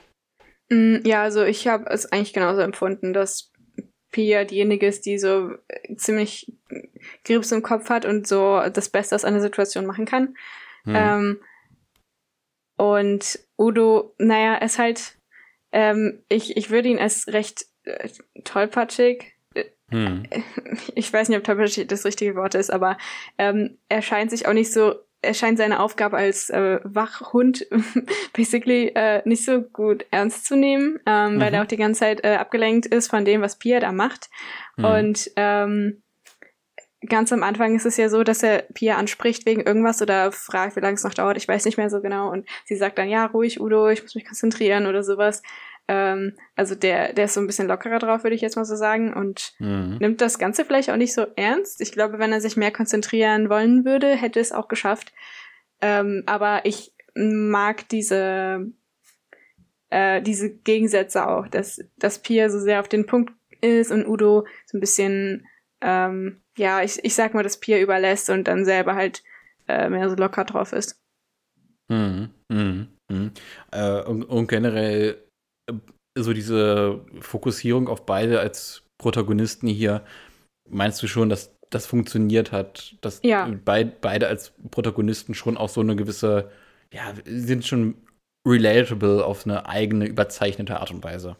[0.70, 3.52] Mm, ja, also ich habe es eigentlich genauso empfunden, dass
[4.12, 6.52] Pia diejenige ist, die so äh, ziemlich
[7.24, 10.36] Grips im Kopf hat und so das Beste aus einer Situation machen kann.
[10.84, 10.94] Hm.
[10.94, 11.40] Ähm,
[12.76, 15.18] und Udo, naja, ist halt,
[15.72, 18.08] ähm, ich, ich würde ihn als recht äh,
[18.44, 19.33] tollpatschig
[19.94, 20.22] hm.
[20.94, 22.98] Ich weiß nicht, ob tollpatschig das richtige Wort ist, aber
[23.38, 27.66] ähm, er scheint sich auch nicht so, er scheint seine Aufgabe als äh, Wachhund
[28.32, 31.40] basically äh, nicht so gut ernst zu nehmen, ähm, mhm.
[31.40, 34.28] weil er auch die ganze Zeit äh, abgelenkt ist von dem, was Pia da macht.
[34.76, 34.84] Mhm.
[34.84, 36.02] Und ähm,
[37.08, 40.76] ganz am Anfang ist es ja so, dass er Pia anspricht wegen irgendwas oder fragt,
[40.76, 41.36] wie lange es noch dauert.
[41.36, 42.30] Ich weiß nicht mehr so genau.
[42.30, 45.42] Und sie sagt dann, ja, ruhig, Udo, ich muss mich konzentrieren oder sowas.
[45.86, 48.76] Ähm, also der, der ist so ein bisschen lockerer drauf, würde ich jetzt mal so
[48.76, 49.98] sagen, und mhm.
[50.00, 51.80] nimmt das Ganze vielleicht auch nicht so ernst.
[51.80, 55.12] Ich glaube, wenn er sich mehr konzentrieren wollen würde, hätte es auch geschafft.
[55.80, 58.72] Ähm, aber ich mag diese,
[59.90, 64.46] äh, diese Gegensätze auch, dass, dass Pia so sehr auf den Punkt ist und Udo
[64.66, 65.46] so ein bisschen,
[65.80, 69.22] ähm, ja, ich, ich sag mal, dass Pia überlässt und dann selber halt
[69.68, 71.00] äh, mehr so locker drauf ist.
[71.88, 72.30] Mhm.
[72.48, 72.88] Mhm.
[73.08, 73.32] Mhm.
[73.70, 75.22] Äh, und, und, generell
[76.16, 80.04] so diese Fokussierung auf beide als Protagonisten hier,
[80.68, 83.50] meinst du schon, dass das funktioniert hat, dass ja.
[83.64, 86.50] beid, beide als Protagonisten schon auch so eine gewisse,
[86.92, 87.96] ja, sind schon
[88.46, 91.36] relatable auf eine eigene, überzeichnete Art und Weise.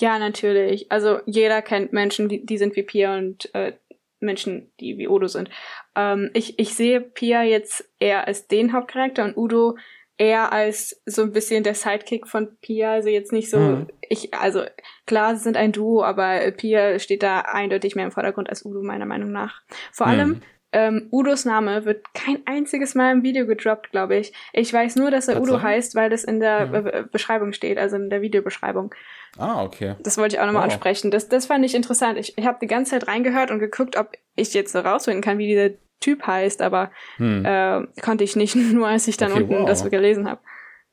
[0.00, 0.92] Ja, natürlich.
[0.92, 3.72] Also jeder kennt Menschen, die, die sind wie Pia und äh,
[4.20, 5.48] Menschen, die wie Udo sind.
[5.96, 9.76] Ähm, ich, ich sehe Pia jetzt eher als den Hauptcharakter und Udo
[10.18, 13.86] eher als so ein bisschen der Sidekick von Pia, also jetzt nicht so, mhm.
[14.08, 14.64] ich, also
[15.06, 18.82] klar, sie sind ein Duo, aber Pia steht da eindeutig mehr im Vordergrund als Udo,
[18.82, 19.62] meiner Meinung nach.
[19.92, 20.12] Vor mhm.
[20.12, 24.32] allem, ähm, Udos Name wird kein einziges Mal im Video gedroppt, glaube ich.
[24.52, 25.62] Ich weiß nur, dass er Udo sein?
[25.62, 26.66] heißt, weil das in der ja.
[26.66, 28.94] Be Beschreibung steht, also in der Videobeschreibung.
[29.38, 29.94] Ah, okay.
[30.00, 30.72] Das wollte ich auch nochmal wow.
[30.72, 31.10] ansprechen.
[31.10, 32.18] Das, das fand ich interessant.
[32.18, 35.38] Ich, ich habe die ganze Zeit reingehört und geguckt, ob ich jetzt so rausfinden kann,
[35.38, 37.44] wie dieser Typ heißt, aber hm.
[37.44, 39.66] äh, konnte ich nicht, nur als ich dann okay, unten wow.
[39.66, 40.40] das gelesen habe.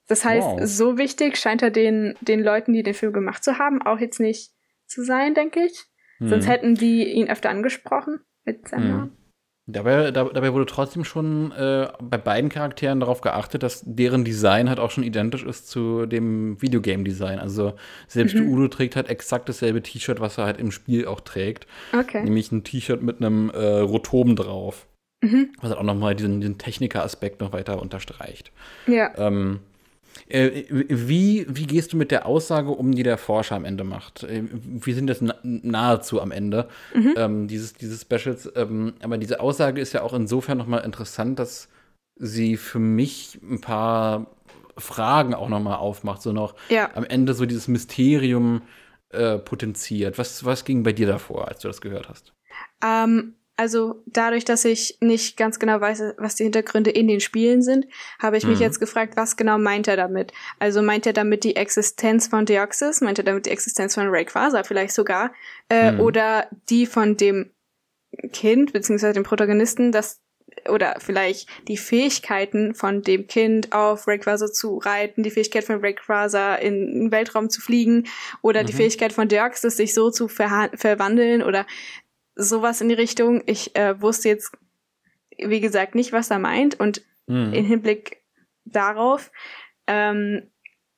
[0.08, 0.60] Das heißt, wow.
[0.64, 4.20] so wichtig scheint er den, den Leuten, die den Film gemacht zu haben, auch jetzt
[4.20, 4.52] nicht
[4.88, 5.86] zu sein, denke ich.
[6.20, 6.30] Hm.
[6.30, 8.92] Sonst hätten die ihn öfter angesprochen mit seinem hm.
[8.92, 9.18] Namen.
[9.68, 14.80] Dabei, dabei wurde trotzdem schon äh, bei beiden Charakteren darauf geachtet, dass deren Design halt
[14.80, 17.40] auch schon identisch ist zu dem Videogame-Design.
[17.40, 17.74] Also
[18.08, 18.48] selbst mhm.
[18.48, 21.66] Udo trägt halt exakt dasselbe T-Shirt, was er halt im Spiel auch trägt.
[21.94, 22.24] Okay.
[22.24, 24.86] Nämlich ein T-Shirt mit einem äh, Rotoben drauf.
[25.22, 25.52] Mhm.
[25.62, 28.52] Was halt auch nochmal diesen, diesen Techniker-Aspekt noch weiter unterstreicht.
[28.88, 29.12] Ja.
[29.18, 29.62] Ähm,
[30.28, 34.24] äh, wie, wie gehst du mit der Aussage um, die der Forscher am Ende macht?
[34.24, 37.14] Äh, wir sind jetzt nahezu am Ende mhm.
[37.18, 38.52] ähm, dieses, dieses Specials.
[38.56, 41.70] Ähm, aber diese Aussage ist ja auch insofern nochmal interessant, dass
[42.16, 44.28] sie für mich ein paar
[44.78, 46.22] Fragen auch nochmal aufmacht.
[46.22, 46.90] So noch ja.
[46.96, 48.62] am Ende so dieses Mysterium
[49.10, 50.18] äh, potenziert.
[50.18, 52.34] Was, was ging bei dir davor, als du das gehört hast?
[52.84, 57.62] Ähm, also dadurch, dass ich nicht ganz genau weiß, was die Hintergründe in den Spielen
[57.62, 57.88] sind,
[58.20, 58.52] habe ich mhm.
[58.52, 60.34] mich jetzt gefragt, was genau meint er damit?
[60.60, 63.02] Also meint er damit die Existenz von Deoxys?
[63.02, 65.32] Meint er damit die Existenz von Rayquaza vielleicht sogar?
[65.70, 66.00] Äh, mhm.
[66.02, 67.52] Oder die von dem
[68.34, 70.22] Kind, beziehungsweise dem Protagonisten, das
[70.70, 76.56] oder vielleicht die Fähigkeiten von dem Kind auf Rayquaza zu reiten, die Fähigkeit von Rayquaza
[76.56, 78.08] in den Weltraum zu fliegen
[78.42, 78.68] oder mhm.
[78.68, 81.66] die Fähigkeit von Deoxys sich so zu verwandeln oder
[82.36, 83.42] sowas in die Richtung.
[83.46, 84.58] Ich äh, wusste jetzt,
[85.38, 86.80] wie gesagt, nicht, was er meint.
[86.80, 87.54] Und mhm.
[87.54, 88.22] im Hinblick
[88.66, 89.32] darauf,
[89.88, 90.52] ähm,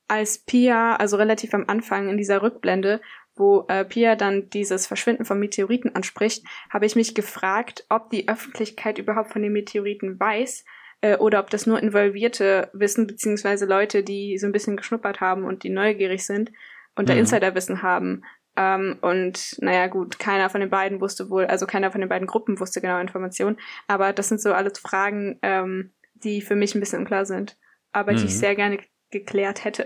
[0.08, 3.02] als Pia, also relativ am Anfang in dieser Rückblende,
[3.36, 8.28] wo äh, Pia dann dieses Verschwinden von Meteoriten anspricht, habe ich mich gefragt, ob die
[8.28, 10.66] Öffentlichkeit überhaupt von den Meteoriten weiß
[11.02, 15.44] äh, oder ob das nur Involvierte wissen, beziehungsweise Leute, die so ein bisschen geschnuppert haben
[15.44, 16.52] und die neugierig sind
[16.96, 17.20] und da mhm.
[17.20, 18.24] Insiderwissen haben.
[18.58, 22.28] Ähm, und naja, gut, keiner von den beiden wusste wohl, also keiner von den beiden
[22.28, 23.58] Gruppen wusste genau Informationen.
[23.88, 27.58] Aber das sind so alles Fragen, ähm, die für mich ein bisschen unklar sind.
[27.92, 28.18] Aber mhm.
[28.18, 28.40] die ich mhm.
[28.40, 28.80] sehr gerne
[29.12, 29.86] geklärt hätte.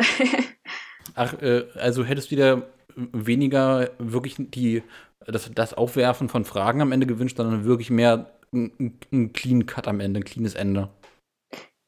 [1.16, 4.84] Ach, äh, also hättest du dir weniger wirklich die,
[5.26, 9.88] das, das Aufwerfen von Fragen am Ende gewünscht, sondern wirklich mehr ein, ein Clean Cut
[9.88, 10.90] am Ende, ein cleanes Ende.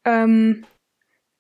[0.06, 0.66] Ähm,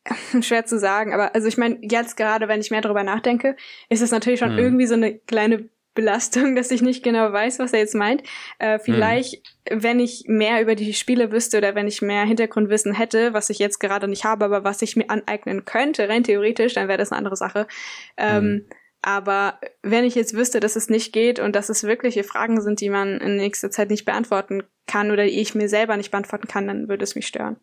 [0.41, 3.55] schwer zu sagen, aber also ich meine, jetzt gerade, wenn ich mehr darüber nachdenke,
[3.89, 4.59] ist es natürlich schon hm.
[4.59, 8.23] irgendwie so eine kleine Belastung, dass ich nicht genau weiß, was er jetzt meint.
[8.59, 9.35] Äh, vielleicht,
[9.69, 9.83] hm.
[9.83, 13.59] wenn ich mehr über die Spiele wüsste oder wenn ich mehr Hintergrundwissen hätte, was ich
[13.59, 17.11] jetzt gerade nicht habe, aber was ich mir aneignen könnte, rein theoretisch, dann wäre das
[17.11, 17.67] eine andere Sache.
[18.17, 18.65] Ähm, hm.
[19.05, 22.79] Aber wenn ich jetzt wüsste, dass es nicht geht und dass es wirkliche Fragen sind,
[22.79, 26.47] die man in nächster Zeit nicht beantworten kann oder die ich mir selber nicht beantworten
[26.47, 27.57] kann, dann würde es mich stören.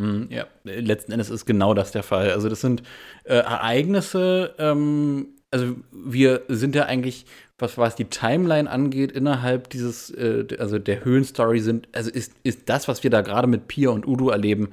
[0.00, 2.30] Hm, ja, letzten Endes ist genau das der Fall.
[2.30, 2.82] Also das sind
[3.24, 7.26] äh, Ereignisse, ähm, also wir sind ja eigentlich,
[7.58, 12.62] was, was die Timeline angeht, innerhalb dieses, äh, also der Höhlenstory sind, also ist, ist
[12.70, 14.70] das, was wir da gerade mit Pia und Udo erleben,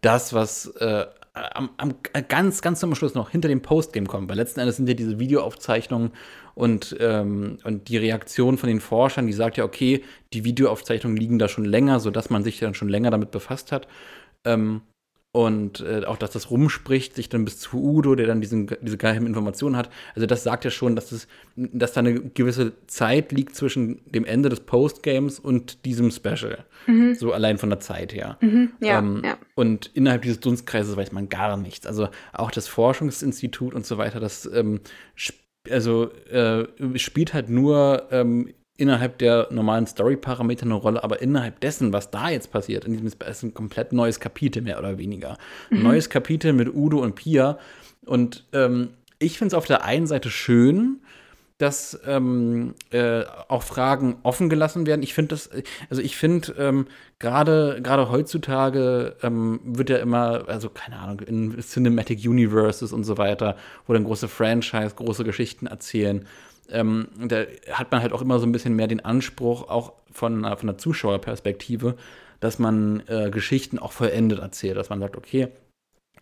[0.00, 1.94] das, was äh, am, am,
[2.28, 4.28] ganz, ganz zum Schluss noch hinter dem Postgame kommt.
[4.28, 6.12] Weil letzten Endes sind ja diese Videoaufzeichnungen
[6.54, 11.38] und, ähm, und die Reaktion von den Forschern, die sagt ja, okay, die Videoaufzeichnungen liegen
[11.38, 13.88] da schon länger, sodass man sich dann schon länger damit befasst hat.
[14.44, 14.82] Ähm,
[15.30, 18.96] und äh, auch, dass das rumspricht, sich dann bis zu Udo, der dann diesen, diese
[18.96, 19.90] geheimen Informationen hat.
[20.14, 24.24] Also das sagt ja schon, dass, es, dass da eine gewisse Zeit liegt zwischen dem
[24.24, 26.64] Ende des Postgames und diesem Special.
[26.86, 27.14] Mhm.
[27.14, 28.38] So allein von der Zeit her.
[28.40, 29.36] Mhm, ja, ähm, ja.
[29.54, 31.86] Und innerhalb dieses Dunstkreises weiß man gar nichts.
[31.86, 34.80] Also auch das Forschungsinstitut und so weiter, das ähm,
[35.70, 36.66] also äh,
[36.98, 42.30] spielt halt nur ähm, innerhalb der normalen Story-Parameter eine Rolle, aber innerhalb dessen, was da
[42.30, 45.36] jetzt passiert, in diesem ist ein komplett neues Kapitel mehr oder weniger.
[45.70, 45.82] Ein mhm.
[45.82, 47.58] neues Kapitel mit Udo und Pia.
[48.06, 51.00] Und ähm, ich finde es auf der einen Seite schön,
[51.58, 55.02] dass ähm, äh, auch Fragen offen gelassen werden.
[55.02, 55.50] Ich finde das,
[55.90, 56.86] also ich finde ähm,
[57.18, 63.18] gerade gerade heutzutage ähm, wird ja immer, also keine Ahnung, in Cinematic Universes und so
[63.18, 63.56] weiter,
[63.88, 66.28] wo dann große Franchise, große Geschichten erzählen
[66.70, 70.44] ähm, da hat man halt auch immer so ein bisschen mehr den Anspruch, auch von,
[70.44, 71.96] von der Zuschauerperspektive,
[72.40, 75.48] dass man äh, Geschichten auch vollendet erzählt, dass man sagt, okay,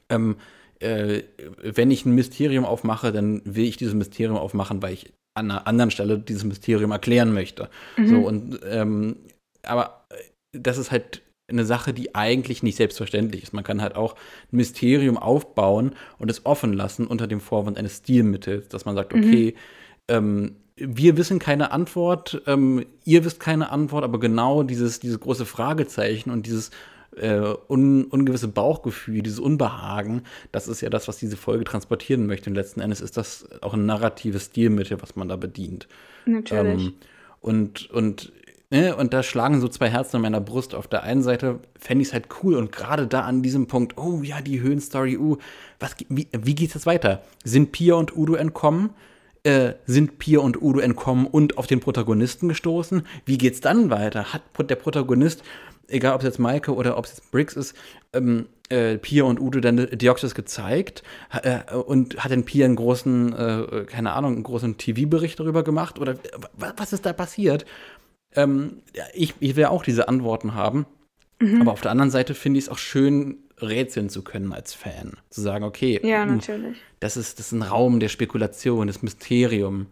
[0.09, 0.37] ähm,
[0.81, 1.23] äh,
[1.63, 5.67] wenn ich ein Mysterium aufmache, dann will ich dieses Mysterium aufmachen, weil ich an einer
[5.67, 7.69] anderen Stelle dieses Mysterium erklären möchte.
[7.97, 8.09] Mhm.
[8.09, 9.17] So und ähm,
[9.63, 10.17] aber äh,
[10.59, 13.53] das ist halt eine Sache, die eigentlich nicht selbstverständlich ist.
[13.53, 14.15] Man kann halt auch
[14.53, 19.15] ein Mysterium aufbauen und es offen lassen unter dem Vorwand eines Stilmittels, dass man sagt,
[19.15, 19.23] mhm.
[19.23, 25.01] okay, mhm ähm, wir wissen keine Antwort, ähm, ihr wisst keine Antwort, aber genau dieses,
[25.01, 26.71] dieses große Fragezeichen und dieses
[27.17, 30.23] äh, un, ungewisse Bauchgefühl, dieses Unbehagen,
[30.53, 32.51] das ist ja das, was diese Folge transportieren möchte.
[32.51, 35.89] Und letzten Endes ist das auch ein narratives Stilmittel, was man da bedient.
[36.27, 36.87] Natürlich.
[36.87, 36.95] Ähm,
[37.41, 38.33] und, und,
[38.71, 40.75] ne, und da schlagen so zwei Herzen in meiner Brust.
[40.75, 43.97] Auf der einen Seite fände ich es halt cool und gerade da an diesem Punkt,
[43.97, 45.39] oh ja, die Höhenstory, uh,
[45.81, 47.23] was, wie, wie geht es jetzt weiter?
[47.45, 48.91] Sind Pia und Udo entkommen?
[49.47, 53.07] Äh, sind Pia und Udo entkommen und auf den Protagonisten gestoßen?
[53.27, 54.33] Wie geht's dann weiter?
[54.33, 55.45] Hat der Protagonist,
[55.87, 57.77] egal ob es jetzt Maike oder ob es jetzt Briggs ist,
[58.13, 63.33] ähm, äh, Pia und Udo dann Deoxys gezeigt äh, und hat denn Pia einen großen,
[63.35, 66.01] äh, keine Ahnung, einen großen TV-Bericht darüber gemacht?
[66.01, 66.17] Oder
[66.57, 67.67] was ist da passiert?
[68.35, 68.79] Ähm,
[69.15, 70.87] ich, ich will auch diese Antworten haben.
[71.39, 71.61] Mhm.
[71.61, 75.15] Aber auf der anderen Seite finde ich es auch schön, rätseln zu können als Fan.
[75.31, 76.77] Zu sagen, okay, ja, natürlich.
[77.01, 79.87] Das, ist, das ist ein Raum der Spekulation, das Mysterium.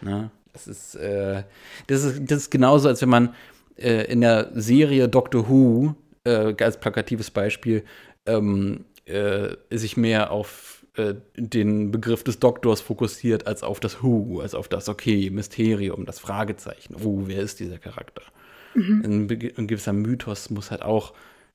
[0.00, 0.30] Ne?
[0.52, 1.44] Das, ist, äh,
[1.86, 3.34] das, ist, das ist genauso, als wenn man
[3.76, 5.94] äh, in der Serie Doctor Who,
[6.24, 7.84] äh, als plakatives Beispiel,
[8.26, 14.40] ähm, äh, sich mehr auf äh, den Begriff des Doktors fokussiert, als auf das Who,
[14.40, 16.96] als auf das, okay, Mysterium, das Fragezeichen.
[17.02, 18.22] Oh, wer ist dieser Charakter?
[18.74, 19.02] Mhm.
[19.04, 21.12] Ein, ein gewisser Mythos muss halt auch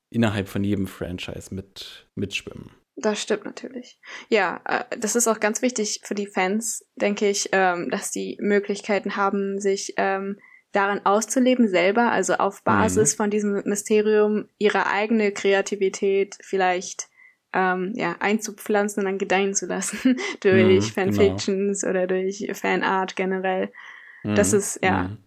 [0.10, 2.72] innerhalb von jedem Franchise mit, mitschwimmen.
[2.98, 4.00] Das stimmt natürlich.
[4.30, 8.38] Ja, äh, das ist auch ganz wichtig für die Fans, denke ich, ähm, dass die
[8.40, 10.40] Möglichkeiten haben, sich ähm,
[10.72, 13.18] daran auszuleben selber, also auf Basis mhm.
[13.18, 17.08] von diesem Mysterium ihre eigene Kreativität vielleicht
[17.54, 21.92] ähm, ja, einzupflanzen und dann gedeihen zu lassen durch mhm, Fanfictions genau.
[21.92, 23.72] oder durch Fanart generell.
[24.24, 25.25] Mhm, das ist, ja, mhm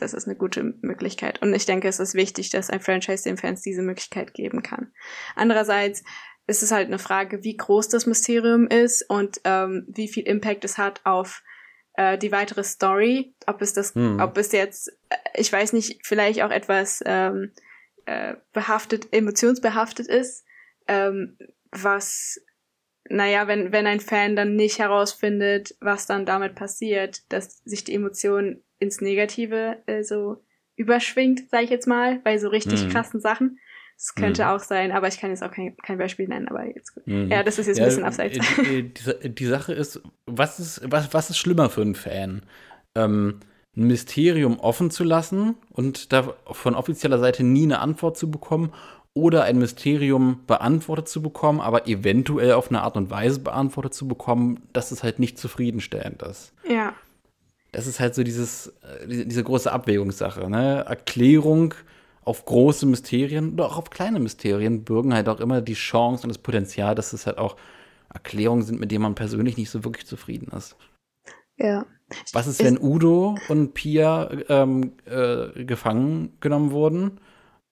[0.00, 1.42] das ist eine gute Möglichkeit.
[1.42, 4.92] Und ich denke, es ist wichtig, dass ein Franchise den Fans diese Möglichkeit geben kann.
[5.36, 6.02] Andererseits
[6.46, 10.64] ist es halt eine Frage, wie groß das Mysterium ist und ähm, wie viel Impact
[10.64, 11.42] es hat auf
[11.94, 13.34] äh, die weitere Story.
[13.46, 14.20] Ob es das, hm.
[14.20, 17.52] ob es jetzt, äh, ich weiß nicht, vielleicht auch etwas ähm,
[18.06, 20.44] äh, behaftet, emotionsbehaftet ist,
[20.86, 21.36] ähm,
[21.70, 22.40] was
[23.10, 27.94] naja, wenn, wenn ein Fan dann nicht herausfindet, was dann damit passiert, dass sich die
[27.94, 30.42] Emotion ins Negative äh, so
[30.76, 32.88] überschwingt, sag ich jetzt mal, bei so richtig mhm.
[32.90, 33.58] krassen Sachen.
[33.96, 34.48] Es könnte Mhm.
[34.50, 36.92] auch sein, aber ich kann jetzt auch kein, kein Beispiel nennen, aber jetzt.
[37.06, 37.28] Mhm.
[37.30, 38.36] Ja, das ist jetzt Ja, ein bisschen abseits.
[38.38, 42.42] äh, Die, die, die Sache ist, was ist, was, was ist schlimmer für einen Fan?
[42.94, 43.40] Ähm,
[43.76, 48.72] ein Mysterium offen zu lassen und da von offizieller Seite nie eine Antwort zu bekommen
[49.14, 54.06] oder ein Mysterium beantwortet zu bekommen, aber eventuell auf eine Art und Weise beantwortet zu
[54.06, 56.52] bekommen, dass es halt nicht zufriedenstellend ist.
[56.68, 56.92] ja.
[57.72, 60.84] Das ist halt so dieses, äh, diese, große Abwägungssache, ne?
[60.86, 61.74] Erklärung
[62.24, 66.28] auf große Mysterien oder auch auf kleine Mysterien bürgen halt auch immer die Chance und
[66.28, 67.56] das Potenzial, dass es halt auch
[68.12, 70.76] Erklärungen sind, mit denen man persönlich nicht so wirklich zufrieden ist.
[71.56, 71.86] Ja.
[72.32, 77.20] Was ist, wenn Udo und Pia ähm, äh, gefangen genommen wurden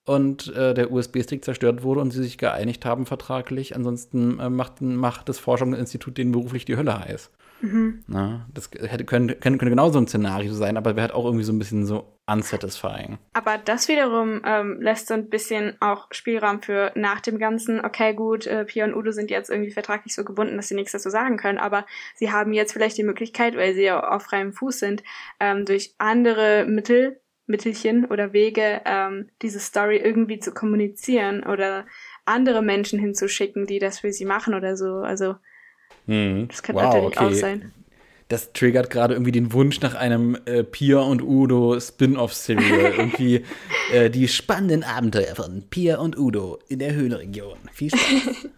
[0.05, 3.75] und äh, der USB-Stick zerstört wurde und sie sich geeinigt haben vertraglich?
[3.75, 7.31] Ansonsten äh, macht, macht das Forschungsinstitut denen beruflich die Hölle heiß.
[7.61, 8.03] Mhm.
[8.07, 11.43] Na, das hätte, könnte, könnte, könnte genauso ein Szenario sein, aber wäre halt auch irgendwie
[11.43, 13.17] so ein bisschen so unsatisfying.
[13.33, 18.13] Aber das wiederum ähm, lässt so ein bisschen auch Spielraum für nach dem Ganzen, okay,
[18.13, 21.09] gut, äh, Pia und Udo sind jetzt irgendwie vertraglich so gebunden, dass sie nichts dazu
[21.09, 21.85] sagen können, aber
[22.15, 25.03] sie haben jetzt vielleicht die Möglichkeit, weil sie ja auf freiem Fuß sind,
[25.39, 31.85] ähm, durch andere Mittel, Mittelchen oder Wege ähm, diese Story irgendwie zu kommunizieren oder
[32.25, 34.97] andere Menschen hinzuschicken, die das für sie machen oder so.
[34.97, 35.35] Also
[36.07, 37.73] das könnte natürlich auch sein.
[38.29, 42.93] Das triggert gerade irgendwie den Wunsch nach einem äh, Pia und Udo Spin-off-Serial.
[42.97, 43.45] irgendwie
[43.93, 47.57] äh, die spannenden Abenteuer von Pia und Udo in der Höhlenregion.
[47.73, 48.01] Viel Spaß.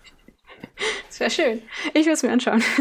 [1.09, 1.61] Das wäre schön.
[1.93, 2.63] Ich will es mir anschauen.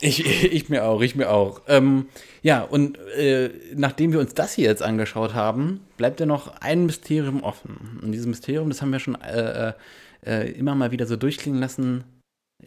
[0.00, 1.62] Ich, ich mir auch, ich mir auch.
[1.66, 2.06] Ähm,
[2.40, 6.86] ja, und äh, nachdem wir uns das hier jetzt angeschaut haben, bleibt ja noch ein
[6.86, 7.98] Mysterium offen.
[8.00, 9.72] Und dieses Mysterium, das haben wir schon äh,
[10.24, 12.04] äh, immer mal wieder so durchklingen lassen,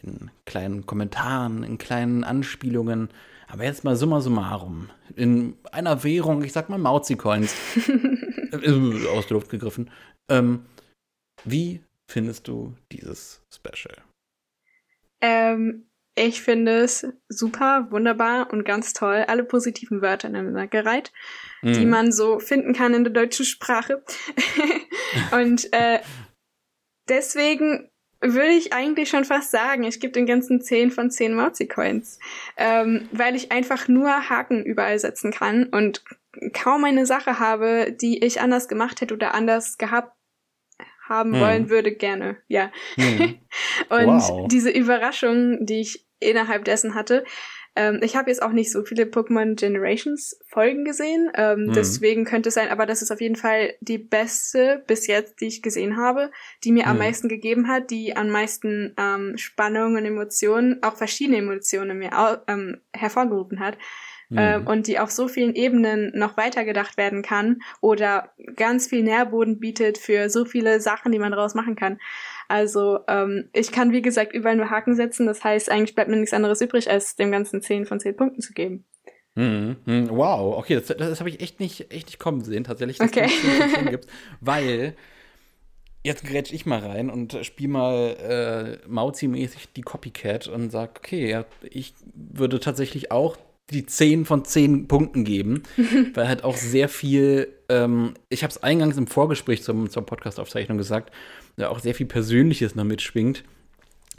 [0.00, 3.08] in kleinen Kommentaren, in kleinen Anspielungen.
[3.48, 4.88] Aber jetzt mal summa summarum.
[5.14, 7.54] In einer Währung, ich sag mal Mauzi-Coins,
[8.52, 9.90] äh, aus der Luft gegriffen.
[10.30, 10.64] Ähm,
[11.44, 13.96] wie findest du dieses Special?
[15.20, 19.24] Ähm, ich finde es super, wunderbar und ganz toll.
[19.28, 21.12] Alle positiven Wörter ineinander gereiht,
[21.62, 21.90] die Mhm.
[21.90, 24.02] man so finden kann in der deutschen Sprache.
[25.32, 26.00] und äh,
[27.08, 27.90] deswegen
[28.22, 32.18] würde ich eigentlich schon fast sagen, ich gebe den ganzen 10 von 10 Mauzi-Coins,
[32.56, 36.02] ähm, weil ich einfach nur Haken überall setzen kann und
[36.54, 40.12] kaum eine Sache habe, die ich anders gemacht hätte oder anders gehabt
[41.08, 41.40] haben Mhm.
[41.40, 42.36] wollen würde, gerne.
[42.48, 42.70] Ja.
[42.96, 43.38] Mhm.
[43.90, 44.48] Und Wow.
[44.48, 47.24] diese Überraschung, die ich innerhalb dessen hatte,
[47.74, 51.72] ähm, ich habe jetzt auch nicht so viele Pokémon Generations Folgen gesehen, ähm, Mhm.
[51.72, 55.46] deswegen könnte es sein, aber das ist auf jeden Fall die beste bis jetzt, die
[55.46, 56.30] ich gesehen habe,
[56.64, 56.98] die mir am Mhm.
[56.98, 62.10] meisten gegeben hat, die am meisten ähm, Spannung und Emotionen, auch verschiedene Emotionen mir
[62.46, 63.78] ähm, hervorgerufen hat
[64.36, 64.66] ähm, Mhm.
[64.66, 69.98] und die auf so vielen Ebenen noch weitergedacht werden kann oder ganz viel Nährboden bietet
[69.98, 71.98] für so viele Sachen, die man daraus machen kann.
[72.52, 75.24] Also ähm, ich kann, wie gesagt, überall nur Haken setzen.
[75.24, 78.42] Das heißt, eigentlich bleibt mir nichts anderes übrig, als dem Ganzen 10 von 10 Punkten
[78.42, 78.84] zu geben.
[79.36, 80.10] Mhm, mhm.
[80.10, 83.26] Wow, okay, das, das habe ich echt nicht, echt nicht kommen sehen, tatsächlich, dass Okay.
[83.26, 84.10] du 10 von 10 gibst,
[84.42, 84.94] weil
[86.04, 91.30] jetzt grätsch ich mal rein und spiel mal äh, Mauzi-mäßig die Copycat und sag, okay,
[91.30, 93.38] ja, ich würde tatsächlich auch
[93.70, 95.62] die 10 von 10 Punkten geben,
[96.12, 100.76] weil halt auch sehr viel, ähm, ich habe es eingangs im Vorgespräch zum, zur Podcast-Aufzeichnung
[100.76, 101.10] gesagt,
[101.56, 103.44] ja, auch sehr viel Persönliches noch mitschwingt.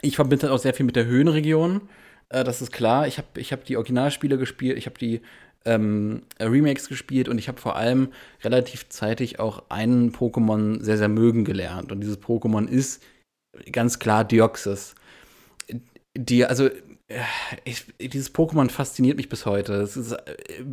[0.01, 1.81] Ich verbinde das auch sehr viel mit der Höhenregion.
[2.29, 3.07] Äh, das ist klar.
[3.07, 5.21] Ich habe ich hab die Originalspiele gespielt, ich habe die
[5.65, 8.09] ähm, Remakes gespielt und ich habe vor allem
[8.43, 11.91] relativ zeitig auch einen Pokémon sehr, sehr mögen gelernt.
[11.91, 13.01] Und dieses Pokémon ist
[13.71, 14.95] ganz klar Deoxys.
[16.15, 16.69] Die, also,
[17.65, 19.73] ich, dieses Pokémon fasziniert mich bis heute.
[19.75, 20.15] Es ist,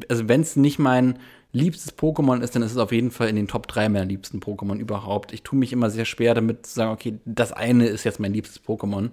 [0.09, 1.19] also, wenn es nicht mein
[1.53, 4.39] liebstes Pokémon ist, dann ist es auf jeden Fall in den Top 3 meiner liebsten
[4.41, 5.33] Pokémon überhaupt.
[5.33, 8.33] Ich tue mich immer sehr schwer damit zu sagen, okay, das eine ist jetzt mein
[8.33, 9.11] liebstes Pokémon.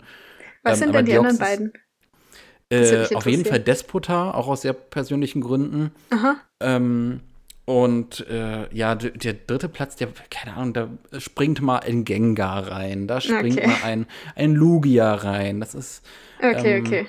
[0.63, 1.73] Was Ähm, sind denn die anderen Deoxys- beiden?
[2.69, 3.45] Das würde Äh, auf jeden.
[3.45, 5.91] Fall Despota, auch aus sehr persönlichen Gründen.
[6.11, 6.35] Aha.
[6.59, 7.21] Ähm,
[7.67, 13.07] und äh, ja, der dritte Platz, der, keine Ahnung, da springt mal ein Gengar rein,
[13.07, 13.67] da springt Okay.
[13.67, 15.59] mal ein, ein Lugia rein.
[15.59, 16.01] Das ist
[16.41, 17.07] Okay, Ähm, okay.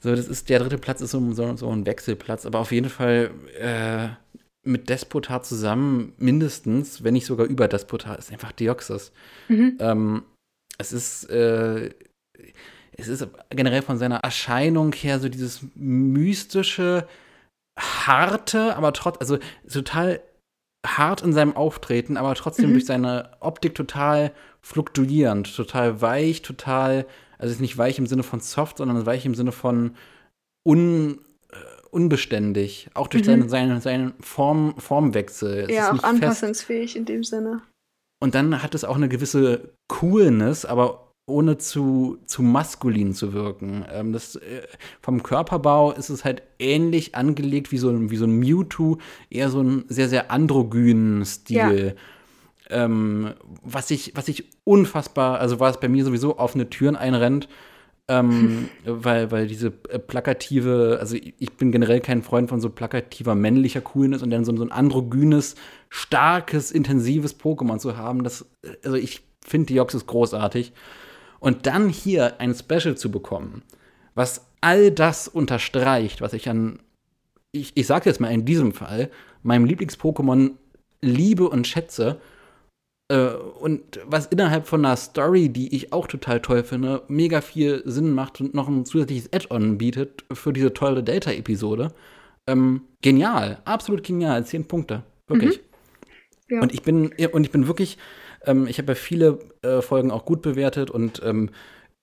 [0.00, 2.90] so, das ist, der dritte Platz ist so, so, so ein Wechselplatz, aber auf jeden
[2.90, 3.30] Fall
[3.60, 4.08] äh,
[4.64, 9.12] mit Despota zusammen mindestens, wenn nicht sogar über Despota, ist einfach Deoxys.
[9.48, 9.76] Mhm.
[9.80, 10.22] Ähm,
[10.78, 11.90] es ist, äh,
[12.92, 17.06] es ist generell von seiner Erscheinung her so dieses mystische,
[17.78, 19.38] harte, aber trotz, also
[19.70, 20.20] total
[20.86, 22.74] hart in seinem Auftreten, aber trotzdem Mhm.
[22.74, 24.32] durch seine Optik total
[24.62, 27.06] fluktuierend, total weich, total,
[27.38, 29.96] also ist nicht weich im Sinne von soft, sondern weich im Sinne von
[30.64, 31.18] un,
[31.50, 31.56] äh,
[31.90, 33.26] unbeständig, auch durch Mhm.
[33.26, 35.64] seinen, seinen, seinen Form, Formwechsel.
[35.68, 36.14] Es Ja, auch nicht fest.
[36.14, 37.62] anpassungsfähig in dem Sinne.
[38.22, 43.84] und dann hat es auch eine gewisse Coolness, aber ohne zu, zu maskulin zu wirken.
[43.92, 44.62] Ähm, das, äh,
[45.02, 48.98] vom Körperbau ist es halt ähnlich angelegt wie so, ein, wie so ein Mewtwo,
[49.28, 51.96] eher so ein sehr, sehr androgynen Stil.
[52.70, 52.84] Ja.
[52.84, 57.48] Ähm, was, ich, was ich unfassbar, also war es bei mir sowieso offene Türen einrennt,
[58.06, 63.34] ähm, weil, weil diese äh, plakative, also ich, bin generell kein Freund von so plakativer
[63.34, 65.56] männlicher Coolness und dann so, so ein androgynes,
[65.88, 68.46] starkes, intensives Pokémon zu haben, das,
[68.84, 70.72] also ich finde die Joxis großartig.
[71.46, 73.62] Und dann hier ein Special zu bekommen,
[74.16, 76.80] was all das unterstreicht, was ich an,
[77.52, 79.12] ich, ich sage jetzt mal in diesem Fall,
[79.44, 80.56] meinem Lieblings-Pokémon
[81.02, 82.20] liebe und schätze,
[83.12, 87.80] äh, und was innerhalb von einer Story, die ich auch total toll finde, mega viel
[87.84, 91.92] Sinn macht und noch ein zusätzliches Add-on bietet für diese tolle Data-Episode.
[92.48, 95.58] Ähm, genial, absolut genial, zehn Punkte, wirklich.
[95.58, 96.56] Mhm.
[96.56, 96.60] Ja.
[96.62, 97.98] Und ich bin und ich bin wirklich,
[98.46, 101.50] ähm, ich habe ja viele äh, Folgen auch gut bewertet und ähm,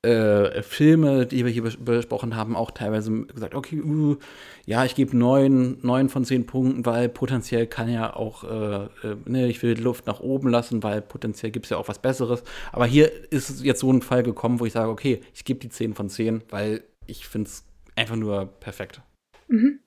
[0.04, 4.18] äh, Filme, die wir hier besprochen haben, auch teilweise gesagt, okay, uh,
[4.66, 9.16] ja, ich gebe neun, neun von zehn Punkten, weil potenziell kann ja auch, äh, äh,
[9.26, 12.44] ne, ich will Luft nach oben lassen, weil potenziell gibt es ja auch was Besseres.
[12.74, 15.70] Aber hier ist jetzt so ein Fall gekommen, wo ich sage, okay, ich gebe die
[15.70, 17.66] zehn von zehn, weil ich finde es
[17.96, 19.02] einfach nur perfekt.
[19.48, 19.80] Mhm.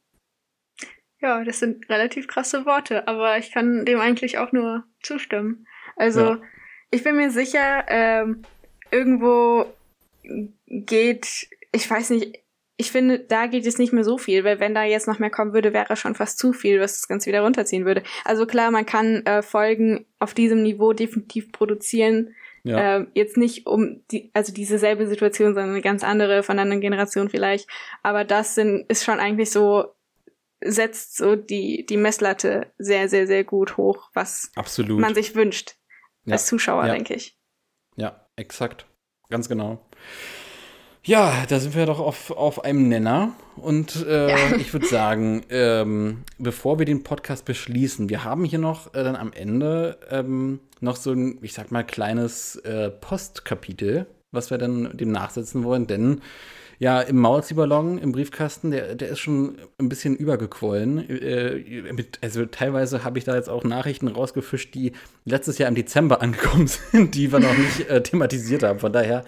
[1.21, 5.67] Ja, das sind relativ krasse Worte, aber ich kann dem eigentlich auch nur zustimmen.
[5.97, 6.43] Also, ja.
[6.91, 8.43] ich bin mir sicher, ähm,
[8.91, 9.67] irgendwo
[10.69, 12.39] geht, ich weiß nicht,
[12.79, 15.31] ich finde, da geht es nicht mehr so viel, weil wenn da jetzt noch mehr
[15.31, 18.03] kommen würde, wäre schon fast zu viel, was das Ganze wieder runterziehen würde.
[18.25, 22.35] Also klar, man kann äh, Folgen auf diesem Niveau definitiv produzieren.
[22.65, 22.99] Ja.
[22.99, 26.63] Äh, jetzt nicht um die, also diese selbe Situation, sondern eine ganz andere von einer
[26.63, 27.67] anderen Generation vielleicht.
[28.03, 29.95] Aber das sind, ist schon eigentlich so,
[30.61, 35.01] setzt so die, die Messlatte sehr, sehr, sehr gut hoch, was Absolut.
[35.01, 35.77] man sich wünscht
[36.27, 36.35] ja.
[36.35, 36.93] als Zuschauer, ja.
[36.93, 37.39] denke ich.
[37.97, 38.87] Ja, exakt.
[39.29, 39.81] Ganz genau.
[41.03, 43.33] Ja, da sind wir doch auf, auf einem Nenner.
[43.55, 44.57] Und äh, ja.
[44.57, 49.15] ich würde sagen, ähm, bevor wir den Podcast beschließen, wir haben hier noch äh, dann
[49.15, 54.97] am Ende ähm, noch so ein, ich sag mal, kleines äh, Postkapitel, was wir dann
[54.97, 55.87] dem nachsetzen wollen.
[55.87, 56.23] Denn
[56.79, 61.09] ja, im Maulzieherballon, im Briefkasten, der, der ist schon ein bisschen übergequollen.
[61.09, 64.93] Äh, mit, also teilweise habe ich da jetzt auch Nachrichten rausgefischt, die
[65.25, 68.79] letztes Jahr im Dezember angekommen sind, die wir noch nicht äh, thematisiert haben.
[68.79, 69.25] Von daher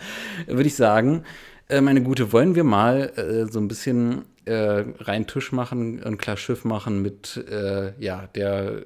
[0.46, 1.24] würde ich sagen,
[1.68, 6.18] äh, meine Gute, wollen wir mal äh, so ein bisschen äh, rein Tisch machen und
[6.18, 8.82] klar Schiff machen mit äh, ja, der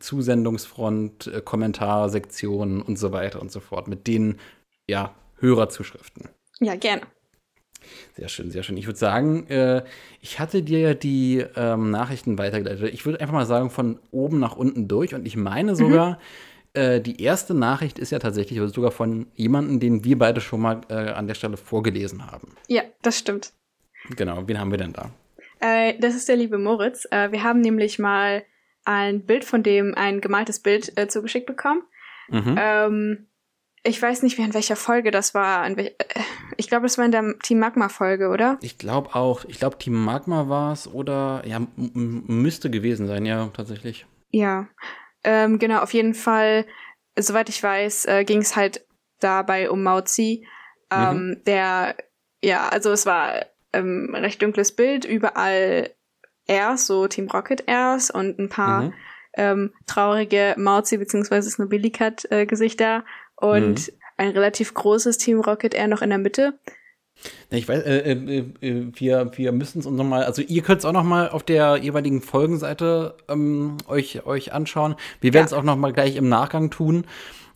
[0.00, 4.36] Zusendungsfront, Kommentarsektionen und so weiter und so fort, mit den
[4.88, 6.28] ja, Hörerzuschriften.
[6.58, 7.02] Ja, gerne.
[8.16, 8.76] Sehr schön, sehr schön.
[8.76, 9.82] Ich würde sagen, äh,
[10.20, 12.92] ich hatte dir ja die ähm, Nachrichten weitergeleitet.
[12.92, 15.14] Ich würde einfach mal sagen, von oben nach unten durch.
[15.14, 16.18] Und ich meine sogar,
[16.74, 16.80] mhm.
[16.80, 20.80] äh, die erste Nachricht ist ja tatsächlich sogar von jemandem, den wir beide schon mal
[20.88, 22.56] äh, an der Stelle vorgelesen haben.
[22.68, 23.52] Ja, das stimmt.
[24.16, 25.10] Genau, wen haben wir denn da?
[25.60, 27.06] Äh, das ist der liebe Moritz.
[27.10, 28.42] Äh, wir haben nämlich mal
[28.84, 31.82] ein Bild von dem, ein gemaltes Bild äh, zugeschickt bekommen.
[32.28, 32.56] Mhm.
[32.58, 33.26] Ähm,
[33.82, 35.66] ich weiß nicht, in welcher Folge das war.
[35.66, 35.92] Äh,
[36.56, 38.58] ich glaube, das war in der Team Magma-Folge, oder?
[38.60, 39.44] Ich glaube auch.
[39.46, 44.06] Ich glaube, Team Magma war es oder ja, müsste gewesen sein, ja, tatsächlich.
[44.30, 44.68] Ja,
[45.24, 46.66] ähm, genau, auf jeden Fall,
[47.18, 48.84] soweit ich weiß, äh, ging es halt
[49.18, 50.46] dabei um Mauzi.
[50.90, 51.44] Ähm, mhm.
[51.44, 51.96] Der,
[52.42, 55.90] ja, also es war ähm, recht dunkles Bild, überall
[56.46, 58.92] Airs, so Team Rocket Airs und ein paar mhm.
[59.34, 61.42] ähm, traurige Mauzi bzw.
[61.42, 62.98] Snobillicat-Gesichter.
[62.98, 63.02] Äh,
[63.40, 63.94] und mhm.
[64.16, 66.58] ein relativ großes Team Rocket Air noch in der Mitte.
[67.50, 70.84] Ich weiß, äh, äh, äh wir, wir müssen es uns nochmal, also ihr könnt es
[70.84, 74.94] auch nochmal auf der jeweiligen Folgenseite ähm, euch, euch anschauen.
[75.20, 75.58] Wir werden es ja.
[75.58, 77.04] auch nochmal gleich im Nachgang tun.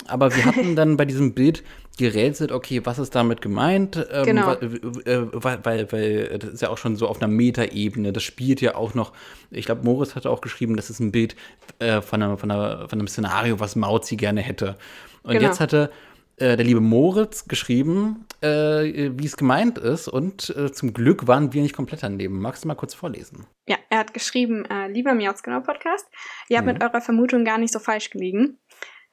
[0.06, 1.62] Aber wir hatten dann bei diesem Bild
[1.96, 4.04] gerätselt, okay, was ist damit gemeint?
[4.10, 4.46] Ähm, genau.
[4.48, 8.12] Weil, weil, weil, weil, das ist ja auch schon so auf einer Metaebene.
[8.12, 9.12] Das spielt ja auch noch,
[9.50, 11.36] ich glaube, Moritz hatte auch geschrieben, das ist ein Bild
[11.78, 14.76] äh, von, einer, von, einer, von einem Szenario, was Mauzi gerne hätte.
[15.22, 15.46] Und genau.
[15.46, 15.90] jetzt hatte
[16.36, 20.08] äh, der liebe Moritz geschrieben, äh, wie es gemeint ist.
[20.08, 22.40] Und äh, zum Glück waren wir nicht komplett daneben.
[22.40, 23.46] Magst du mal kurz vorlesen?
[23.68, 26.06] Ja, er hat geschrieben, äh, lieber Miauzgenau Podcast,
[26.48, 26.74] ihr habt mhm.
[26.74, 28.58] mit eurer Vermutung gar nicht so falsch gelegen.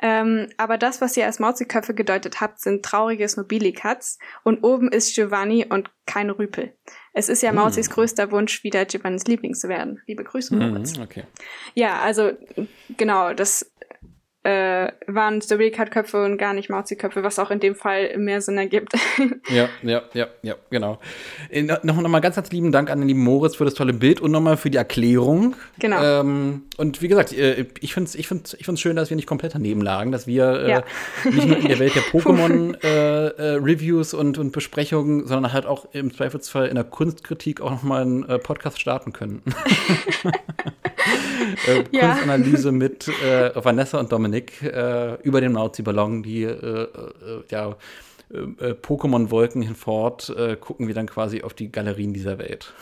[0.04, 5.14] Ähm, aber das, was ihr als Mauziköpfe gedeutet habt, sind traurige Snobilicats und oben ist
[5.14, 6.76] Giovanni und keine Rüpel.
[7.14, 7.60] Es ist ja mhm.
[7.60, 10.02] Mauzis größter Wunsch, wieder Giovannis Liebling zu werden.
[10.08, 10.98] Liebe Grüße, Moritz.
[10.98, 11.24] Mhm, okay.
[11.76, 12.32] Ja, also
[12.98, 13.72] genau, das
[14.44, 18.94] äh, waren Stabilikat-Köpfe und gar nicht Mauzi-Köpfe, was auch in dem Fall mehr Sinn ergibt.
[19.50, 20.98] ja, ja, ja, ja, genau.
[21.52, 23.94] Äh, noch, noch mal ganz, ganz lieben Dank an den lieben Moritz für das tolle
[23.94, 25.56] Bild und nochmal für die Erklärung.
[25.78, 26.04] Genau.
[26.04, 29.16] Ähm, und wie gesagt, äh, ich finde es ich find's, ich find's schön, dass wir
[29.16, 30.84] nicht komplett daneben lagen, dass wir äh, ja.
[31.26, 36.12] nicht nur in der Welt der Pokémon-Reviews äh, und, und Besprechungen, sondern halt auch im
[36.12, 39.44] Zweifelsfall in der Kunstkritik auch nochmal einen äh, Podcast starten können.
[41.68, 42.08] äh, ja.
[42.08, 46.88] Kunstanalyse mit äh, Vanessa und Dominik äh, über den Mauzi-Ballon, die äh, äh,
[47.50, 47.78] ja,
[48.32, 52.74] äh, Pokémon-Wolken hinfort, gucken wir dann quasi auf die Galerien dieser Welt.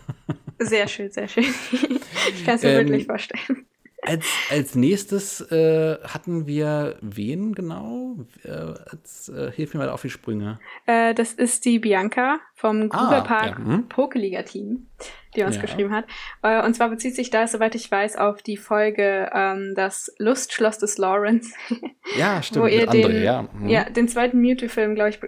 [0.58, 1.44] sehr schön, sehr schön.
[1.72, 3.66] ich kann es mir ähm, wirklich vorstellen.
[4.04, 8.16] Als, als nächstes äh, hatten wir wen genau?
[8.42, 10.58] Äh, als, äh, hilf mir mal auf die Sprünge.
[10.86, 13.64] Äh, das ist die Bianca vom Gruberpark ah, ja.
[13.64, 13.88] hm.
[13.88, 14.88] Pokeliga-Team,
[15.36, 15.62] die uns ja.
[15.62, 16.06] geschrieben hat.
[16.42, 20.78] Äh, und zwar bezieht sich das, soweit ich weiß, auf die Folge ähm, Das Lustschloss
[20.78, 21.54] des Lawrence.
[22.16, 22.64] ja, stimmt.
[22.64, 23.48] wo ihr den, André, ja.
[23.52, 23.68] Hm.
[23.68, 25.20] ja, den zweiten Mewtwo-Film, glaube ich,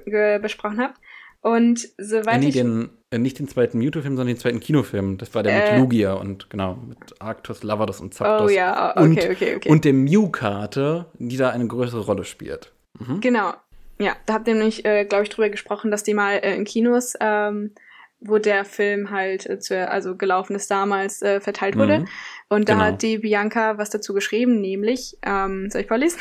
[0.43, 1.01] besprochen habt.
[1.45, 2.55] Und soweit nee, ich.
[2.55, 5.19] Den, äh, nicht den zweiten Mewtwo-Film, sondern den zweiten Kinofilm.
[5.19, 8.51] Das war der äh, mit Lugia und genau, mit Arctos, Lavados und Zapdos.
[8.51, 9.69] Oh ja, okay, und, okay, okay.
[9.69, 12.73] Und der Mew-Karte, die da eine größere Rolle spielt.
[12.99, 13.21] Mhm.
[13.21, 13.53] Genau.
[13.99, 16.65] Ja, da habt ihr nämlich, äh, glaube ich, drüber gesprochen, dass die mal äh, in
[16.65, 17.73] Kinos, ähm,
[18.21, 21.99] wo der Film halt äh, zu, also gelaufen ist damals, verteilt wurde.
[21.99, 22.09] Mhm.
[22.49, 22.87] Und da genau.
[22.87, 26.21] hat die Bianca was dazu geschrieben, nämlich, ähm, soll ich vorlesen?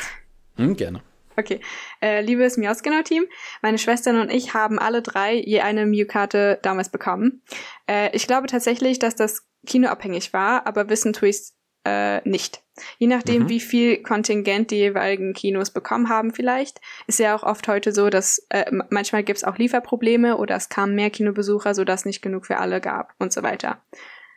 [0.58, 1.00] Mhm, gerne.
[1.36, 1.60] Okay.
[2.00, 3.24] Äh, liebes Miausgenau-Team,
[3.62, 7.42] meine Schwestern und ich haben alle drei je eine Mew-Karte damals bekommen.
[7.88, 11.52] Äh, ich glaube tatsächlich, dass das kinoabhängig war, aber wissen tue ich
[11.84, 12.62] äh, nicht.
[12.98, 13.48] Je nachdem, mhm.
[13.48, 18.10] wie viel Kontingent die jeweiligen Kinos bekommen haben vielleicht, ist ja auch oft heute so,
[18.10, 22.46] dass äh, manchmal gibt es auch Lieferprobleme oder es kamen mehr Kinobesucher, sodass nicht genug
[22.46, 23.82] für alle gab und so weiter.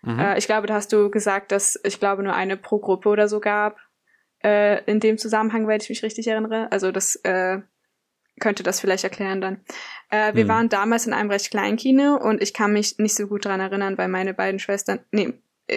[0.04, 0.20] Mhm.
[0.20, 3.28] Äh, ich glaube, da hast du gesagt, dass ich glaube nur eine pro Gruppe oder
[3.28, 3.78] so gab
[4.48, 6.72] äh, in dem Zusammenhang, weil ich mich richtig erinnere.
[6.72, 7.60] Also das äh,
[8.40, 9.60] könnte das vielleicht erklären dann.
[10.10, 10.50] Äh, wir mhm.
[10.50, 13.60] waren damals in einem recht kleinen Kino und ich kann mich nicht so gut dran
[13.60, 15.34] erinnern, weil meine beiden Schwestern, nee,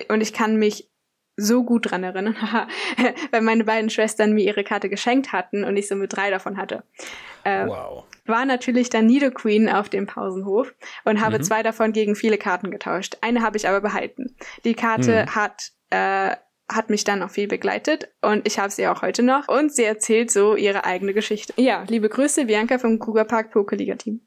[0.09, 0.89] und ich kann mich
[1.37, 2.37] so gut dran erinnern,
[3.31, 6.57] weil meine beiden Schwestern mir ihre Karte geschenkt hatten und ich so mit drei davon
[6.57, 6.85] hatte.
[7.45, 8.05] Äh, wow.
[8.27, 10.75] War natürlich dann Nido Queen auf dem Pausenhof
[11.05, 11.43] und habe mhm.
[11.43, 13.17] zwei davon gegen viele Karten getauscht.
[13.23, 14.37] Eine habe ich aber behalten.
[14.65, 15.35] Die Karte mhm.
[15.35, 16.37] hat äh,
[16.71, 19.85] hat mich dann auch viel begleitet und ich habe sie auch heute noch und sie
[19.85, 21.53] erzählt so ihre eigene Geschichte.
[21.57, 24.21] Ja, liebe Grüße, Bianca vom Krugerpark Pokeliga Team.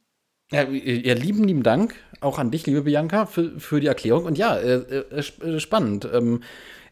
[0.51, 4.25] Ja, ja, lieben, lieben Dank auch an dich, liebe Bianca, für, für die Erklärung.
[4.25, 6.07] Und ja, äh, äh, äh, spannend.
[6.11, 6.41] Ähm,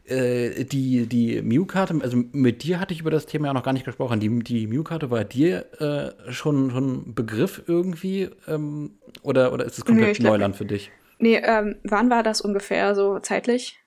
[0.04, 3.72] äh, die die Mew-Karte, also mit dir hatte ich über das Thema ja noch gar
[3.72, 4.18] nicht gesprochen.
[4.18, 8.28] Die, die Mew-Karte war dir äh, schon, schon Begriff irgendwie?
[8.48, 10.90] Ähm, oder, oder ist es komplett nee, Neuland für dich?
[11.18, 13.78] Nee, ähm, wann war das ungefähr so zeitlich?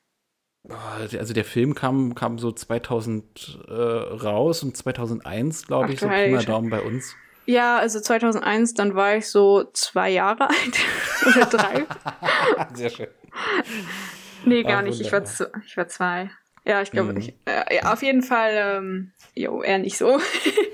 [0.69, 6.41] Also der Film kam, kam so 2000 äh, raus und 2001, glaube ich, so prima
[6.41, 7.15] Daumen bei uns.
[7.45, 10.79] Ja, also 2001, dann war ich so zwei Jahre alt
[11.27, 11.85] oder drei.
[12.73, 13.07] Sehr schön.
[14.45, 14.99] Nee, gar Ach, nicht.
[15.01, 15.21] Ich war,
[15.65, 16.31] ich war zwei.
[16.67, 17.29] Ja, ich glaube, mhm.
[17.45, 20.19] äh, auf jeden Fall, ähm, jo, eher nicht so.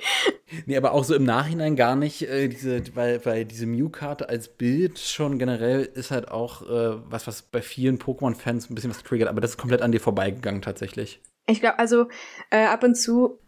[0.65, 4.47] nee, aber auch so im Nachhinein gar nicht, äh, diese, weil, weil diese Mew-Karte als
[4.47, 9.03] Bild schon generell ist halt auch äh, was, was bei vielen Pokémon-Fans ein bisschen was
[9.03, 11.21] triggert, aber das ist komplett an dir vorbeigegangen tatsächlich.
[11.45, 12.07] Ich glaube, also
[12.51, 13.40] äh, ab und zu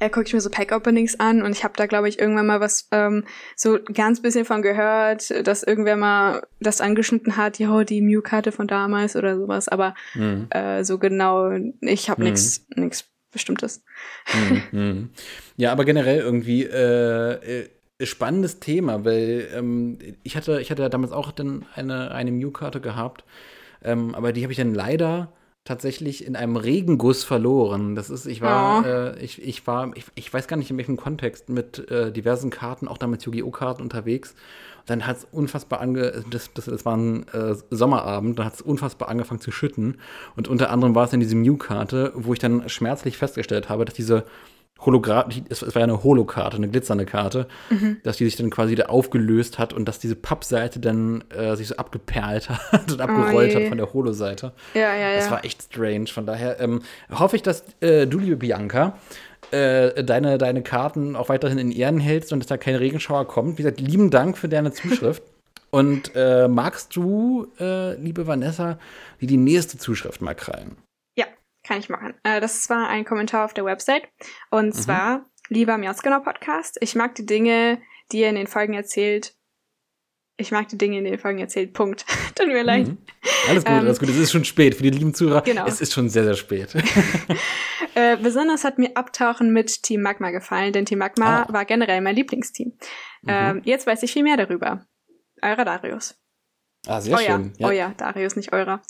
[0.00, 2.60] äh, gucke ich mir so Pack-Openings an und ich habe da, glaube ich, irgendwann mal
[2.60, 3.24] was ähm,
[3.56, 8.66] so ganz bisschen von gehört, dass irgendwer mal das angeschnitten hat, ja, die Mew-Karte von
[8.66, 10.46] damals oder sowas, aber mhm.
[10.50, 11.50] äh, so genau,
[11.80, 12.84] ich habe nichts mhm.
[12.84, 13.84] nix Bestimmtes.
[14.32, 14.62] Mhm.
[14.78, 15.10] mhm.
[15.56, 17.68] Ja, aber generell irgendwie äh, äh,
[18.06, 22.80] spannendes Thema, weil ähm, ich hatte, ich hatte ja damals auch dann eine, eine Mew-Karte
[22.80, 23.24] gehabt,
[23.82, 25.32] ähm, aber die habe ich dann leider
[25.68, 27.94] tatsächlich in einem Regenguss verloren.
[27.94, 28.88] Das ist, ich war, oh.
[28.88, 32.48] äh, ich, ich war, ich, ich weiß gar nicht in welchem Kontext mit äh, diversen
[32.48, 33.50] Karten, auch damit Yu-Gi-Oh!
[33.50, 34.30] Karten unterwegs.
[34.78, 38.54] Und dann hat es unfassbar ange, das, das, das war ein äh, Sommerabend, dann hat
[38.54, 39.98] es unfassbar angefangen zu schütten.
[40.36, 43.94] Und unter anderem war es in diese Mew-Karte, wo ich dann schmerzlich festgestellt habe, dass
[43.94, 44.24] diese
[44.80, 47.96] Hologramm, es, war ja eine Holokarte, eine glitzernde Karte, mhm.
[48.04, 51.68] dass die sich dann quasi da aufgelöst hat und dass diese Pappseite dann äh, sich
[51.68, 54.52] so abgeperlt hat und abgerollt oh hat von der Holo-Seite.
[54.74, 55.16] Ja, ja, ja.
[55.16, 56.06] Das war echt strange.
[56.06, 58.96] Von daher ähm, hoffe ich, dass äh, du, liebe Bianca,
[59.50, 63.58] äh, deine, deine Karten auch weiterhin in Ehren hältst und dass da kein Regenschauer kommt.
[63.58, 65.22] Wie gesagt, lieben Dank für deine Zuschrift.
[65.70, 68.78] und äh, magst du, äh, liebe Vanessa,
[69.20, 70.76] die, die nächste Zuschrift mal krallen?
[71.68, 72.14] Kann ich machen.
[72.22, 74.08] Äh, das war ein Kommentar auf der Website.
[74.50, 74.72] Und mhm.
[74.72, 77.78] zwar, lieber Miausgenau Podcast, ich mag die Dinge,
[78.10, 79.34] die ihr in den Folgen erzählt,
[80.38, 81.74] ich mag die Dinge in den Folgen erzählt.
[81.74, 82.06] Punkt.
[82.34, 82.88] Tut mir leid.
[82.88, 82.98] Mhm.
[83.48, 84.08] Alles gut, ähm, alles gut.
[84.08, 84.76] Es ist schon spät.
[84.76, 85.66] Für die lieben Zuhörer, genau.
[85.66, 86.74] es ist schon sehr, sehr spät.
[87.94, 91.52] äh, besonders hat mir Abtauchen mit Team Magma gefallen, denn Team Magma ah.
[91.52, 92.68] war generell mein Lieblingsteam.
[93.22, 93.28] Mhm.
[93.28, 94.86] Ähm, jetzt weiß ich viel mehr darüber.
[95.42, 96.18] Eurer Darius.
[96.86, 97.52] Ah, sehr oh, schön.
[97.58, 97.66] Ja.
[97.66, 97.68] ja.
[97.68, 98.80] Oh ja, Darius, nicht eurer.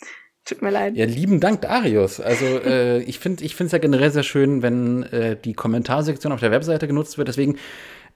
[0.44, 0.96] Tut mir leid.
[0.96, 2.20] Ja, lieben Dank, Darius.
[2.20, 6.50] Also äh, ich finde es ja generell sehr schön, wenn äh, die Kommentarsektion auf der
[6.50, 7.28] Webseite genutzt wird.
[7.28, 7.58] Deswegen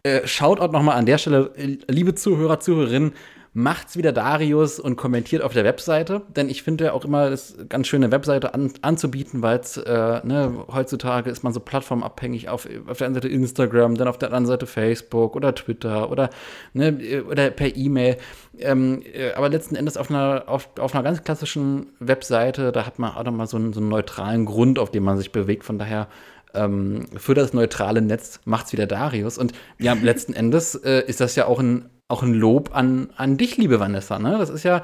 [0.02, 3.12] äh, Shoutout nochmal an der Stelle, äh, liebe Zuhörer, Zuhörerinnen,
[3.54, 7.56] macht's wieder Darius und kommentiert auf der Webseite, denn ich finde ja auch immer, es
[7.68, 12.48] ganz schön, eine Webseite an, anzubieten, weil es, äh, ne, heutzutage ist man so plattformabhängig
[12.48, 16.30] auf, auf der einen Seite Instagram, dann auf der anderen Seite Facebook oder Twitter oder,
[16.72, 18.16] ne, oder per E-Mail.
[18.58, 22.98] Ähm, äh, aber letzten Endes auf einer, auf, auf einer ganz klassischen Webseite, da hat
[22.98, 25.64] man auch nochmal so einen, so einen neutralen Grund, auf dem man sich bewegt.
[25.64, 26.08] Von daher
[26.54, 29.38] ähm, für das neutrale Netz macht es wieder Darius.
[29.38, 33.38] Und ja, letzten Endes äh, ist das ja auch ein, auch ein Lob an, an
[33.38, 34.18] dich, liebe Vanessa.
[34.18, 34.36] Ne?
[34.38, 34.82] Das ist ja,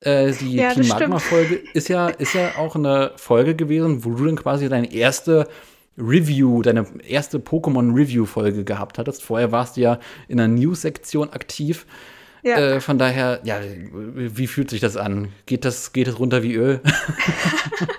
[0.00, 4.24] äh, die ja, Team Magma-Folge ist ja, ist ja auch eine Folge gewesen, wo du
[4.24, 5.46] dann quasi deine erste
[5.98, 9.22] Review, deine erste Pokémon-Review-Folge gehabt hattest.
[9.22, 9.98] Vorher warst du ja
[10.28, 11.86] in der News-Sektion aktiv.
[12.42, 12.56] Ja.
[12.56, 15.28] Äh, von daher, ja, wie fühlt sich das an?
[15.46, 16.80] Geht das, geht das runter wie Öl?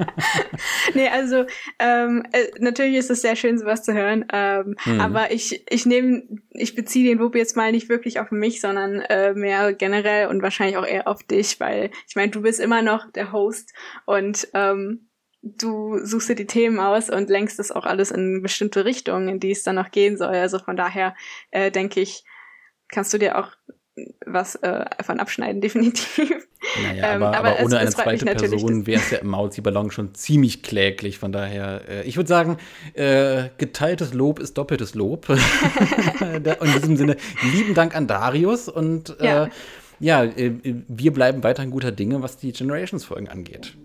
[0.93, 1.45] nee, also
[1.79, 4.25] ähm, äh, natürlich ist es sehr schön, sowas zu hören.
[4.31, 4.99] Ähm, mhm.
[4.99, 9.01] Aber ich, ich nehme, ich beziehe den Lob jetzt mal nicht wirklich auf mich, sondern
[9.01, 12.81] äh, mehr generell und wahrscheinlich auch eher auf dich, weil ich meine, du bist immer
[12.81, 13.73] noch der Host
[14.05, 15.07] und ähm,
[15.41, 19.39] du suchst dir die Themen aus und lenkst das auch alles in bestimmte Richtungen, in
[19.39, 20.35] die es dann noch gehen soll.
[20.35, 21.15] Also von daher
[21.51, 22.23] äh, denke ich,
[22.89, 23.51] kannst du dir auch
[24.25, 26.47] was äh, von abschneiden, definitiv.
[26.83, 30.13] Naja, ähm, aber, aber, ohne es, eine zweite Person wäre es ja im Mauzi-Ballon schon
[30.13, 31.17] ziemlich kläglich.
[31.17, 32.57] Von daher, äh, ich würde sagen,
[32.93, 35.27] äh, geteiltes Lob ist doppeltes Lob.
[36.19, 37.17] in diesem Sinne,
[37.51, 39.49] lieben Dank an Darius und äh, ja,
[39.99, 43.75] ja äh, wir bleiben weiterhin guter Dinge, was die Generations-Folgen angeht.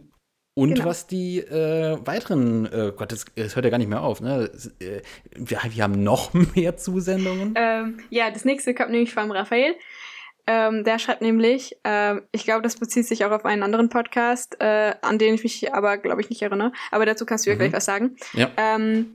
[0.58, 0.86] Und genau.
[0.86, 4.50] was die äh, weiteren, äh, Gott, das, das, hört ja gar nicht mehr auf, ne?
[4.80, 5.02] Äh,
[5.34, 7.52] wir, wir, haben noch mehr Zusendungen.
[7.56, 9.74] Ähm, ja, das nächste kommt nämlich vom Raphael.
[10.46, 14.60] Ähm, der schreibt nämlich, äh, ich glaube, das bezieht sich auch auf einen anderen Podcast,
[14.60, 16.72] äh, an den ich mich aber, glaube ich, nicht erinnere.
[16.92, 17.60] Aber dazu kannst du ja mhm.
[17.60, 18.16] gleich was sagen.
[18.32, 18.50] Ja.
[18.56, 19.14] Ähm,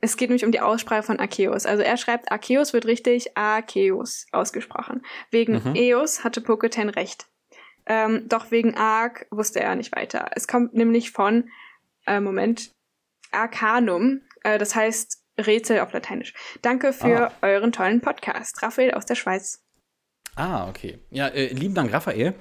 [0.00, 1.66] es geht nämlich um die Aussprache von Arceus.
[1.66, 5.04] Also er schreibt, Arceus wird richtig Arceus ausgesprochen.
[5.30, 5.74] Wegen mhm.
[5.74, 7.26] Eos hatte Pokéten recht.
[7.86, 10.30] Ähm, doch wegen Arc wusste er nicht weiter.
[10.34, 11.50] Es kommt nämlich von,
[12.06, 12.72] äh, Moment,
[13.30, 16.32] Arcanum, äh, das heißt Rätsel auf Lateinisch.
[16.62, 17.32] Danke für ah.
[17.42, 18.62] euren tollen Podcast.
[18.62, 19.63] Raphael aus der Schweiz.
[20.36, 20.98] Ah, okay.
[21.10, 22.34] Ja, äh, lieben Dank, Raphael.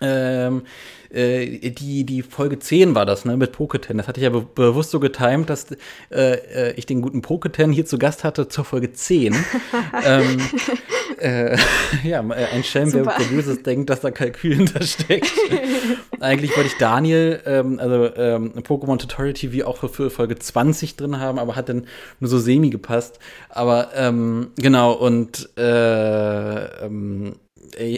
[0.00, 0.62] Ähm,
[1.10, 3.98] äh, die, die Folge 10 war das, ne, mit Poketen.
[3.98, 5.66] Das hatte ich ja be bewusst so getimt, dass
[6.10, 9.34] äh, äh ich den guten Poketen hier zu Gast hatte zur Folge 10.
[10.04, 10.40] ähm,
[11.18, 11.56] äh,
[12.04, 15.32] ja, äh, ein Schelm, wer Böses denkt, dass da Kalkül hintersteckt.
[16.20, 20.96] Eigentlich wollte ich Daniel, ähm, also ähm, Pokémon Tutorial TV auch für, für, Folge 20
[20.96, 21.86] drin haben, aber hat dann
[22.20, 23.18] nur so semi gepasst.
[23.48, 27.47] Aber ähm, genau, und äh, ähm, äh,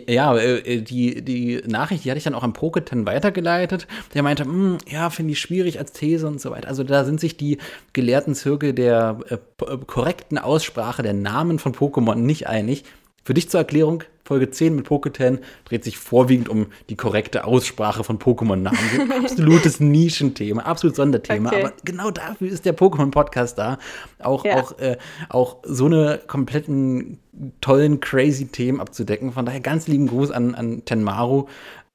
[0.09, 3.87] ja, äh, die, die Nachricht, die hatte ich dann auch am Poketen weitergeleitet.
[4.15, 6.69] Der meinte, hm, ja, finde ich schwierig als These und so weiter.
[6.69, 7.59] Also da sind sich die
[7.93, 9.39] gelehrten Zirkel der äh,
[9.87, 12.85] korrekten Aussprache der Namen von Pokémon nicht einig.
[13.23, 18.05] Für dich zur Erklärung, Folge 10 mit Poketen dreht sich vorwiegend um die korrekte Aussprache
[18.05, 19.13] von Pokémon-Namen.
[19.25, 21.51] Absolutes Nischenthema, absolut Sonderthema.
[21.51, 21.65] Okay.
[21.65, 23.79] Aber genau dafür ist der Pokémon-Podcast da.
[24.21, 24.61] Auch, ja.
[24.61, 24.99] auch, äh,
[25.31, 27.19] auch so eine kompletten
[27.61, 29.33] tollen, crazy Themen abzudecken.
[29.33, 31.47] Von daher ganz lieben Gruß an, an Tenmaru.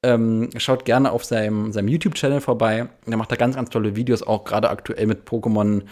[0.02, 2.88] Ähm, schaut gerne auf seinem, seinem YouTube-Channel vorbei.
[3.06, 5.82] Der macht da ganz, ganz tolle Videos, auch gerade aktuell mit Pokémon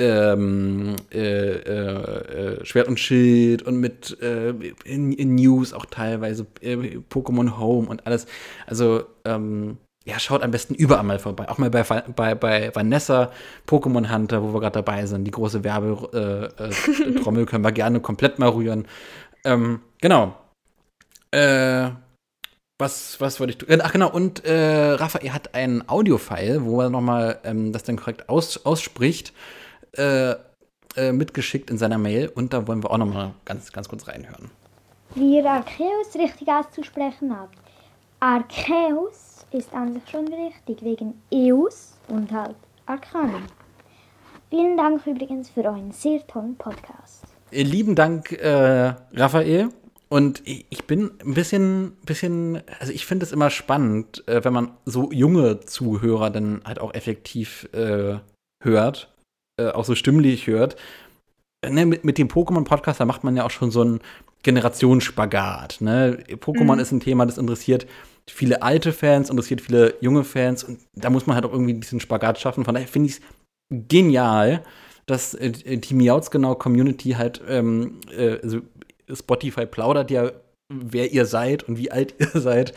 [0.00, 4.50] ähm, äh, äh, Schwert und Schild und mit äh,
[4.84, 6.76] in, in, News auch teilweise äh,
[7.10, 8.26] Pokémon Home und alles.
[8.66, 11.48] Also ähm, ja, schaut am besten überall mal vorbei.
[11.48, 13.30] Auch mal bei, bei, bei Vanessa,
[13.66, 15.24] Pokémon Hunter, wo wir gerade dabei sind.
[15.24, 18.86] Die große Werbetrommel äh, äh, können wir gerne komplett mal rühren.
[19.44, 20.34] Ähm, genau.
[21.30, 21.90] Äh,
[22.78, 23.80] was, was wollte ich tun?
[23.82, 28.28] Ach genau, und äh, Raphael hat ein Audio-File, wo er nochmal ähm, das dann korrekt
[28.28, 29.32] aus, ausspricht,
[29.96, 30.36] äh,
[30.96, 32.28] äh, mitgeschickt in seiner Mail.
[32.28, 34.50] Und da wollen wir auch nochmal ganz, ganz kurz reinhören.
[35.14, 37.58] Wie ihr Arceus richtig auszusprechen habt.
[38.20, 42.56] Arceus ist an sich schon richtig, wegen EUS und halt
[42.86, 43.42] Arcanum.
[44.50, 47.24] Vielen Dank übrigens für euren sehr tollen Podcast.
[47.50, 49.68] Lieben Dank, äh, Raphael.
[50.10, 54.70] Und ich bin ein bisschen, bisschen, also ich finde es immer spannend, äh, wenn man
[54.86, 58.16] so junge Zuhörer dann halt auch effektiv äh,
[58.62, 59.12] hört,
[59.60, 60.76] äh, auch so stimmlich hört.
[61.68, 64.00] Ne, mit, mit dem Pokémon-Podcast, da macht man ja auch schon so einen
[64.44, 65.80] Generationsspagat.
[65.80, 66.24] Ne?
[66.36, 66.80] Pokémon mhm.
[66.80, 67.86] ist ein Thema, das interessiert
[68.30, 72.00] viele alte Fans, interessiert viele junge Fans und da muss man halt auch irgendwie diesen
[72.00, 72.64] Spagat schaffen.
[72.64, 73.20] Von daher finde ich es
[73.70, 74.62] genial,
[75.06, 78.60] dass äh, die Miauts genau Community halt ähm, äh, also
[79.10, 80.30] Spotify plaudert ja
[80.68, 82.74] wer ihr seid und wie alt ihr seid,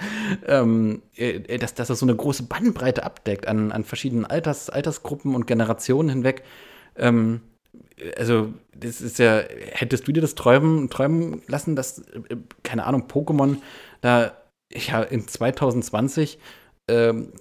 [0.48, 5.36] ähm, äh, dass, dass das so eine große Bandbreite abdeckt an, an verschiedenen Alters, Altersgruppen
[5.36, 6.44] und Generationen hinweg.
[6.96, 7.42] Ähm,
[8.18, 9.42] also, das ist ja,
[9.72, 13.58] hättest du dir das träumen, träumen lassen, dass, äh, keine Ahnung, Pokémon
[14.02, 14.34] da
[14.76, 16.40] ja in 2020
[16.88, 17.32] ähm,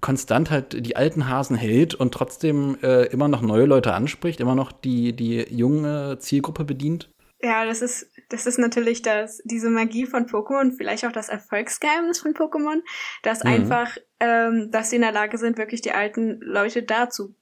[0.00, 4.54] konstant halt die alten Hasen hält und trotzdem äh, immer noch neue Leute anspricht, immer
[4.54, 7.10] noch die, die junge Zielgruppe bedient?
[7.42, 12.20] Ja, das ist, das ist natürlich das, diese Magie von Pokémon, vielleicht auch das Erfolgsgeheimnis
[12.20, 12.80] von Pokémon,
[13.22, 13.50] dass mhm.
[13.50, 17.34] einfach, ähm, dass sie in der Lage sind, wirklich die alten Leute da zu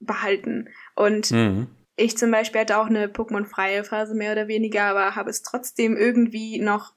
[0.00, 0.68] behalten.
[0.94, 1.68] Und mhm.
[1.96, 5.96] ich zum Beispiel hatte auch eine Pokémon-freie Phase mehr oder weniger, aber habe es trotzdem
[5.96, 6.95] irgendwie noch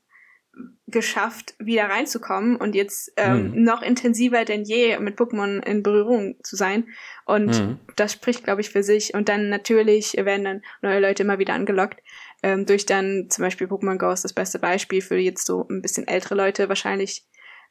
[0.88, 3.64] geschafft, wieder reinzukommen und jetzt ähm, mhm.
[3.64, 6.88] noch intensiver denn je mit Pokémon in Berührung zu sein.
[7.26, 7.80] Und mhm.
[7.96, 9.14] das spricht, glaube ich, für sich.
[9.14, 12.02] Und dann natürlich werden dann neue Leute immer wieder angelockt.
[12.42, 15.82] Ähm, durch dann zum Beispiel Pokémon Go ist das beste Beispiel für jetzt so ein
[15.82, 17.26] bisschen ältere Leute wahrscheinlich.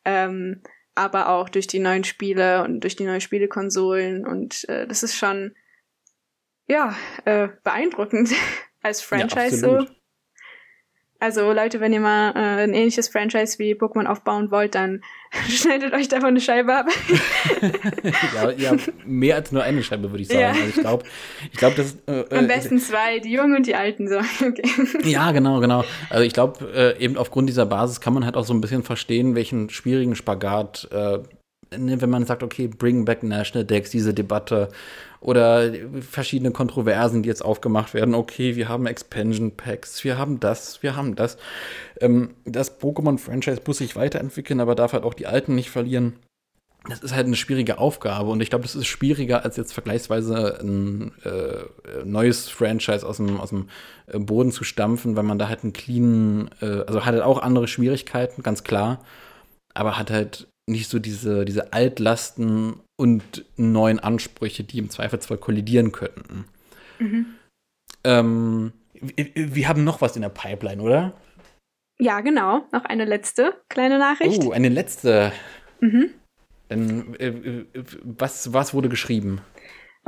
[0.05, 0.63] Ähm,
[0.95, 4.27] aber auch durch die neuen Spiele und durch die neuen Spielekonsolen.
[4.27, 5.55] Und äh, das ist schon,
[6.67, 6.95] ja,
[7.25, 8.31] äh, beeindruckend
[8.83, 9.87] als Franchise ja, so.
[11.21, 15.03] Also Leute, wenn ihr mal äh, ein ähnliches Franchise wie Pokémon aufbauen wollt, dann
[15.49, 16.87] schneidet euch davon eine Scheibe ab.
[18.37, 20.41] ja, ja, mehr als nur eine Scheibe, würde ich sagen.
[20.41, 20.51] Ja.
[20.51, 21.05] Also ich glaube,
[21.51, 24.19] ich glaube, das äh, Am äh, besten zwei, die Jungen und die Alten so.
[24.49, 24.63] Okay.
[25.05, 25.85] Ja, genau, genau.
[26.11, 28.85] Also ich glaube, äh, eben aufgrund dieser Basis kann man halt auch so ein bisschen
[28.85, 31.19] verstehen, welchen schwierigen Spagat äh,
[31.77, 34.69] ne, wenn man sagt, okay, bring back National Decks, diese Debatte
[35.21, 38.15] oder verschiedene Kontroversen, die jetzt aufgemacht werden.
[38.15, 41.39] Okay, wir haben Expansion Packs, wir haben das, wir haben das.
[42.01, 46.15] Ähm, das Pokémon-Franchise muss sich weiterentwickeln, aber darf halt auch die alten nicht verlieren.
[46.89, 50.59] Das ist halt eine schwierige Aufgabe und ich glaube, das ist schwieriger als jetzt vergleichsweise
[50.61, 53.69] ein äh, neues Franchise aus dem, aus dem
[54.07, 57.43] äh, Boden zu stampfen, weil man da halt einen cleanen, äh, also hat halt auch
[57.43, 59.05] andere Schwierigkeiten, ganz klar,
[59.75, 65.93] aber hat halt nicht so diese, diese Altlasten und neuen Ansprüche, die im Zweifelsfall kollidieren
[65.93, 66.45] könnten.
[66.99, 67.27] Mhm.
[68.05, 71.15] Ähm, wir, haben noch was in der Pipeline, oder?
[72.01, 72.67] Ja, genau.
[72.73, 74.43] Noch eine letzte kleine Nachricht.
[74.43, 75.33] Oh, eine letzte.
[75.81, 76.11] Mhm.
[76.69, 77.67] Dann, äh, äh
[78.03, 79.41] was, was wurde geschrieben?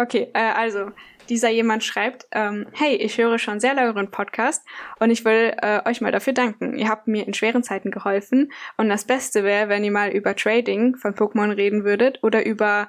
[0.00, 0.92] Okay, äh, also
[1.28, 4.64] dieser jemand schreibt, ähm, hey, ich höre schon sehr lange euren Podcast
[4.98, 6.78] und ich will äh, euch mal dafür danken.
[6.78, 10.34] Ihr habt mir in schweren Zeiten geholfen und das Beste wäre, wenn ihr mal über
[10.34, 12.88] Trading von Pokémon reden würdet oder über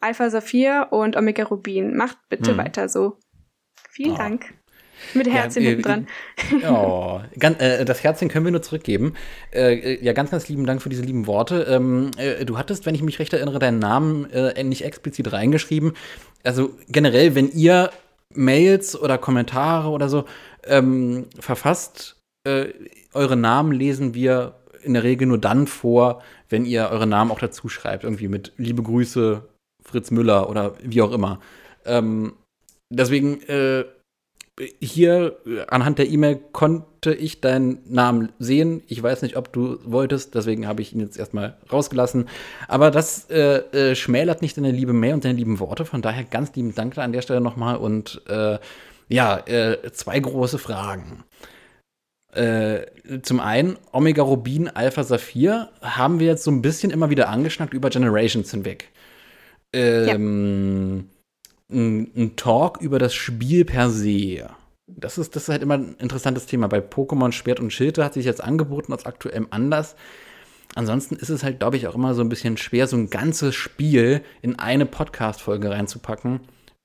[0.00, 1.96] Alpha Saphir und Omega Rubin.
[1.96, 2.58] Macht bitte hm.
[2.58, 3.18] weiter so.
[3.88, 4.18] Vielen oh.
[4.18, 4.57] Dank.
[5.14, 6.06] Mit Herzchen ja, äh, dran.
[6.68, 9.14] Oh, ganz, äh, das Herzchen können wir nur zurückgeben.
[9.52, 11.66] Äh, äh, ja, ganz, ganz lieben Dank für diese lieben Worte.
[11.68, 15.92] Ähm, äh, du hattest, wenn ich mich recht erinnere, deinen Namen äh, nicht explizit reingeschrieben.
[16.44, 17.90] Also generell, wenn ihr
[18.34, 20.24] Mails oder Kommentare oder so
[20.64, 22.16] ähm, verfasst,
[23.12, 27.40] eure Namen lesen wir in der Regel nur dann vor, wenn ihr eure Namen auch
[27.40, 28.04] dazu schreibt.
[28.04, 29.46] Irgendwie mit Liebe Grüße,
[29.84, 31.40] Fritz Müller oder wie auch immer.
[31.84, 32.32] Ähm,
[32.88, 33.42] deswegen
[34.80, 38.82] hier äh, anhand der E-Mail konnte ich deinen Namen sehen.
[38.86, 42.28] Ich weiß nicht, ob du wolltest, deswegen habe ich ihn jetzt erstmal rausgelassen.
[42.66, 45.84] Aber das äh, äh, schmälert nicht deine liebe Mail und deine lieben Worte.
[45.84, 47.76] Von daher ganz lieben Dank an der Stelle nochmal.
[47.76, 48.58] Und äh,
[49.08, 51.24] ja, äh, zwei große Fragen.
[52.32, 52.86] Äh,
[53.22, 57.72] zum einen, Omega Rubin, Alpha Saphir haben wir jetzt so ein bisschen immer wieder angeschnackt
[57.74, 58.90] über Generations hinweg.
[59.72, 61.17] Ähm, ja
[61.72, 64.48] ein, ein Talk über das Spiel per se.
[64.86, 66.66] Das ist, das ist halt immer ein interessantes Thema.
[66.66, 69.96] Bei Pokémon Schwert und Schild hat sich jetzt angeboten aus aktuellem Anlass.
[70.74, 73.54] Ansonsten ist es halt, glaube ich, auch immer so ein bisschen schwer, so ein ganzes
[73.54, 76.40] Spiel in eine Podcast-Folge reinzupacken.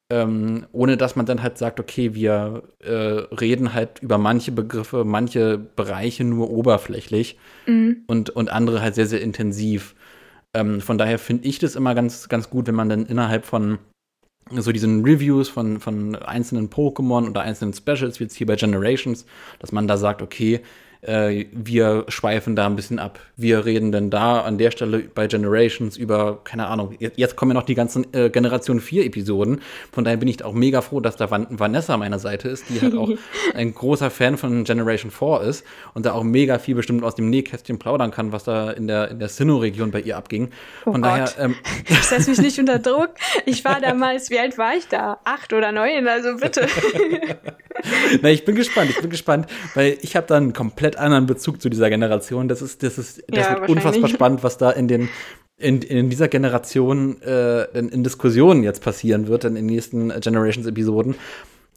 [0.09, 5.05] Ähm, ohne dass man dann halt sagt, okay, wir äh, reden halt über manche Begriffe,
[5.05, 8.03] manche Bereiche nur oberflächlich mhm.
[8.07, 9.95] und, und andere halt sehr, sehr intensiv.
[10.53, 13.79] Ähm, von daher finde ich das immer ganz, ganz gut, wenn man dann innerhalb von
[14.51, 19.25] so diesen Reviews von, von einzelnen Pokémon oder einzelnen Specials, wie jetzt hier bei Generations,
[19.59, 20.61] dass man da sagt, okay,
[21.05, 23.19] äh, wir schweifen da ein bisschen ab.
[23.35, 27.55] Wir reden denn da an der Stelle bei Generations über, keine Ahnung, jetzt, kommen ja
[27.55, 29.61] noch die ganzen äh, Generation 4 Episoden.
[29.91, 32.65] Von daher bin ich auch mega froh, dass da Van Vanessa an meiner Seite ist,
[32.69, 33.09] die halt auch
[33.53, 37.29] ein großer Fan von Generation 4 ist und da auch mega viel bestimmt aus dem
[37.29, 40.51] Nähkästchen plaudern kann, was da in der, in der Sinnoh-Region bei ihr abging.
[40.85, 41.11] Oh von Gott.
[41.11, 41.33] daher.
[41.39, 41.55] Ähm,
[41.89, 43.11] ich setze mich nicht unter Druck.
[43.45, 45.19] Ich war damals, wie alt war ich da?
[45.23, 46.67] Acht oder neun, also bitte.
[48.21, 50.53] Na, ich bin gespannt, ich bin gespannt, weil ich habe da einen
[50.93, 52.47] komplett anderen Bezug zu dieser Generation.
[52.47, 55.09] Das ist, das ist, das Ja, wird unfassbar spannend, was da in den
[55.57, 61.15] in, in dieser Generation äh, in, in Diskussionen jetzt passieren wird, in den nächsten Generations-Episoden.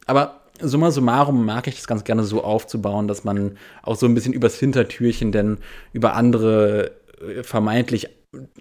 [0.07, 4.15] Aber summa summarum mag ich es ganz gerne so aufzubauen, dass man auch so ein
[4.15, 5.59] bisschen übers Hintertürchen denn
[5.93, 6.91] über andere
[7.21, 8.09] äh, vermeintlich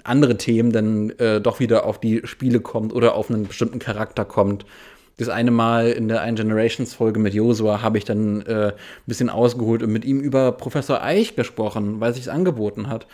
[0.05, 4.25] andere Themen dann äh, doch wieder auf die Spiele kommt oder auf einen bestimmten Charakter
[4.25, 4.65] kommt.
[5.19, 8.75] Das eine Mal in der Ein Generations-Folge mit Josua habe ich dann äh, ein
[9.07, 13.07] bisschen ausgeholt und mit ihm über Professor Eich gesprochen, weil sich es angeboten hat.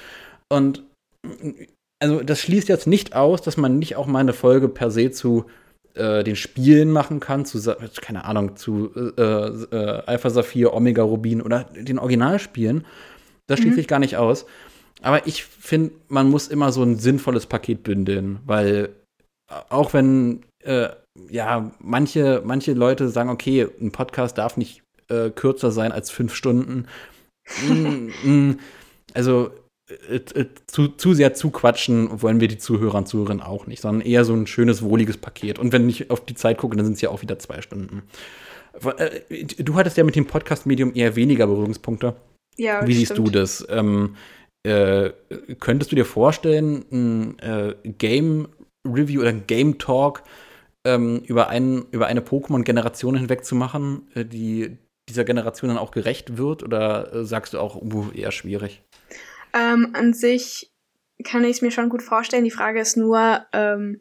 [0.48, 0.82] Und
[2.00, 5.12] also das schließt jetzt nicht aus, dass man nicht auch mal eine Folge per se
[5.12, 5.44] zu
[5.94, 7.60] äh, den Spielen machen kann, zu,
[8.00, 12.84] keine Ahnung, zu äh, äh, Alpha Saphir, Omega Rubin oder den Originalspielen.
[13.46, 14.46] Das schließt sich gar nicht aus.
[15.02, 18.90] Aber ich finde, man muss immer so ein sinnvolles Paket bündeln, weil
[19.50, 20.88] äh, auch wenn äh,
[21.30, 26.34] ja manche, manche Leute sagen, okay, ein Podcast darf nicht äh, kürzer sein als fünf
[26.34, 26.86] Stunden.
[27.68, 28.58] Mm, mm,
[29.14, 29.50] also
[30.08, 34.06] äh, äh, zu, zu sehr zuquatschen wollen wir die Zuhörer und Zuhörerinnen auch nicht, sondern
[34.06, 35.58] eher so ein schönes, wohliges Paket.
[35.58, 38.02] Und wenn ich auf die Zeit gucke, dann sind es ja auch wieder zwei Stunden.
[38.98, 39.20] Äh,
[39.58, 42.14] Du hattest ja mit dem Podcast-Medium eher weniger Berührungspunkte.
[42.56, 43.28] Ja, Wie siehst stimmt.
[43.28, 43.66] du das?
[43.68, 44.16] Ähm,
[44.64, 45.10] äh,
[45.58, 48.48] könntest du dir vorstellen, ein äh, Game
[48.86, 50.22] Review oder ein Game Talk
[50.84, 54.78] ähm, über, einen, über eine Pokémon-Generation hinweg zu machen, äh, die
[55.08, 56.62] dieser Generation dann auch gerecht wird?
[56.62, 58.82] Oder äh, sagst du auch, uh, eher schwierig?
[59.54, 60.70] Ähm, an sich
[61.24, 62.44] kann ich es mir schon gut vorstellen.
[62.44, 64.00] Die Frage ist nur, ähm,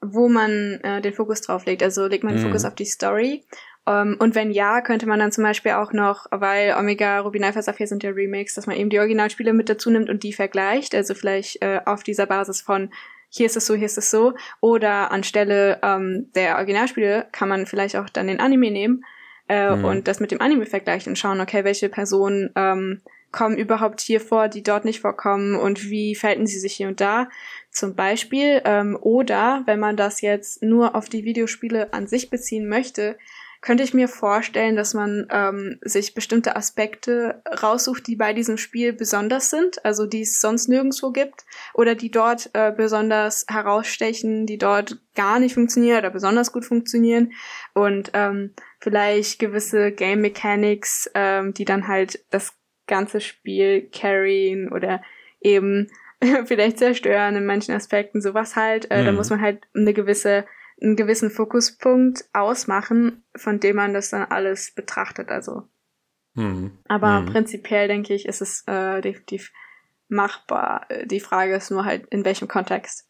[0.00, 1.82] wo man äh, den Fokus drauf legt.
[1.82, 2.46] Also legt man den Mhm.
[2.48, 3.44] Fokus auf die Story.
[3.86, 7.62] Ähm, und wenn ja, könnte man dann zum Beispiel auch noch, weil Omega, Rubin, Alpha,
[7.62, 10.94] Saphir sind ja Remakes, dass man eben die Originalspiele mit dazu nimmt und die vergleicht.
[10.94, 12.90] Also vielleicht äh, auf dieser Basis von
[13.28, 14.34] hier ist es so, hier ist es so.
[14.60, 19.04] Oder anstelle ähm, der Originalspiele kann man vielleicht auch dann den Anime nehmen
[19.48, 19.84] äh, Mhm.
[19.84, 24.20] und das mit dem Anime vergleichen und schauen, okay, welche Personen ähm, kommen überhaupt hier
[24.20, 27.28] vor, die dort nicht vorkommen und wie verhalten sie sich hier und da
[27.70, 28.62] zum Beispiel.
[28.64, 33.18] Ähm, oder wenn man das jetzt nur auf die Videospiele an sich beziehen möchte,
[33.66, 38.92] könnte ich mir vorstellen, dass man ähm, sich bestimmte Aspekte raussucht, die bei diesem Spiel
[38.92, 41.44] besonders sind, also die es sonst nirgendwo gibt,
[41.74, 47.32] oder die dort äh, besonders herausstechen, die dort gar nicht funktionieren oder besonders gut funktionieren
[47.74, 52.54] und ähm, vielleicht gewisse Game Mechanics, ähm, die dann halt das
[52.86, 55.02] ganze Spiel carryen oder
[55.40, 55.88] eben
[56.44, 58.92] vielleicht zerstören in manchen Aspekten, sowas halt.
[58.92, 59.16] Äh, Da Mhm.
[59.16, 60.44] muss man halt eine gewisse
[60.80, 65.30] einen gewissen Fokuspunkt ausmachen, von dem man das dann alles betrachtet.
[65.30, 65.68] Also,
[66.36, 66.72] Hm.
[66.88, 67.26] aber Mhm.
[67.26, 69.52] prinzipiell denke ich, ist es äh, definitiv
[70.08, 70.86] machbar.
[70.90, 73.08] Äh, Die Frage ist nur halt, in welchem Kontext.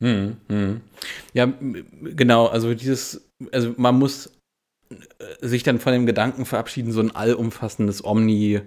[0.00, 0.80] Hm, hm.
[1.34, 1.46] Ja,
[2.02, 4.32] genau, also dieses, also man muss
[4.90, 8.60] äh, sich dann von dem Gedanken verabschieden, so ein allumfassendes Omni,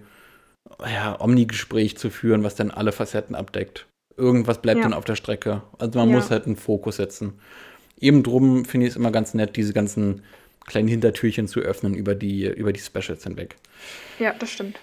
[0.85, 3.87] ja, Omni-Gespräch zu führen, was dann alle Facetten abdeckt.
[4.15, 4.83] Irgendwas bleibt Ja.
[4.83, 5.63] dann auf der Strecke.
[5.79, 6.15] Also man Ja.
[6.15, 7.39] muss halt einen Fokus setzen.
[7.99, 10.23] Eben drum finde ich es immer ganz nett, diese ganzen
[10.65, 13.55] kleinen Hintertürchen zu öffnen über die, über die Specials hinweg.
[14.19, 14.79] Ja, das stimmt.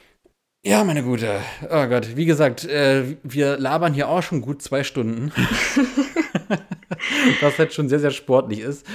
[0.66, 1.40] Ja, meine Gute.
[1.70, 5.30] Oh Gott, wie gesagt, äh, wir labern hier auch schon gut zwei Stunden.
[7.40, 8.86] Was halt schon sehr, sehr sportlich ist.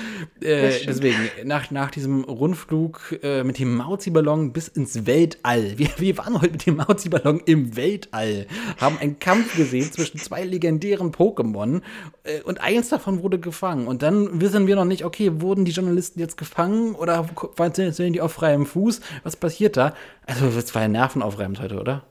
[0.42, 5.74] Äh, deswegen, nach, nach diesem Rundflug äh, mit dem Mauzi-Ballon bis ins Weltall.
[5.78, 8.48] Wir, wir waren heute mit dem Mauzi-Ballon im Weltall,
[8.80, 11.82] haben einen Kampf gesehen zwischen zwei legendären Pokémon
[12.24, 13.88] äh, und eins davon wurde gefangen.
[13.88, 18.14] Und dann wissen wir noch nicht, okay, wurden die Journalisten jetzt gefangen oder waren- sind
[18.14, 19.02] die auf freiem Fuß?
[19.24, 19.94] Was passiert da?
[20.26, 22.04] Also, es war ja nervenaufreibend heute, oder?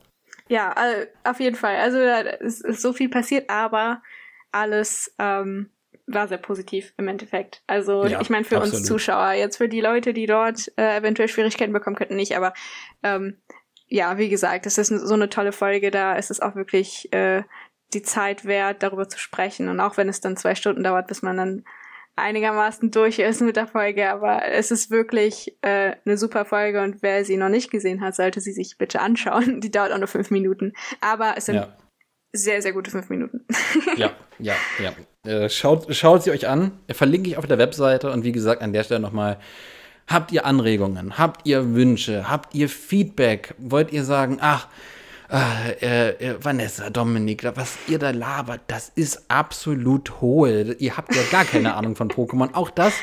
[0.48, 0.74] Ja,
[1.24, 1.76] auf jeden Fall.
[1.76, 4.00] Also da ist, ist so viel passiert, aber
[4.52, 5.70] alles ähm,
[6.06, 7.62] war sehr positiv im Endeffekt.
[7.66, 8.78] Also Ja, ich meine für absolut.
[8.78, 12.54] uns Zuschauer, jetzt für die Leute, die dort äh, eventuell Schwierigkeiten bekommen könnten, nicht, aber
[13.02, 13.38] ähm,
[13.88, 17.42] ja, wie gesagt, es ist so eine tolle Folge, da ist es auch wirklich äh,
[17.94, 19.68] die Zeit wert, darüber zu sprechen.
[19.68, 21.64] Und auch wenn es dann zwei Stunden dauert, bis man dann
[22.16, 27.00] einigermaßen durch ist mit der Folge, aber es ist wirklich äh, eine super Folge und
[27.00, 29.60] wer sie noch nicht gesehen hat, sollte sie sich bitte anschauen.
[29.62, 31.76] Die dauert auch nur fünf Minuten, aber es sind Ja.
[32.32, 33.44] Sehr, sehr gute fünf Minuten.
[33.96, 35.30] Ja, ja, ja.
[35.30, 36.72] Äh, schaut, schaut sie euch an.
[36.90, 38.10] Verlinke ich auf der Webseite.
[38.10, 39.38] Und wie gesagt, an der Stelle nochmal,
[40.06, 41.18] habt ihr Anregungen?
[41.18, 42.30] Habt ihr Wünsche?
[42.30, 43.54] Habt ihr Feedback?
[43.58, 44.68] Wollt ihr sagen, ach,
[45.30, 50.76] äh, äh, Vanessa, Dominik, was ihr da labert, das ist absolut hohl.
[50.78, 52.54] Ihr habt ja gar keine Ahnung von Pokémon.
[52.54, 52.94] Auch das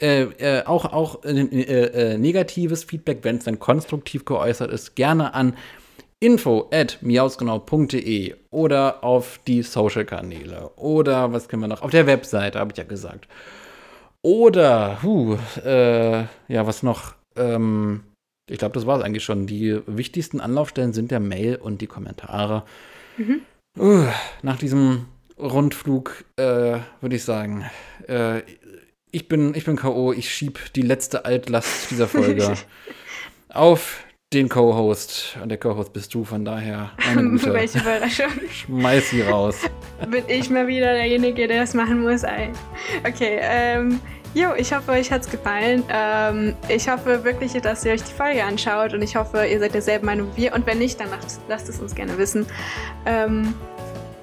[0.00, 4.94] äh, äh, auch, auch äh, äh, äh, negatives Feedback, wenn es dann konstruktiv geäußert ist,
[4.94, 5.56] gerne an
[6.20, 11.82] info at miausgenau.de oder auf die Social-Kanäle oder was können wir noch?
[11.82, 13.28] Auf der Webseite, habe ich ja gesagt.
[14.22, 17.14] Oder, huh, äh, ja, was noch?
[17.38, 18.02] ähm,
[18.50, 19.46] ich glaube, das war es eigentlich schon.
[19.46, 22.64] Die wichtigsten Anlaufstellen sind der Mail und die Kommentare.
[23.16, 23.40] Mhm.
[23.78, 24.06] Uh,
[24.42, 25.06] nach diesem
[25.38, 27.66] Rundflug äh, würde ich sagen,
[28.08, 28.42] äh,
[29.10, 32.54] ich bin, ich bin K.O., ich schieb die letzte Altlast dieser Folge
[33.48, 34.00] auf
[34.32, 35.38] den Co-Host.
[35.42, 36.90] Und der Co-Host bist du, von daher.
[37.14, 38.32] Welche Überraschung.
[38.50, 39.60] Schmeiß sie raus.
[40.10, 42.50] Bin ich mal wieder derjenige, der das machen muss, ey.
[43.06, 44.00] Okay, ähm.
[44.34, 45.82] Jo, ich hoffe, euch hat's gefallen.
[45.90, 49.72] Ähm, ich hoffe wirklich, dass ihr euch die Folge anschaut und ich hoffe, ihr seid
[49.72, 50.54] derselben Meinung wie wir.
[50.54, 52.44] Und wenn nicht, dann lasst, lasst es uns gerne wissen.
[53.06, 53.54] Ähm,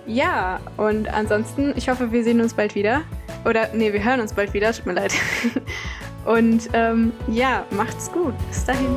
[0.06, 3.02] ja, und ansonsten, ich hoffe, wir sehen uns bald wieder.
[3.45, 5.14] Oder, nee, wir hören uns bald wieder, tut mir leid.
[6.26, 8.36] und ähm, ja, macht's gut.
[8.48, 8.95] Bis dahin.